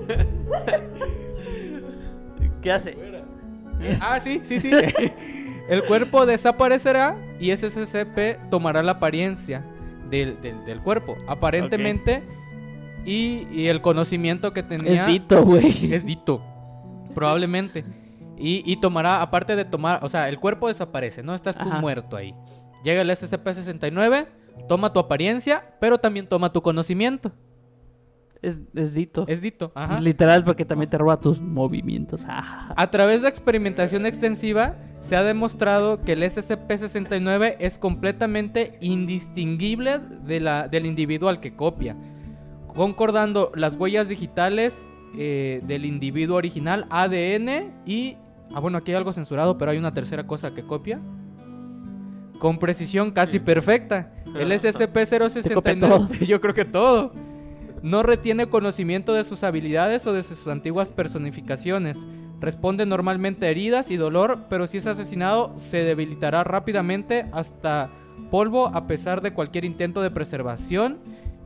¿Qué 2.62 2.72
hace? 2.72 2.96
ah, 4.00 4.20
sí, 4.20 4.40
sí, 4.44 4.60
sí. 4.60 4.70
El 5.68 5.84
cuerpo 5.84 6.26
desaparecerá 6.26 7.16
y 7.40 7.50
ese 7.50 7.70
SCP 7.70 8.48
tomará 8.50 8.82
la 8.82 8.92
apariencia 8.92 9.64
del, 10.10 10.40
del- 10.40 10.64
del 10.64 10.80
cuerpo. 10.80 11.16
Aparentemente, 11.26 12.22
y, 13.04 13.46
y 13.52 13.66
el 13.68 13.80
conocimiento 13.80 14.52
que 14.52 14.62
tenía 14.62 15.02
Es 15.02 15.06
Dito, 15.06 15.44
güey. 15.44 15.92
es 15.92 16.04
dito. 16.06 16.42
Probablemente. 17.14 17.84
Y, 18.36 18.62
y 18.70 18.76
tomará, 18.80 19.22
aparte 19.22 19.54
de 19.56 19.64
tomar, 19.64 20.00
o 20.02 20.08
sea, 20.08 20.28
el 20.28 20.38
cuerpo 20.40 20.68
desaparece, 20.68 21.22
¿no? 21.22 21.34
Estás 21.34 21.56
tú 21.56 21.68
Ajá. 21.68 21.80
muerto 21.80 22.16
ahí. 22.16 22.34
Llega 22.82 23.02
el 23.02 23.10
SCP-69, 23.10 24.26
toma 24.68 24.92
tu 24.92 24.98
apariencia, 24.98 25.64
pero 25.80 25.98
también 25.98 26.26
toma 26.26 26.52
tu 26.52 26.60
conocimiento. 26.62 27.32
Es, 28.43 28.61
es 28.74 28.93
Dito. 28.93 29.24
Es 29.28 29.40
dito. 29.40 29.70
Ajá. 29.76 30.01
Literal, 30.01 30.45
porque 30.45 30.64
también 30.64 30.90
te 30.90 30.99
roba 30.99 31.20
tus 31.20 31.40
movimientos. 31.40 32.24
Ah. 32.26 32.74
A 32.76 32.90
través 32.90 33.22
de 33.22 33.28
experimentación 33.28 34.05
extensiva, 34.05 34.76
se 35.01 35.14
ha 35.14 35.22
demostrado 35.22 36.03
que 36.03 36.12
el 36.14 36.22
SCP-69 36.24 37.57
es 37.61 37.78
completamente 37.78 38.78
indistinguible 38.80 39.99
de 39.99 40.40
la, 40.40 40.66
del 40.66 40.86
individuo 40.86 41.28
al 41.28 41.38
que 41.38 41.55
copia, 41.55 41.97
concordando 42.74 43.53
las 43.55 43.76
huellas 43.76 44.09
digitales 44.09 44.76
eh, 45.16 45.61
del 45.64 45.84
individuo 45.84 46.36
original, 46.36 46.86
ADN 46.90 47.82
y... 47.86 48.16
Ah, 48.55 48.61
bueno, 48.61 48.78
aquí 48.78 48.90
hay 48.90 48.97
algo 48.97 49.12
censurado, 49.12 49.57
pero 49.57 49.70
hay 49.70 49.78
una 49.78 49.95
tercera 49.95 50.26
cosa 50.26 50.55
que 50.55 50.62
copia. 50.62 51.01
Con 52.38 52.59
precisión 52.59 53.12
casi 53.12 53.38
perfecta. 53.38 54.12
El 54.36 54.49
Te 54.61 54.74
copia 55.55 55.78
todo. 55.78 56.09
SCP-069... 56.09 56.18
Yo 56.26 56.40
creo 56.40 56.55
que 56.55 56.64
todo. 56.64 57.12
No 57.83 58.05
retiene 58.05 58.47
conocimiento 58.47 59.12
de 59.12 59.24
sus 59.24 59.43
habilidades 59.43 60.07
o 60.07 60.12
de 60.12 60.22
sus 60.22 60.47
antiguas 60.47 60.91
personificaciones. 60.91 61.99
Responde 62.41 62.87
normalmente 62.87 63.47
a 63.47 63.51
heridas 63.51 63.91
y 63.91 63.97
dolor, 63.97 64.47
pero 64.49 64.66
si 64.66 64.78
es 64.78 64.87
asesinado 64.87 65.55
se 65.59 65.78
debilitará 65.78 66.45
rápidamente 66.45 67.26
hasta 67.33 67.91
polvo 68.30 68.68
a 68.68 68.87
pesar 68.87 69.20
de 69.20 69.33
cualquier 69.33 69.64
intento 69.64 70.01
de 70.01 70.11
preservación. 70.11 70.99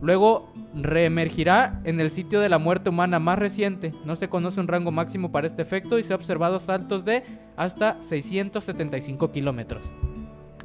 Luego 0.03 0.53
reemergirá 0.75 1.81
en 1.85 2.01
el 2.01 2.11
sitio 2.11 2.41
de 2.41 2.51
la 2.51 2.59
muerte 2.59 2.91
humana 2.91 3.19
más 3.19 3.39
reciente. 3.39 3.93
No 4.05 4.15
se 4.15 4.29
conoce 4.29 4.61
un 4.61 4.69
rango 4.69 4.93
máximo 4.93 5.33
para 5.33 5.47
este 5.47 5.63
efecto 5.63 5.99
y 5.99 6.03
se 6.03 6.13
ha 6.13 6.17
observado 6.17 6.61
saltos 6.61 7.05
de 7.07 7.23
hasta 7.57 8.03
675 8.03 9.33
kilómetros. 9.33 9.83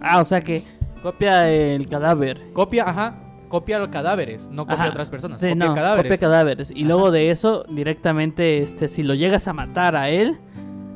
Ah, 0.01 0.19
o 0.19 0.25
sea 0.25 0.41
que 0.41 0.63
copia 1.01 1.49
el 1.49 1.87
cadáver. 1.87 2.41
Copia, 2.51 2.89
ajá, 2.89 3.15
copia 3.51 3.77
los 3.77 3.89
cadáveres, 3.89 4.49
no 4.49 4.63
copia 4.63 4.75
Ajá. 4.85 4.89
otras 4.89 5.09
personas. 5.09 5.39
Sí, 5.41 5.49
copia 5.49 5.67
no, 5.67 5.75
cadáveres. 5.75 6.09
copia 6.09 6.17
cadáveres. 6.17 6.71
Y 6.71 6.79
Ajá. 6.79 6.87
luego 6.87 7.11
de 7.11 7.29
eso, 7.29 7.63
directamente, 7.69 8.59
este, 8.59 8.87
si 8.87 9.03
lo 9.03 9.13
llegas 9.13 9.47
a 9.47 9.53
matar 9.53 9.95
a 9.95 10.09
él, 10.09 10.39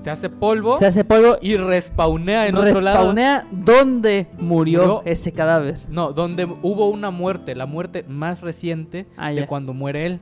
Se 0.02 0.10
hace 0.12 0.30
polvo 0.30 0.78
se 0.78 0.86
hace 0.86 1.04
polvo 1.04 1.36
y 1.42 1.58
respawnea 1.58 2.48
en 2.48 2.56
otro 2.56 2.80
lado. 2.80 2.98
respawnea 2.98 3.46
donde 3.52 4.28
murió, 4.40 4.80
Murió. 4.82 5.02
ese 5.06 5.32
cadáver. 5.34 5.76
No, 5.90 6.14
donde 6.14 6.46
hubo 6.46 6.90
una 6.90 7.12
muerte, 7.12 7.54
la 7.56 7.66
muerte 7.66 8.06
más 8.08 8.42
reciente 8.42 9.06
Ah, 9.18 9.32
de 9.32 9.46
cuando 9.48 9.74
muere 9.74 10.06
él. 10.06 10.20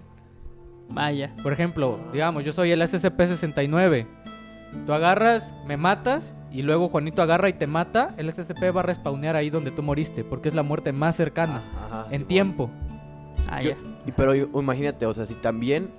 Vaya. 0.89 1.33
Por 1.43 1.53
ejemplo, 1.53 1.99
digamos, 2.11 2.43
yo 2.43 2.51
soy 2.53 2.71
el 2.71 2.81
SCP-69. 2.81 4.07
Tú 4.85 4.93
agarras, 4.93 5.53
me 5.67 5.77
matas, 5.77 6.33
y 6.53 6.61
luego 6.61 6.87
Juanito 6.87 7.21
agarra 7.21 7.49
y 7.49 7.53
te 7.53 7.67
mata. 7.67 8.13
El 8.17 8.31
SCP 8.31 8.71
va 8.75 8.79
a 8.81 8.83
respawnear 8.83 9.35
ahí 9.35 9.49
donde 9.49 9.71
tú 9.71 9.83
moriste, 9.83 10.23
porque 10.23 10.47
es 10.49 10.55
la 10.55 10.63
muerte 10.63 10.93
más 10.93 11.15
cercana 11.15 11.61
Ajá, 11.89 12.07
en 12.11 12.21
sí, 12.21 12.25
tiempo. 12.27 12.69
Ah, 13.49 13.61
Yo- 13.61 13.71
ya. 13.71 13.77
y- 14.07 14.11
pero 14.13 14.33
yo- 14.35 14.47
imagínate, 14.53 15.05
o 15.05 15.13
sea, 15.13 15.25
si 15.25 15.33
también 15.33 15.89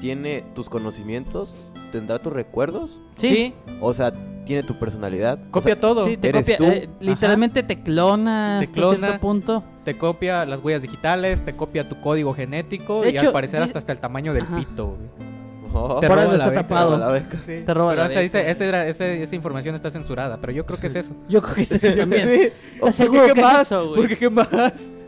tiene 0.00 0.42
tus 0.54 0.68
conocimientos, 0.68 1.56
tendrá 1.92 2.18
tus 2.18 2.32
recuerdos, 2.32 3.00
Sí, 3.16 3.54
o 3.80 3.94
sea, 3.94 4.12
tiene 4.44 4.62
tu 4.62 4.74
personalidad. 4.78 5.38
O 5.48 5.50
copia 5.52 5.74
sea, 5.74 5.80
todo. 5.80 6.04
sí, 6.06 6.16
te 6.16 6.28
¿eres 6.30 6.42
copia. 6.42 6.56
tú? 6.58 6.64
eh, 6.64 6.88
literalmente 7.00 7.62
te 7.62 7.80
clona 7.82 8.56
Te 8.58 8.64
hasta 8.64 8.74
clona. 8.74 8.98
cierto 8.98 9.20
punto. 9.20 9.64
Te 9.84 9.96
copia 9.96 10.44
las 10.44 10.62
huellas 10.62 10.82
digitales, 10.82 11.44
te 11.44 11.54
copia 11.56 11.88
tu 11.88 12.00
código 12.00 12.34
genético 12.34 13.02
De 13.02 13.10
y 13.12 13.16
hecho, 13.16 13.28
al 13.28 13.32
parecer 13.32 13.62
hasta, 13.62 13.78
hasta 13.78 13.92
el 13.92 14.00
tamaño 14.00 14.34
del 14.34 14.42
Ajá. 14.44 14.56
pito. 14.58 14.96
güey. 14.96 15.29
Oh, 15.72 16.00
Te 16.00 16.06
Por 16.08 16.16
roba 16.18 16.28
la 16.28 16.34
está 16.34 16.50
beca, 16.50 16.62
tapado. 16.62 16.98
la 16.98 17.08
beca. 17.08 17.38
Te 17.46 17.74
roba 17.74 17.90
Pero 17.92 18.02
la 18.02 18.06
esa, 18.06 18.08
beca. 18.08 18.20
dice- 18.20 18.50
ese 18.50 18.88
ese- 18.88 19.22
esa 19.22 19.34
información 19.36 19.74
está 19.74 19.90
censurada, 19.90 20.38
pero 20.40 20.52
yo 20.52 20.64
creo 20.66 20.78
que 20.80 20.86
es 20.88 20.94
eso. 20.94 21.14
Yo 21.28 21.40
creo 21.42 21.54
que 21.54 21.62
es 21.62 21.72
ese 21.72 21.92
también. 21.92 22.28
Sí. 22.34 22.48
¿Estás 22.76 22.94
seguro 22.94 23.26
¿Qué 23.26 23.32
que 23.34 23.40
es 23.40 23.46
más? 23.46 23.60
eso, 23.62 23.88
güey? 23.88 24.00
Porque 24.00 24.18
qué 24.18 24.30
más? 24.30 24.48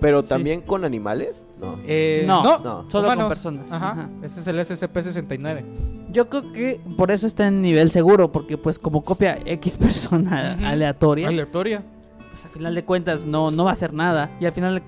Pero 0.01 0.23
Sí. 0.23 0.29
también 0.29 0.61
con 0.63 0.85
animales, 0.85 1.47
no. 1.61 1.79
Eh, 1.87 2.25
No, 2.27 2.43
no, 2.43 2.59
no. 2.59 2.91
Solo 2.91 3.07
con 3.09 3.15
humanos. 3.15 3.29
personas. 3.29 3.65
Ajá. 3.71 3.91
Ajá. 3.93 4.09
Ese 4.23 4.41
es 4.41 4.47
el 4.47 4.59
SCP-69. 4.59 5.63
Yo 6.11 6.29
creo 6.29 6.43
que 6.53 6.81
por 6.97 7.11
eso 7.11 7.27
está 7.27 7.47
en 7.47 7.63
nivel 7.63 7.91
seguro, 7.91 8.31
porque 8.33 8.59
pues 8.59 8.79
como 8.79 9.03
copia 9.03 9.39
X 9.47 9.77
persona 9.79 10.57
Ujú. 10.59 10.67
aleatoria, 10.67 11.29
Aleatoria. 11.29 11.83
pues 12.31 12.45
al 12.45 12.51
final 12.51 12.75
de 12.75 12.85
cuentas 12.85 13.25
no, 13.25 13.51
no 13.51 13.65
va 13.65 13.71
a 13.71 13.73
hacer 13.73 13.93
nada. 13.95 14.31
Y 14.41 14.45
al 14.47 14.53
final 14.53 14.83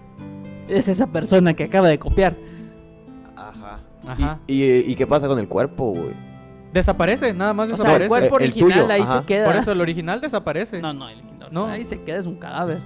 es 0.69 0.89
esa 0.89 1.07
persona 1.07 1.55
que 1.55 1.65
acaba 1.65 1.89
de 1.89 1.99
copiar. 1.99 2.35
Ajá. 4.07 4.39
¿Y, 4.47 4.63
y, 4.65 4.85
y 4.91 4.95
qué 4.95 5.07
pasa 5.07 5.27
con 5.29 5.39
el 5.39 5.49
cuerpo, 5.49 5.91
güey? 5.91 6.13
Desaparece, 6.73 7.33
nada 7.33 7.53
más 7.53 7.71
O 7.71 7.77
sea, 7.77 7.93
el 7.95 7.99
desaparece. 8.03 8.27
El 8.29 8.35
original 8.35 8.71
tuyo, 8.81 8.93
ahí 8.93 9.03
ajá. 9.03 9.21
se 9.21 9.27
queda. 9.27 9.47
Por 9.47 9.57
eso 9.57 9.73
el 9.73 9.81
original 9.81 10.21
desaparece. 10.21 10.81
No, 10.83 10.93
No, 10.93 11.01
no, 11.01 11.09
el 11.09 11.19
original 11.19 11.49
No. 11.53 11.67
ahí 11.67 11.85
se 11.85 12.01
queda, 12.03 12.19
es 12.19 12.27
un 12.27 12.35
cadáver. 12.37 12.79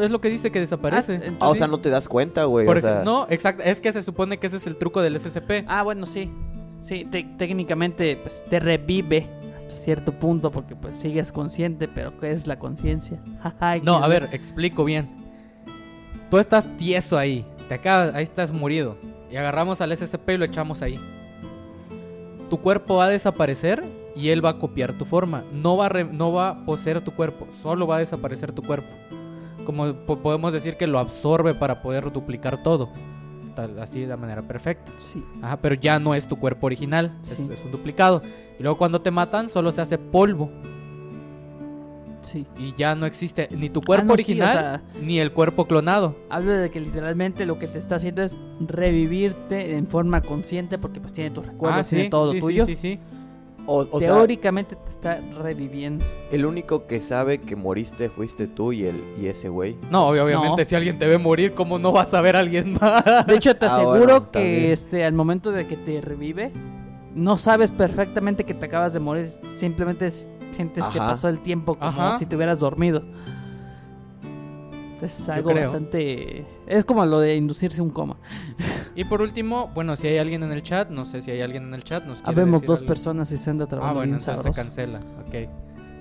es 0.00 0.10
lo 0.10 0.20
que 0.20 0.30
dice 0.30 0.52
que 0.52 0.60
desaparece. 0.60 1.12
Ah, 1.12 1.16
entonces 1.16 1.38
Ah, 1.40 1.48
o 1.48 1.54
sea, 1.56 1.66
no 1.66 1.78
te 1.78 1.90
das 1.90 2.08
cuenta, 2.08 2.44
güey. 2.44 2.68
O 2.68 2.80
sea, 2.80 3.02
no, 3.04 3.26
exacto. 3.30 3.64
Es 3.64 3.80
que 3.80 3.92
se 3.92 4.02
supone 4.02 4.38
que 4.38 4.46
ese 4.46 4.58
es 4.58 4.66
el 4.68 4.76
truco 4.76 5.02
del 5.02 5.18
SCP. 5.18 5.64
Ah, 5.66 5.82
bueno, 5.82 6.06
sí. 6.06 6.30
Sí, 6.80 7.04
te- 7.10 7.24
técnicamente 7.38 8.16
pues 8.16 8.44
te 8.44 8.58
revive 8.60 9.28
hasta 9.56 9.70
cierto 9.70 10.12
punto 10.12 10.50
porque 10.50 10.74
pues 10.76 10.96
sigues 10.98 11.30
consciente, 11.32 11.86
pero 11.88 12.16
¿qué 12.18 12.32
es 12.32 12.46
la 12.46 12.58
conciencia? 12.58 13.20
No, 13.82 13.98
¿qué 13.98 14.04
a 14.04 14.08
ver, 14.08 14.28
explico 14.32 14.84
bien. 14.84 15.08
Tú 16.30 16.38
estás 16.38 16.64
tieso 16.76 17.18
ahí. 17.18 17.44
Te 17.68 17.74
acabas, 17.74 18.14
ahí 18.14 18.22
estás 18.24 18.52
murido. 18.52 18.96
Y 19.32 19.36
agarramos 19.36 19.80
al 19.80 19.96
SCP 19.96 20.30
y 20.30 20.36
lo 20.38 20.44
echamos 20.44 20.82
ahí. 20.82 21.00
Tu 22.50 22.60
cuerpo 22.60 22.96
va 22.96 23.04
a 23.04 23.08
desaparecer 23.08 23.82
y 24.14 24.28
él 24.28 24.44
va 24.44 24.50
a 24.50 24.58
copiar 24.58 24.92
tu 24.98 25.04
forma. 25.06 25.42
No 25.52 25.76
va 25.78 25.86
a, 25.86 25.88
re- 25.88 26.04
no 26.04 26.32
va 26.32 26.50
a 26.50 26.64
poseer 26.66 27.00
tu 27.00 27.12
cuerpo, 27.12 27.48
solo 27.62 27.86
va 27.86 27.96
a 27.96 28.00
desaparecer 28.00 28.52
tu 28.52 28.62
cuerpo. 28.62 28.88
Como 29.64 29.94
po- 29.94 30.18
podemos 30.18 30.52
decir 30.52 30.76
que 30.76 30.86
lo 30.86 30.98
absorbe 30.98 31.54
para 31.54 31.80
poder 31.80 32.12
duplicar 32.12 32.62
todo. 32.62 32.90
Tal, 33.56 33.78
así 33.78 34.00
de 34.00 34.16
manera 34.16 34.42
perfecta. 34.42 34.92
Sí. 34.98 35.24
Ajá, 35.42 35.56
pero 35.62 35.74
ya 35.76 35.98
no 35.98 36.14
es 36.14 36.26
tu 36.26 36.38
cuerpo 36.38 36.66
original, 36.66 37.16
es- 37.22 37.38
es 37.38 37.64
un 37.64 37.70
duplicado. 37.72 38.22
Y 38.58 38.62
luego 38.62 38.76
cuando 38.76 39.00
te 39.00 39.10
matan 39.10 39.48
solo 39.48 39.72
se 39.72 39.80
hace 39.80 39.96
polvo. 39.98 40.50
Sí. 42.22 42.46
Y 42.58 42.74
ya 42.76 42.94
no 42.94 43.04
existe 43.06 43.48
ni 43.50 43.68
tu 43.68 43.82
cuerpo 43.82 44.02
Ah, 44.04 44.06
no, 44.06 44.16
sí, 44.16 44.22
original 44.22 44.48
o 44.48 44.52
sea, 44.60 44.82
ni 45.02 45.18
el 45.18 45.32
cuerpo 45.32 45.66
clonado. 45.66 46.16
hablo 46.30 46.52
de 46.52 46.70
que 46.70 46.80
literalmente 46.80 47.44
lo 47.46 47.58
que 47.58 47.66
te 47.68 47.78
está 47.78 47.96
haciendo 47.96 48.22
es 48.22 48.36
revivirte 48.92 49.76
en 49.76 49.86
forma 49.86 50.20
consciente 50.20 50.78
porque 50.78 51.00
pues 51.00 51.12
tiene 51.12 51.30
tus 51.30 51.46
recuerdos, 51.46 51.86
Ah, 51.86 51.88
tiene 51.90 52.08
todo 52.10 52.32
sí, 52.32 52.40
tuyo. 52.40 52.66
Sí, 52.66 52.76
sí, 52.76 52.82
sí. 52.94 52.98
o, 53.66 53.86
o 53.90 53.98
sea, 54.00 54.08
Teóricamente 54.08 54.76
te 54.76 54.90
está 54.90 55.20
reviviendo. 55.40 56.04
el 56.30 56.44
único 56.46 56.86
que 56.86 57.00
sabe 57.00 57.38
que 57.38 57.56
moriste 57.56 58.08
fuiste 58.08 58.46
tú 58.48 58.72
y, 58.72 58.84
el, 58.86 58.96
y 59.20 59.26
ese 59.26 59.48
güey. 59.48 59.76
No, 59.90 60.08
obviamente 60.08 60.62
No. 60.62 60.64
si 60.64 60.74
alguien 60.74 60.98
te 60.98 61.06
ve 61.06 61.18
morir, 61.18 61.52
¿cómo 61.52 61.78
no 61.78 61.92
vas 61.92 62.12
a 62.14 62.20
ver 62.20 62.36
a 62.36 62.40
alguien 62.40 62.76
más? 62.80 63.04
De 63.26 63.36
hecho, 63.36 63.54
te 63.56 63.66
Ah, 63.66 63.74
aseguro 63.74 63.98
bueno, 63.98 64.30
que 64.30 64.38
también. 64.38 64.70
este 64.72 65.04
al 65.04 65.12
momento 65.14 65.52
de 65.52 65.66
que 65.66 65.76
te 65.76 66.00
revive, 66.00 66.52
no 67.14 67.36
sabes 67.38 67.70
perfectamente 67.70 68.44
que 68.44 68.54
te 68.54 68.66
acabas 68.66 68.94
de 68.94 69.00
morir. 69.00 69.32
Simplemente 69.56 70.06
s- 70.06 70.28
sientes 70.52 70.84
que 70.86 70.98
pasó 70.98 71.28
el 71.28 71.38
tiempo 71.40 71.74
como 71.74 71.88
Ajá. 71.90 72.18
si 72.18 72.26
te 72.26 72.36
hubieras 72.36 72.58
dormido. 72.58 73.02
Entonces 74.92 75.20
es 75.20 75.28
algo 75.28 75.52
bastante... 75.52 76.46
Es 76.66 76.84
como 76.84 77.04
lo 77.04 77.18
de 77.18 77.34
inducirse 77.36 77.82
un 77.82 77.90
coma. 77.90 78.16
Y 78.94 79.04
por 79.04 79.22
último, 79.22 79.70
bueno, 79.74 79.96
si 79.96 80.06
hay 80.06 80.18
alguien 80.18 80.42
en 80.42 80.52
el 80.52 80.62
chat, 80.62 80.90
no 80.90 81.06
sé 81.06 81.22
si 81.22 81.30
hay 81.30 81.40
alguien 81.40 81.62
en 81.64 81.72
el 81.72 81.82
chat, 81.82 82.04
nos 82.04 82.20
Habemos 82.24 82.60
decir 82.60 82.68
dos 82.68 82.80
algo. 82.80 82.88
personas 82.88 83.32
y 83.32 83.38
se 83.38 83.48
anda 83.48 83.64
Ah, 83.64 83.68
trabajando 83.68 84.00
bueno, 84.00 84.18
bien 84.18 84.20
entonces 84.20 84.54
se 84.54 84.62
cancela, 84.62 84.98
ok. 85.26 85.34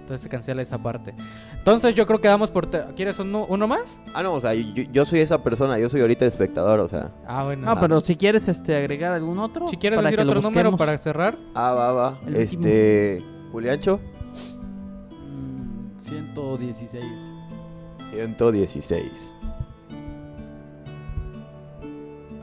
Entonces 0.01 0.21
se 0.21 0.27
cancela 0.27 0.61
esa 0.61 0.83
parte. 0.83 1.13
Entonces 1.57 1.95
yo 1.95 2.05
creo 2.05 2.19
que 2.19 2.27
damos 2.27 2.51
por... 2.51 2.65
te- 2.67 2.83
¿Quieres 2.97 3.17
uno, 3.19 3.45
uno 3.47 3.65
más? 3.65 3.83
Ah, 4.13 4.23
no, 4.23 4.33
o 4.33 4.41
sea, 4.41 4.53
yo, 4.53 4.83
yo 4.91 5.05
soy 5.05 5.21
esa 5.21 5.41
persona, 5.41 5.79
yo 5.79 5.87
soy 5.87 6.01
ahorita 6.01 6.25
el 6.25 6.29
espectador, 6.29 6.81
o 6.81 6.87
sea. 6.89 7.11
Ah, 7.25 7.45
bueno. 7.45 7.65
No, 7.73 7.79
pero 7.79 8.01
si 8.01 8.17
quieres 8.17 8.49
este 8.49 8.75
agregar 8.75 9.13
algún 9.13 9.37
otro. 9.39 9.69
Si 9.69 9.77
quieres 9.77 9.95
para 9.97 10.09
decir 10.09 10.19
que 10.19 10.25
lo 10.25 10.31
otro 10.31 10.41
número 10.41 10.75
para 10.75 10.97
cerrar. 10.97 11.35
Ah, 11.55 11.71
va, 11.71 11.93
va. 11.93 12.19
El 12.27 12.35
este. 12.35 13.21
Juliancho, 13.51 13.99
Mm, 15.29 15.99
116. 15.99 17.05
116. 18.11 19.35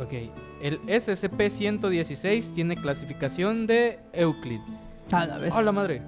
Ok. 0.01 0.13
El 0.63 0.81
SCP-116 0.87 2.53
tiene 2.55 2.77
clasificación 2.77 3.67
de 3.67 3.99
Euclid. 4.13 4.61
A 5.13 5.27
la 5.27 5.39
vez. 5.39 5.53
¡A 5.53 5.63
la 5.63 5.73
madre! 5.73 6.03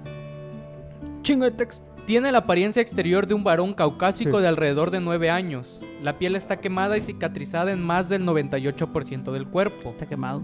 Chingo 1.23 1.45
de 1.45 1.51
texto. 1.51 1.83
Tiene 2.05 2.31
la 2.31 2.39
apariencia 2.39 2.81
exterior 2.81 3.27
de 3.27 3.35
un 3.35 3.43
varón 3.43 3.73
caucásico 3.73 4.41
de 4.41 4.47
alrededor 4.47 4.89
de 4.91 4.99
9 4.99 5.29
años. 5.29 5.79
La 6.01 6.17
piel 6.17 6.35
está 6.35 6.57
quemada 6.59 6.97
y 6.97 7.01
cicatrizada 7.01 7.71
en 7.71 7.81
más 7.81 8.09
del 8.09 8.23
98% 8.25 9.31
del 9.31 9.47
cuerpo. 9.47 9.87
Está 9.89 10.07
quemado. 10.07 10.41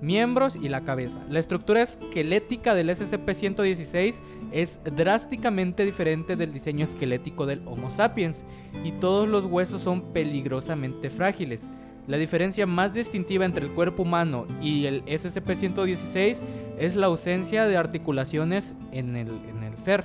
Miembros 0.00 0.56
y 0.56 0.68
la 0.68 0.84
cabeza. 0.84 1.18
La 1.30 1.38
estructura 1.38 1.82
esquelética 1.82 2.74
del 2.74 2.90
SCP-116 2.90 4.14
es 4.52 4.78
drásticamente 4.84 5.84
diferente 5.84 6.36
del 6.36 6.52
diseño 6.52 6.84
esquelético 6.84 7.46
del 7.46 7.66
Homo 7.66 7.90
sapiens 7.90 8.44
y 8.84 8.92
todos 8.92 9.28
los 9.28 9.46
huesos 9.46 9.82
son 9.82 10.12
peligrosamente 10.12 11.10
frágiles. 11.10 11.62
La 12.06 12.18
diferencia 12.18 12.66
más 12.66 12.92
distintiva 12.92 13.46
entre 13.46 13.64
el 13.64 13.72
cuerpo 13.72 14.02
humano 14.02 14.46
y 14.60 14.84
el 14.86 15.04
SCP-116 15.06 16.36
es 16.78 16.96
la 16.96 17.06
ausencia 17.06 17.66
de 17.66 17.76
articulaciones 17.76 18.74
en 18.92 19.16
el, 19.16 19.28
en 19.28 19.62
el 19.62 19.78
ser. 19.78 20.04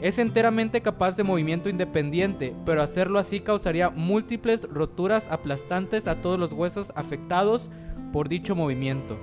Es 0.00 0.18
enteramente 0.18 0.80
capaz 0.80 1.16
de 1.16 1.24
movimiento 1.24 1.68
independiente, 1.68 2.54
pero 2.64 2.80
hacerlo 2.80 3.18
así 3.18 3.40
causaría 3.40 3.90
múltiples 3.90 4.62
roturas 4.62 5.26
aplastantes 5.30 6.06
a 6.06 6.14
todos 6.22 6.38
los 6.38 6.52
huesos 6.52 6.92
afectados 6.94 7.68
por 8.12 8.28
dicho 8.28 8.54
movimiento. 8.54 9.16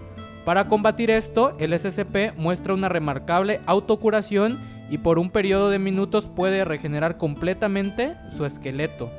Para 0.45 0.65
combatir 0.65 1.11
esto, 1.11 1.55
el 1.59 1.77
SCP 1.77 2.37
muestra 2.37 2.73
una 2.73 2.87
remarcable 2.89 3.59
autocuración 3.65 4.59
y 4.89 4.99
por 4.99 5.19
un 5.19 5.29
periodo 5.29 5.69
de 5.69 5.79
minutos 5.79 6.27
puede 6.27 6.63
regenerar 6.63 7.17
completamente 7.17 8.15
su 8.35 8.45
esqueleto 8.45 9.11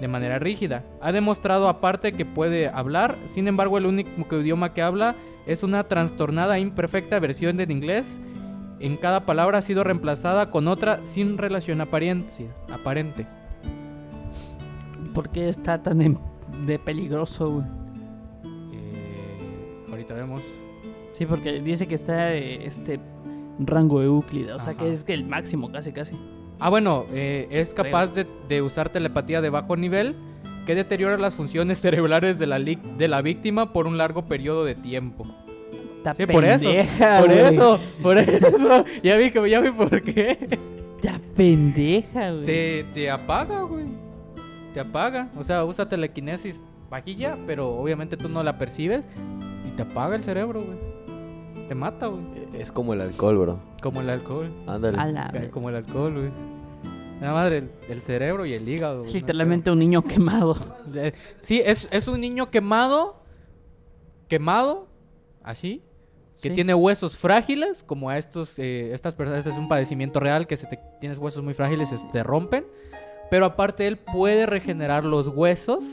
de 0.00 0.08
manera 0.08 0.40
rígida. 0.40 0.82
Ha 1.00 1.12
demostrado 1.12 1.68
aparte 1.68 2.12
que 2.12 2.26
puede 2.26 2.66
hablar, 2.66 3.14
sin 3.32 3.46
embargo 3.46 3.78
el 3.78 3.86
único 3.86 4.36
idioma 4.40 4.74
que 4.74 4.82
habla 4.82 5.14
es 5.46 5.62
una 5.62 5.84
trastornada 5.84 6.58
e 6.58 6.60
imperfecta 6.60 7.20
versión 7.20 7.56
del 7.56 7.70
inglés. 7.70 8.18
En 8.80 8.96
cada 8.96 9.24
palabra 9.24 9.58
ha 9.58 9.62
sido 9.62 9.84
reemplazada 9.84 10.50
con 10.50 10.66
otra 10.66 10.98
sin 11.04 11.38
relación 11.38 11.80
apariencia- 11.80 12.52
aparente. 12.72 13.26
¿Por 15.14 15.28
qué 15.28 15.48
está 15.48 15.80
tan 15.80 16.18
de 16.66 16.78
peligroso? 16.80 17.64
Ahorita 19.92 20.14
vemos. 20.14 20.40
Sí, 21.12 21.26
porque 21.26 21.60
dice 21.60 21.86
que 21.86 21.94
está 21.94 22.34
eh, 22.34 22.64
este 22.66 22.98
rango 23.58 24.02
Euclida, 24.02 24.56
o 24.56 24.58
sea 24.58 24.72
Ajá. 24.72 24.82
que 24.82 24.92
es 24.92 25.04
que 25.04 25.12
el 25.12 25.24
máximo 25.24 25.70
casi 25.70 25.92
casi. 25.92 26.16
Ah, 26.58 26.70
bueno, 26.70 27.04
eh, 27.12 27.46
es 27.50 27.74
capaz 27.74 28.14
de, 28.14 28.26
de 28.48 28.62
usar 28.62 28.88
telepatía 28.88 29.40
de 29.40 29.50
bajo 29.50 29.76
nivel 29.76 30.14
que 30.66 30.74
deteriora 30.74 31.18
las 31.18 31.34
funciones 31.34 31.80
cerebrales 31.82 32.38
de 32.38 32.46
la, 32.46 32.58
de 32.58 33.08
la 33.08 33.20
víctima 33.20 33.72
por 33.72 33.86
un 33.86 33.98
largo 33.98 34.22
periodo 34.22 34.64
de 34.64 34.74
tiempo. 34.74 35.24
Está 35.98 36.14
Sí, 36.14 36.26
por 36.26 36.44
eso, 36.44 36.64
pendeja, 36.68 37.20
por 37.20 37.30
eso, 37.30 37.80
por 38.02 38.18
eso. 38.18 38.84
Ya 39.02 39.16
vi, 39.16 39.30
ya 39.50 39.60
vi 39.60 39.70
por 39.70 40.02
qué. 40.02 40.38
Está 40.96 41.20
pendeja, 41.36 42.30
güey. 42.32 42.46
Te, 42.46 42.86
te 42.94 43.10
apaga, 43.10 43.62
güey. 43.62 43.84
Te 44.72 44.80
apaga. 44.80 45.28
O 45.36 45.44
sea, 45.44 45.64
usa 45.64 45.88
telequinesis 45.88 46.60
vajilla, 46.90 47.36
pero 47.46 47.70
obviamente 47.70 48.16
tú 48.16 48.28
no 48.28 48.42
la 48.42 48.58
percibes 48.58 49.04
te 49.76 49.82
apaga 49.82 50.16
el 50.16 50.22
cerebro, 50.22 50.62
güey. 50.62 50.78
Te 51.68 51.74
mata, 51.74 52.06
güey. 52.08 52.22
Es 52.54 52.70
como 52.72 52.92
el 52.94 53.00
alcohol, 53.00 53.38
bro. 53.38 53.58
Como 53.82 54.00
el 54.00 54.10
alcohol. 54.10 54.52
Ándale. 54.66 54.98
Eh. 55.46 55.50
Como 55.50 55.68
el 55.70 55.76
alcohol, 55.76 56.12
güey. 56.14 56.30
La 57.20 57.32
madre, 57.32 57.58
el, 57.58 57.70
el 57.88 58.02
cerebro 58.02 58.44
y 58.46 58.52
el 58.52 58.68
hígado. 58.68 59.04
Es 59.04 59.12
no 59.12 59.20
literalmente 59.20 59.70
un 59.70 59.78
niño 59.78 60.02
quemado. 60.02 60.56
Eh, 60.94 61.12
Sí, 61.42 61.62
es, 61.64 61.88
es 61.90 62.08
un 62.08 62.20
niño 62.20 62.50
quemado. 62.50 63.22
Quemado. 64.28 64.88
Así. 65.42 65.82
Que 66.40 66.48
Sí. 66.48 66.54
tiene 66.54 66.74
huesos 66.74 67.16
frágiles. 67.16 67.82
Como 67.84 68.10
a 68.10 68.18
estos, 68.18 68.58
eh, 68.58 68.92
estas 68.92 69.14
personas. 69.14 69.38
Este 69.38 69.50
es 69.50 69.56
un 69.56 69.68
padecimiento 69.68 70.18
real. 70.20 70.46
Que 70.46 70.56
se 70.56 70.66
te, 70.66 70.78
tienes 71.00 71.18
huesos 71.18 71.42
muy 71.44 71.54
frágiles 71.54 71.92
y 71.92 71.96
se 71.96 72.06
te 72.08 72.22
rompen. 72.22 72.66
Pero 73.30 73.46
aparte, 73.46 73.86
él 73.86 73.96
puede 73.98 74.44
regenerar 74.46 75.04
los 75.04 75.28
huesos. 75.28 75.84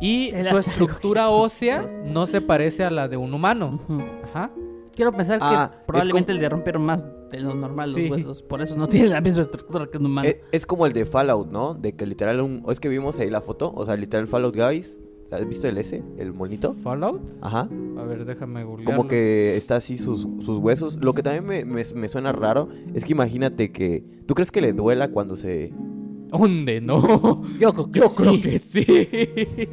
Y 0.00 0.30
su 0.48 0.58
estructura 0.58 1.30
ósea 1.30 1.86
no 2.04 2.26
se 2.26 2.40
parece 2.40 2.84
a 2.84 2.90
la 2.90 3.08
de 3.08 3.16
un 3.16 3.34
humano. 3.34 3.80
Ajá. 4.24 4.50
Quiero 4.94 5.12
pensar 5.12 5.38
que 5.38 5.44
Ah, 5.46 5.70
es 5.72 5.84
probablemente 5.86 6.32
como- 6.32 6.40
le 6.42 6.48
rompieron 6.48 6.82
más 6.84 7.06
de 7.30 7.40
lo 7.40 7.54
normal 7.54 7.94
Sí. 7.94 8.02
los 8.02 8.10
huesos. 8.10 8.42
Por 8.42 8.62
eso 8.62 8.74
no 8.76 8.88
tiene 8.88 9.08
la 9.08 9.20
misma 9.20 9.42
estructura 9.42 9.86
que 9.86 9.98
un 9.98 10.06
humano. 10.06 10.28
Eh, 10.28 10.40
es 10.50 10.66
como 10.66 10.86
el 10.86 10.92
de 10.92 11.04
Fallout, 11.06 11.50
¿no? 11.50 11.74
De 11.74 11.94
que 11.94 12.04
literal 12.06 12.40
un... 12.40 12.62
¿o 12.64 12.72
Es 12.72 12.80
que 12.80 12.88
vimos 12.88 13.18
ahí 13.18 13.30
la 13.30 13.40
foto. 13.40 13.72
O 13.74 13.84
sea, 13.86 13.96
literal 13.96 14.26
Fallout 14.26 14.56
Guys. 14.56 15.00
¿Has 15.30 15.46
visto 15.46 15.68
el 15.68 15.76
S? 15.78 16.02
El 16.16 16.32
monito. 16.32 16.74
Fallout. 16.82 17.20
Ajá. 17.42 17.68
A 17.98 18.02
ver, 18.04 18.24
déjame 18.24 18.64
googlearlo. 18.64 18.96
Como 18.96 19.08
que 19.08 19.56
está 19.56 19.76
así 19.76 19.98
sus, 19.98 20.22
sus 20.40 20.58
huesos. 20.58 20.98
Lo 21.04 21.12
que 21.12 21.22
también 21.22 21.44
me, 21.44 21.64
me- 21.64 21.84
me 21.94 22.08
suena 22.08 22.32
raro 22.32 22.68
es 22.94 23.04
que 23.04 23.12
imagínate 23.12 23.70
que... 23.70 24.02
¿Tú 24.26 24.34
crees 24.34 24.50
que 24.50 24.60
le 24.62 24.72
duela 24.72 25.08
cuando 25.12 25.36
se... 25.36 25.72
¿Dónde 26.30 26.80
no? 26.80 27.42
Yo, 27.60 27.72
creo 27.72 27.92
que 27.92 28.00
Yo 28.00 28.08
sí. 28.08 28.22
creo 28.22 28.42
que 28.42 28.58
sí. 28.58 29.68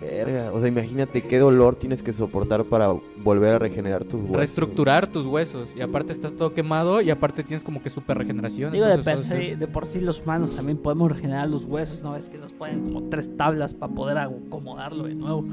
Verga, 0.00 0.50
o 0.52 0.58
sea, 0.60 0.68
imagínate 0.68 1.22
qué 1.22 1.38
dolor 1.38 1.76
tienes 1.76 2.02
que 2.02 2.12
soportar 2.14 2.64
para 2.64 2.88
volver 3.22 3.56
a 3.56 3.58
regenerar 3.58 4.04
tus 4.04 4.20
huesos. 4.22 4.36
reestructurar 4.36 5.06
tus 5.08 5.26
huesos. 5.26 5.68
Y 5.76 5.82
aparte 5.82 6.12
estás 6.12 6.32
todo 6.32 6.54
quemado 6.54 7.02
y 7.02 7.10
aparte 7.10 7.42
tienes 7.44 7.62
como 7.62 7.82
que 7.82 7.90
super 7.90 8.16
regeneración. 8.16 8.72
Digo, 8.72 8.86
de, 8.86 8.96
per 8.98 9.18
de 9.20 9.66
por 9.66 9.86
sí 9.86 10.00
los 10.00 10.20
humanos 10.20 10.56
también 10.56 10.78
podemos 10.78 11.12
regenerar 11.12 11.48
los 11.50 11.66
huesos, 11.66 12.02
¿no? 12.02 12.16
Es 12.16 12.30
que 12.30 12.38
nos 12.38 12.52
ponen 12.54 12.80
como 12.84 13.02
tres 13.10 13.36
tablas 13.36 13.74
para 13.74 13.92
poder 13.92 14.16
acomodarlo 14.18 15.04
de 15.04 15.14
nuevo. 15.14 15.44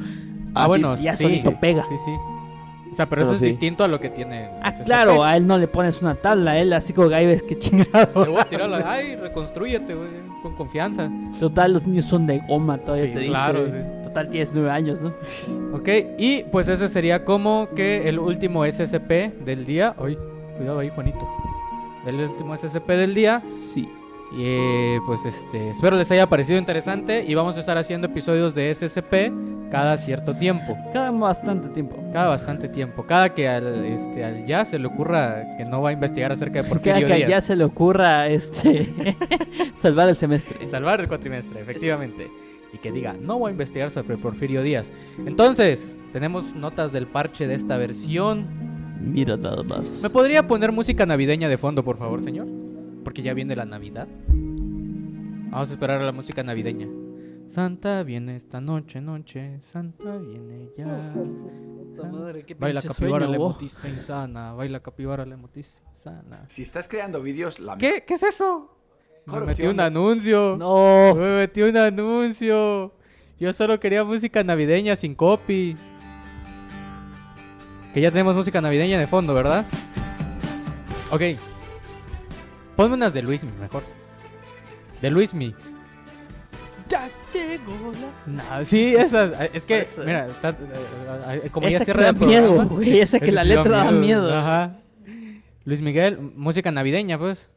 Ah, 0.55 0.63
Ah, 0.63 0.67
bueno, 0.67 0.95
sí, 0.95 1.03
ya 1.03 1.15
sí. 1.17 1.23
solito 1.23 1.59
pega. 1.59 1.83
Sí, 1.89 1.95
sí. 2.05 2.11
O 2.91 2.95
sea, 2.95 3.05
pero 3.07 3.23
eso 3.23 3.33
es 3.33 3.39
sí. 3.39 3.45
distinto 3.47 3.83
a 3.83 3.87
lo 3.89 3.99
que 3.99 4.09
tiene. 4.09 4.49
Ah, 4.63 4.73
claro, 4.85 5.23
a 5.25 5.35
él 5.35 5.45
no 5.45 5.57
le 5.57 5.67
pones 5.67 6.01
una 6.01 6.15
tabla, 6.15 6.51
a 6.51 6.57
él 6.57 6.71
así 6.71 6.93
como 6.93 7.09
Gaives, 7.09 7.43
que 7.43 7.59
chingado. 7.59 8.23
Te 8.23 8.29
voy 8.29 8.39
a 8.39 8.45
tirar 8.45 8.69
la... 8.69 8.77
Ay, 8.91 9.17
reconstrúyete, 9.17 9.93
güey. 9.93 10.07
Con 10.41 10.55
confianza. 10.55 11.11
Total, 11.39 11.73
los 11.73 11.85
niños 11.85 12.05
son 12.05 12.25
de 12.25 12.39
goma, 12.47 12.77
todavía 12.77 13.07
Sí, 13.07 13.13
te 13.19 13.27
claro, 13.27 13.65
dice. 13.65 13.83
sí. 13.83 13.96
Total, 14.17 14.29
tienes 14.31 14.51
nueve 14.53 14.71
años, 14.71 15.01
¿no? 15.01 15.13
Ok, 15.77 15.89
y 16.17 16.43
pues 16.51 16.67
ese 16.67 16.89
sería 16.89 17.23
como 17.23 17.69
que 17.75 18.09
el 18.09 18.17
último 18.19 18.65
SCP 18.65 19.43
del 19.45 19.65
día. 19.65 19.95
Ay, 19.99 20.17
cuidado 20.57 20.79
ahí, 20.79 20.89
Juanito. 20.89 21.27
El 22.05 22.15
último 22.15 22.55
SCP 22.57 22.87
del 22.89 23.13
día. 23.13 23.43
Sí. 23.49 23.87
Y 24.31 24.43
eh, 24.43 24.99
pues 25.05 25.23
este, 25.25 25.69
espero 25.69 25.95
les 25.97 26.09
haya 26.11 26.27
parecido 26.27 26.57
interesante 26.57 27.23
y 27.25 27.33
vamos 27.35 27.55
a 27.57 27.59
estar 27.61 27.77
haciendo 27.77 28.07
episodios 28.07 28.53
de 28.55 28.73
SCP 28.73 29.31
cada 29.71 29.97
cierto 29.97 30.33
tiempo, 30.33 30.77
Cada 30.93 31.11
bastante 31.11 31.69
tiempo. 31.69 31.97
cada 32.11 32.27
bastante 32.29 32.69
tiempo, 32.69 33.05
cada 33.05 33.33
que 33.33 33.47
al, 33.47 33.85
este, 33.85 34.23
al 34.23 34.45
ya 34.45 34.63
se 34.65 34.79
le 34.79 34.87
ocurra 34.87 35.45
que 35.57 35.65
no 35.65 35.81
va 35.81 35.89
a 35.89 35.91
investigar 35.93 36.31
acerca 36.31 36.61
de 36.61 36.63
Cada 36.69 36.69
Porfirio 36.69 37.07
que 37.07 37.13
Díaz. 37.15 37.29
ya 37.29 37.41
se 37.41 37.55
le 37.55 37.63
ocurra 37.65 38.27
este 38.27 38.93
salvar 39.73 40.09
el 40.09 40.15
semestre. 40.17 40.65
Salvar 40.67 41.01
el 41.01 41.07
cuatrimestre, 41.07 41.61
efectivamente. 41.61 42.29
Y 42.73 42.79
que 42.79 42.91
diga, 42.91 43.13
no 43.13 43.39
voy 43.39 43.49
a 43.49 43.51
investigar 43.51 43.91
sobre 43.91 44.17
Porfirio 44.17 44.61
Díaz. 44.61 44.91
Entonces, 45.25 45.97
tenemos 46.11 46.55
notas 46.55 46.91
del 46.91 47.07
parche 47.07 47.47
de 47.47 47.55
esta 47.55 47.77
versión. 47.77 48.45
Mira 49.01 49.37
nada 49.37 49.63
más. 49.63 50.01
¿Me 50.03 50.09
podría 50.09 50.47
poner 50.47 50.71
música 50.71 51.05
navideña 51.05 51.49
de 51.49 51.57
fondo, 51.57 51.83
por 51.83 51.97
favor, 51.97 52.21
señor? 52.21 52.47
Porque 53.03 53.21
ya 53.21 53.33
viene 53.33 53.55
la 53.55 53.65
Navidad. 53.65 54.07
Vamos 54.27 55.69
a 55.69 55.73
esperar 55.73 56.01
a 56.01 56.05
la 56.05 56.11
música 56.11 56.43
navideña. 56.43 56.87
Santa 57.47 58.03
viene 58.03 58.35
esta 58.35 58.59
noche, 58.59 58.99
noche. 58.99 59.59
Santa 59.61 60.17
viene 60.17 60.69
ya. 60.77 61.13
Baila 62.59 62.81
capibara 62.81 63.27
la 63.27 63.37
emotiza 63.37 63.87
insana. 63.87 64.53
Baila 64.53 64.81
capibara 64.81 65.25
la 65.25 65.35
emotiza 65.35 65.79
insana. 65.87 66.45
Si 66.49 66.63
estás 66.63 66.87
creando 66.87 67.21
vídeos, 67.21 67.59
la 67.59 67.77
¿Qué? 67.77 68.03
¿Qué 68.05 68.15
es 68.15 68.23
eso? 68.23 68.76
Me 69.27 69.41
metí 69.41 69.65
un 69.67 69.79
anuncio. 69.79 70.55
No. 70.57 71.13
Me 71.15 71.37
metí 71.37 71.61
un 71.61 71.75
anuncio. 71.75 72.93
Yo 73.39 73.53
solo 73.53 73.79
quería 73.79 74.03
música 74.03 74.43
navideña 74.43 74.95
sin 74.95 75.15
copy. 75.15 75.75
Que 77.93 78.01
ya 78.01 78.11
tenemos 78.11 78.35
música 78.35 78.61
navideña 78.61 78.97
de 78.97 79.07
fondo, 79.07 79.33
¿verdad? 79.33 79.65
Ok. 81.11 81.21
Ponme 82.75 82.95
unas 82.95 83.13
de 83.13 83.21
Luismi 83.21 83.51
mejor. 83.59 83.83
De 85.01 85.09
Luismi. 85.09 85.53
Ya 86.89 87.09
llegó 87.33 87.91
la... 87.91 88.43
No, 88.59 88.65
sí, 88.65 88.95
esas. 88.95 89.31
Es 89.53 89.65
que, 89.65 89.79
Esa. 89.79 90.03
mira, 90.03 90.27
eh, 90.27 91.41
eh, 91.43 91.49
como 91.51 91.67
ya 91.67 91.75
Esa 91.77 91.85
cierra 91.85 92.09
el 92.09 92.15
miedo, 92.15 92.47
programa. 92.55 92.63
güey. 92.75 92.99
Esa 93.01 93.19
que 93.19 93.31
la 93.33 93.43
letra 93.43 93.83
da 93.83 93.91
miedo. 93.91 94.33
Ajá. 94.33 94.77
Luis 95.65 95.81
Miguel, 95.81 96.17
música 96.35 96.71
navideña, 96.71 97.19
pues. 97.19 97.49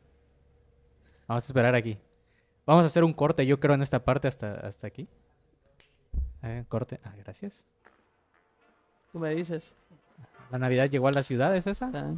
Vamos 1.31 1.45
a 1.45 1.47
esperar 1.47 1.76
aquí. 1.76 1.97
Vamos 2.66 2.83
a 2.83 2.87
hacer 2.89 3.05
un 3.05 3.12
corte, 3.12 3.47
yo 3.47 3.61
creo, 3.61 3.76
en 3.76 3.83
esta 3.83 4.01
parte 4.05 4.26
hasta, 4.26 4.55
hasta 4.66 4.89
aquí. 4.89 5.07
Eh, 6.43 6.64
corte. 6.68 6.99
Ah, 7.05 7.12
gracias. 7.22 7.64
Tú 9.12 9.20
me 9.20 9.33
dices. 9.33 9.76
La 10.51 10.59
Navidad 10.59 10.91
llegó 10.91 11.07
a 11.07 11.12
la 11.12 11.22
ciudad, 11.22 11.55
¿es 11.55 11.68
esa? 11.68 11.89
Ah. 11.95 12.14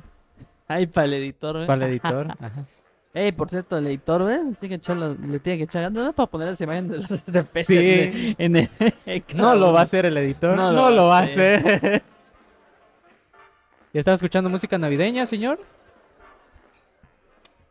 Ay, 0.67 0.87
para 0.87 1.05
el 1.05 1.13
editor, 1.13 1.57
güey. 1.57 1.67
Para 1.67 1.85
el 1.85 1.91
editor. 1.91 2.27
Ajá. 2.41 2.65
Ey, 3.13 3.33
por 3.33 3.51
cierto, 3.51 3.77
el 3.77 3.87
editor, 3.89 4.25
¿ves? 4.25 4.41
Tiene 4.59 4.81
que 4.81 4.95
le 4.95 5.39
tiene 5.41 5.59
que 5.59 5.65
echar 5.65 5.93
no 5.93 6.15
para 6.15 6.31
poner 6.31 6.49
las 6.49 6.61
imágenes 6.63 6.93
de 6.93 6.97
los 7.01 7.11
STP 7.21 7.59
Sí. 7.67 8.35
en, 8.39 8.57
el- 8.57 8.71
en 9.05 9.25
No 9.37 9.55
lo 9.55 9.75
va 9.75 9.81
a 9.81 9.83
hacer 9.83 10.07
el 10.07 10.17
editor. 10.17 10.57
No 10.57 10.73
No, 10.73 10.91
lo 10.91 11.09
va 11.09 11.19
a 11.19 11.21
a 11.21 11.25
hacer. 11.25 12.03
¿Ya 13.93 13.99
estaba 14.01 14.15
escuchando 14.15 14.49
música 14.49 14.79
navideña, 14.79 15.27
señor? 15.27 15.61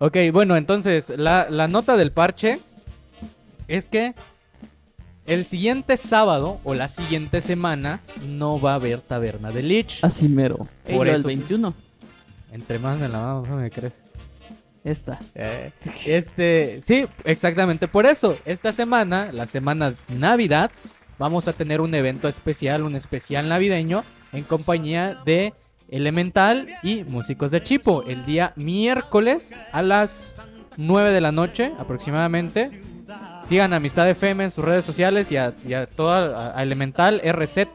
Ok, 0.04 0.18
bueno, 0.34 0.56
entonces 0.56 1.10
la, 1.16 1.48
la 1.52 1.68
nota 1.68 1.96
del 1.96 2.12
parche 2.12 2.60
es 3.68 3.86
que 3.86 4.16
el 5.28 5.46
siguiente 5.46 5.96
sábado 5.96 6.60
o 6.64 6.74
la 6.74 6.88
siguiente 6.88 7.40
semana 7.40 8.02
no 8.28 8.60
va 8.60 8.72
a 8.72 8.76
haber 8.76 9.02
taberna 9.02 9.52
de 9.52 9.62
Lich. 9.62 10.00
Así 10.04 10.28
mero. 10.28 10.68
Por 10.86 10.96
Por 10.98 11.08
el 11.08 11.16
eso- 11.18 11.28
21. 11.28 11.76
Entre 12.52 12.80
más 12.80 12.98
me 13.00 13.08
la 13.08 13.20
mano, 13.20 13.44
no 13.48 13.58
me 13.58 13.70
crees. 13.70 13.94
Esta. 14.84 15.20
Eh, 15.36 15.72
Este, 16.08 16.82
sí, 16.84 17.06
exactamente 17.24 17.88
por 17.88 18.08
eso. 18.08 18.36
Esta 18.46 18.74
semana, 18.74 19.32
la 19.32 19.46
semana 19.46 19.94
Navidad, 20.10 20.72
vamos 21.20 21.48
a 21.48 21.54
tener 21.54 21.80
un 21.80 21.94
evento 21.94 22.28
especial, 22.28 22.82
un 22.82 22.96
especial 22.96 23.48
navideño 23.48 24.04
en 24.34 24.44
compañía 24.46 25.22
de 25.24 25.54
Elemental 25.92 26.68
y 26.82 27.04
Músicos 27.04 27.52
de 27.52 27.62
Chipo. 27.62 28.04
El 28.08 28.26
día 28.26 28.54
miércoles 28.56 29.54
a 29.72 29.82
las 29.82 30.34
9 30.78 31.12
de 31.12 31.22
la 31.22 31.32
noche 31.32 31.74
aproximadamente. 31.78 32.82
Sigan 33.48 33.74
a 33.74 33.76
Amistad 33.76 34.10
FM 34.10 34.46
en 34.46 34.52
sus 34.52 34.64
redes 34.64 34.86
sociales 34.86 35.30
y 35.32 35.38
a, 35.38 35.54
y 35.68 35.74
a 35.74 35.86
toda 35.86 36.52
a- 36.54 36.58
a 36.60 36.64
Elemental 36.64 37.22
RZ. 37.24 37.68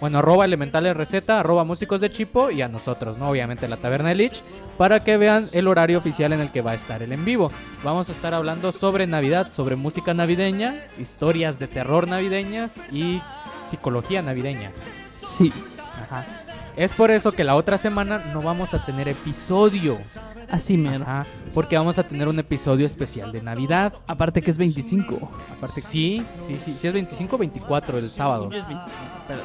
Bueno, 0.00 0.18
arroba 0.18 0.44
Elemental 0.44 0.86
RZ, 0.94 1.30
arroba 1.30 1.64
Músicos 1.64 2.00
de 2.00 2.10
Chipo 2.10 2.50
y 2.50 2.60
a 2.62 2.68
nosotros, 2.68 3.18
¿no? 3.18 3.30
Obviamente 3.30 3.66
la 3.66 3.78
Taberna 3.78 4.10
de 4.10 4.14
Lich 4.16 4.42
para 4.76 5.00
que 5.00 5.16
vean 5.16 5.48
el 5.52 5.66
horario 5.66 5.98
oficial 5.98 6.32
en 6.34 6.40
el 6.40 6.50
que 6.52 6.60
va 6.60 6.72
a 6.72 6.74
estar 6.74 7.02
el 7.02 7.10
en 7.12 7.24
vivo. 7.24 7.50
Vamos 7.82 8.08
a 8.08 8.12
estar 8.12 8.32
hablando 8.34 8.70
sobre 8.70 9.06
Navidad, 9.08 9.50
sobre 9.50 9.74
música 9.74 10.12
navideña, 10.14 10.76
historias 11.00 11.58
de 11.58 11.66
terror 11.66 12.06
navideñas 12.06 12.76
y 12.92 13.20
psicología 13.68 14.22
navideña. 14.22 14.70
Sí. 15.26 15.52
Ajá. 16.02 16.24
Es 16.78 16.92
por 16.92 17.10
eso 17.10 17.32
que 17.32 17.42
la 17.42 17.56
otra 17.56 17.76
semana 17.76 18.18
no 18.32 18.40
vamos 18.40 18.72
a 18.72 18.84
tener 18.84 19.08
episodio. 19.08 19.98
Así 20.48 20.76
mero. 20.76 21.02
Ajá, 21.02 21.26
porque 21.52 21.76
vamos 21.76 21.98
a 21.98 22.04
tener 22.06 22.28
un 22.28 22.38
episodio 22.38 22.86
especial 22.86 23.32
de 23.32 23.42
Navidad. 23.42 23.92
Aparte 24.06 24.40
que 24.40 24.50
es 24.52 24.58
25. 24.58 25.28
Aparte, 25.56 25.80
sí, 25.80 26.24
sí, 26.46 26.56
sí, 26.64 26.76
sí 26.78 26.86
es 26.86 26.92
25 26.92 27.34
o 27.34 27.38
24 27.38 27.98
el 27.98 28.08
sábado. 28.08 28.44
Es 28.52 28.66
25. 28.68 28.88
pero- 29.26 29.40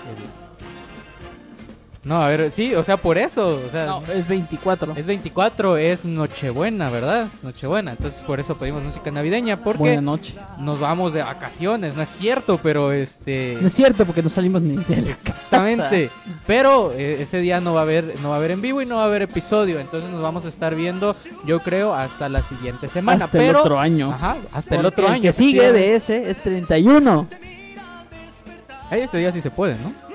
No, 2.05 2.21
a 2.21 2.27
ver, 2.27 2.51
sí, 2.51 2.75
o 2.75 2.83
sea, 2.83 2.97
por 2.97 3.17
eso, 3.17 3.61
o 3.65 3.71
sea, 3.71 3.85
No, 3.85 4.03
es 4.13 4.27
24. 4.27 4.93
es 4.97 5.05
24, 5.05 5.77
es 5.77 6.03
Nochebuena, 6.03 6.89
¿verdad? 6.89 7.27
Nochebuena, 7.41 7.91
entonces 7.91 8.21
por 8.23 8.41
eso 8.41 8.57
pedimos 8.57 8.83
música 8.83 9.09
navideña, 9.09 9.63
porque 9.63 9.79
Buena 9.79 10.01
noche. 10.01 10.35
nos 10.59 10.81
vamos 10.81 11.13
de 11.13 11.23
vacaciones, 11.23 11.95
no 11.95 12.01
es 12.01 12.09
cierto, 12.09 12.59
pero 12.61 12.91
este... 12.91 13.57
No 13.61 13.67
es 13.67 13.73
cierto 13.73 14.05
porque 14.05 14.21
no 14.21 14.27
salimos 14.27 14.61
ni 14.61 14.75
de 14.75 15.01
la 15.01 15.11
Exactamente. 15.11 16.09
Pero 16.45 16.91
eh, 16.91 17.21
ese 17.21 17.39
día 17.39 17.61
no 17.61 17.73
va 17.73 17.79
a 17.79 17.83
haber 17.83 18.15
no 18.21 18.29
va 18.29 18.35
a 18.35 18.37
haber 18.37 18.51
en 18.51 18.61
vivo 18.61 18.81
y 18.81 18.85
no 18.85 18.97
va 18.97 19.03
a 19.03 19.05
haber 19.05 19.21
episodio, 19.21 19.79
entonces 19.79 20.09
nos 20.09 20.21
vamos 20.21 20.43
a 20.43 20.49
estar 20.49 20.75
viendo, 20.75 21.15
yo 21.45 21.61
creo, 21.61 21.93
hasta 21.93 22.27
la 22.27 22.41
siguiente 22.43 22.89
semana, 22.89 23.23
Hasta 23.25 23.37
pero 23.37 23.51
el 23.51 23.55
otro 23.55 23.79
año. 23.79 24.11
Ajá, 24.11 24.35
hasta 24.51 24.75
el 24.75 24.85
otro 24.85 25.07
año. 25.07 25.21
que 25.21 25.31
sigue 25.33 25.71
de 25.71 25.95
ese 25.95 26.29
es 26.29 26.41
31. 26.41 27.27
Ay, 28.89 29.01
ese 29.01 29.17
día 29.19 29.31
sí 29.31 29.39
se 29.39 29.49
puede, 29.49 29.75
¿no? 29.75 30.12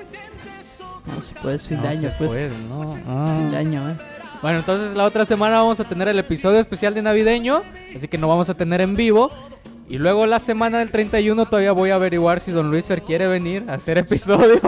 No, 1.15 1.23
si 1.23 1.33
puedes 1.35 1.67
fin 1.67 1.77
No 1.77 1.83
de 1.83 1.89
año, 1.89 2.01
se 2.09 2.15
pues. 2.17 2.31
puede, 2.31 2.51
¿no? 2.69 2.95
Es 2.95 3.03
Ah. 3.07 3.35
Fin 3.37 3.51
de 3.51 3.57
año, 3.57 3.89
eh. 3.89 3.95
Bueno, 4.41 4.59
entonces 4.59 4.95
la 4.95 5.03
otra 5.03 5.25
semana 5.25 5.57
vamos 5.57 5.79
a 5.79 5.83
tener 5.83 6.07
el 6.07 6.17
episodio 6.17 6.59
especial 6.59 6.93
de 6.93 7.01
navideño, 7.01 7.61
así 7.95 8.07
que 8.07 8.17
no 8.17 8.27
vamos 8.27 8.49
a 8.49 8.53
tener 8.53 8.79
en 8.81 8.95
vivo. 8.95 9.31
Y 9.89 9.97
luego 9.97 10.27
la 10.27 10.39
semana 10.39 10.77
del 10.79 10.91
31 10.91 11.45
todavía 11.47 11.71
voy 11.71 11.89
a 11.89 11.95
averiguar 11.95 12.39
si 12.39 12.51
Don 12.51 12.69
Luis 12.69 12.85
quiere 13.05 13.27
venir 13.27 13.65
a 13.67 13.73
hacer 13.73 13.97
episodios. 13.97 14.61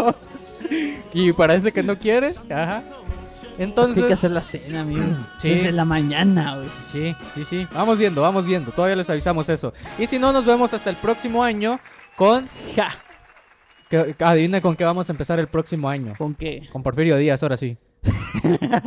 y 1.14 1.32
parece 1.34 1.72
que 1.72 1.84
no 1.84 1.96
quiere. 1.96 2.34
Ajá. 2.50 2.84
Es 3.52 3.58
que 3.58 3.64
Entonces, 3.64 3.98
hay 4.00 4.08
que 4.08 4.14
hacer 4.14 4.32
la 4.32 4.42
cena, 4.42 4.82
amigo. 4.82 5.04
Sí. 5.40 5.50
Desde 5.50 5.72
la 5.72 5.86
mañana, 5.86 6.56
güey. 6.56 6.70
sí, 6.92 7.16
sí, 7.36 7.46
sí. 7.50 7.68
Vamos 7.74 7.98
viendo, 7.98 8.22
vamos 8.22 8.46
viendo. 8.46 8.72
Todavía 8.72 8.96
les 8.96 9.10
avisamos 9.10 9.48
eso. 9.50 9.74
Y 10.00 10.08
si 10.08 10.18
no, 10.20 10.34
nos 10.34 10.46
vemos 10.46 10.74
hasta 10.74 10.90
el 10.90 10.96
próximo 10.96 11.44
año 11.44 11.80
con... 12.16 12.48
Ja. 12.76 12.90
Que, 13.92 14.16
adivina 14.24 14.62
con 14.62 14.76
qué 14.76 14.84
vamos 14.86 15.08
a 15.10 15.12
empezar 15.12 15.38
el 15.40 15.48
próximo 15.48 15.88
año. 15.90 16.14
¿Con 16.18 16.34
qué? 16.34 16.68
Con 16.72 16.82
Porfirio 16.82 17.18
Díaz, 17.18 17.44
ahora 17.44 17.58
sí. 17.58 17.78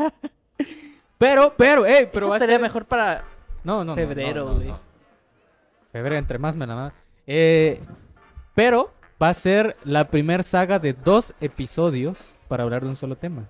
pero, 1.18 1.55
pero, 1.57 1.86
eh, 1.86 2.09
pero 2.12 2.26
Eso 2.26 2.34
estaría 2.34 2.57
estar- 2.57 2.62
mejor 2.62 2.86
para 2.86 3.24
No, 3.62 3.84
no, 3.84 3.94
febrero, 3.94 4.44
no, 4.46 4.55
güey. 4.55 4.68
no. 4.68 4.80
Febrero, 5.92 6.16
entre 6.16 6.38
más 6.38 6.57
me 6.57 6.66
la 6.66 6.74
más. 6.74 6.92
Eh, 7.26 7.80
pero 8.55 8.92
va 9.22 9.28
a 9.28 9.34
ser 9.34 9.76
la 9.84 10.09
primer 10.09 10.42
saga 10.42 10.78
de 10.78 10.92
dos 10.92 11.34
episodios 11.40 12.18
para 12.48 12.64
hablar 12.64 12.82
de 12.82 12.88
un 12.88 12.96
solo 12.96 13.16
tema. 13.16 13.44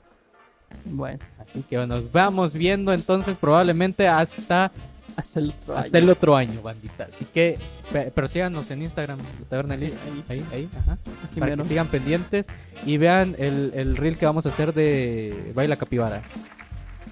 Bueno, 0.85 1.21
Así 1.39 1.63
que 1.63 1.77
nos 1.87 2.11
vamos 2.11 2.53
viendo 2.53 2.93
entonces 2.93 3.37
probablemente 3.37 4.09
hasta, 4.09 4.73
hasta 5.17 5.41
el 5.41 5.51
otro 5.51 5.77
hasta 5.77 5.97
año. 5.99 6.05
el 6.05 6.11
otro 6.11 6.37
año, 6.37 6.63
bandita. 6.63 7.09
Así 7.15 7.25
que, 7.33 7.59
pe- 7.93 8.13
pero 8.15 8.27
síganos 8.29 8.71
en 8.71 8.83
Instagram, 8.83 9.19
la 9.19 9.49
Taberna 9.49 9.77
Sí, 9.77 9.87
Lich. 9.87 9.95
ahí. 10.05 10.25
Ahí, 10.29 10.47
ahí, 10.53 10.69
ajá. 10.79 10.99
Para 11.39 11.57
que 11.57 11.65
sigan 11.65 11.89
pendientes 11.89 12.47
y 12.85 12.97
vean 12.99 13.35
el, 13.39 13.73
el 13.75 13.97
reel 13.97 14.19
que 14.19 14.27
vamos 14.27 14.47
a 14.47 14.49
hacer 14.51 14.75
de 14.75 15.53
Baila 15.55 15.77
Capibara. 15.77 16.23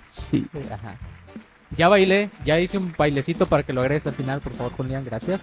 Sí. 0.09 0.46
Ajá. 0.70 0.96
Ya 1.76 1.88
bailé, 1.88 2.28
ya 2.44 2.61
hice 2.61 2.76
un 2.76 2.92
bailecito 2.98 3.46
para 3.46 3.62
que 3.62 3.72
lo 3.72 3.80
agregues 3.80 4.07
al 4.07 4.12
final, 4.12 4.40
por 4.42 4.53
favor, 4.53 4.72
Julián, 4.72 5.05
gracias. 5.07 5.40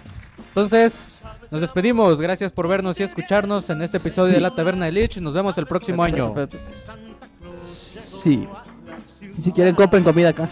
Entonces, 0.48 1.20
nos 1.50 1.60
despedimos. 1.60 2.20
Gracias 2.20 2.52
por 2.52 2.68
vernos 2.68 2.98
y 3.00 3.02
escucharnos 3.02 3.68
en 3.70 3.82
este 3.82 3.96
episodio 3.96 4.34
de 4.34 4.40
La 4.40 4.54
Taberna 4.54 4.84
de 4.86 4.92
Lich. 4.92 5.18
Nos 5.18 5.34
vemos 5.34 5.58
el 5.58 5.66
próximo 5.66 6.02
año. 6.04 6.32
Sí. 7.60 8.46
Y 9.36 9.42
si 9.42 9.52
quieren, 9.52 9.74
compren 9.74 10.04
comida 10.04 10.28
acá. 10.30 10.48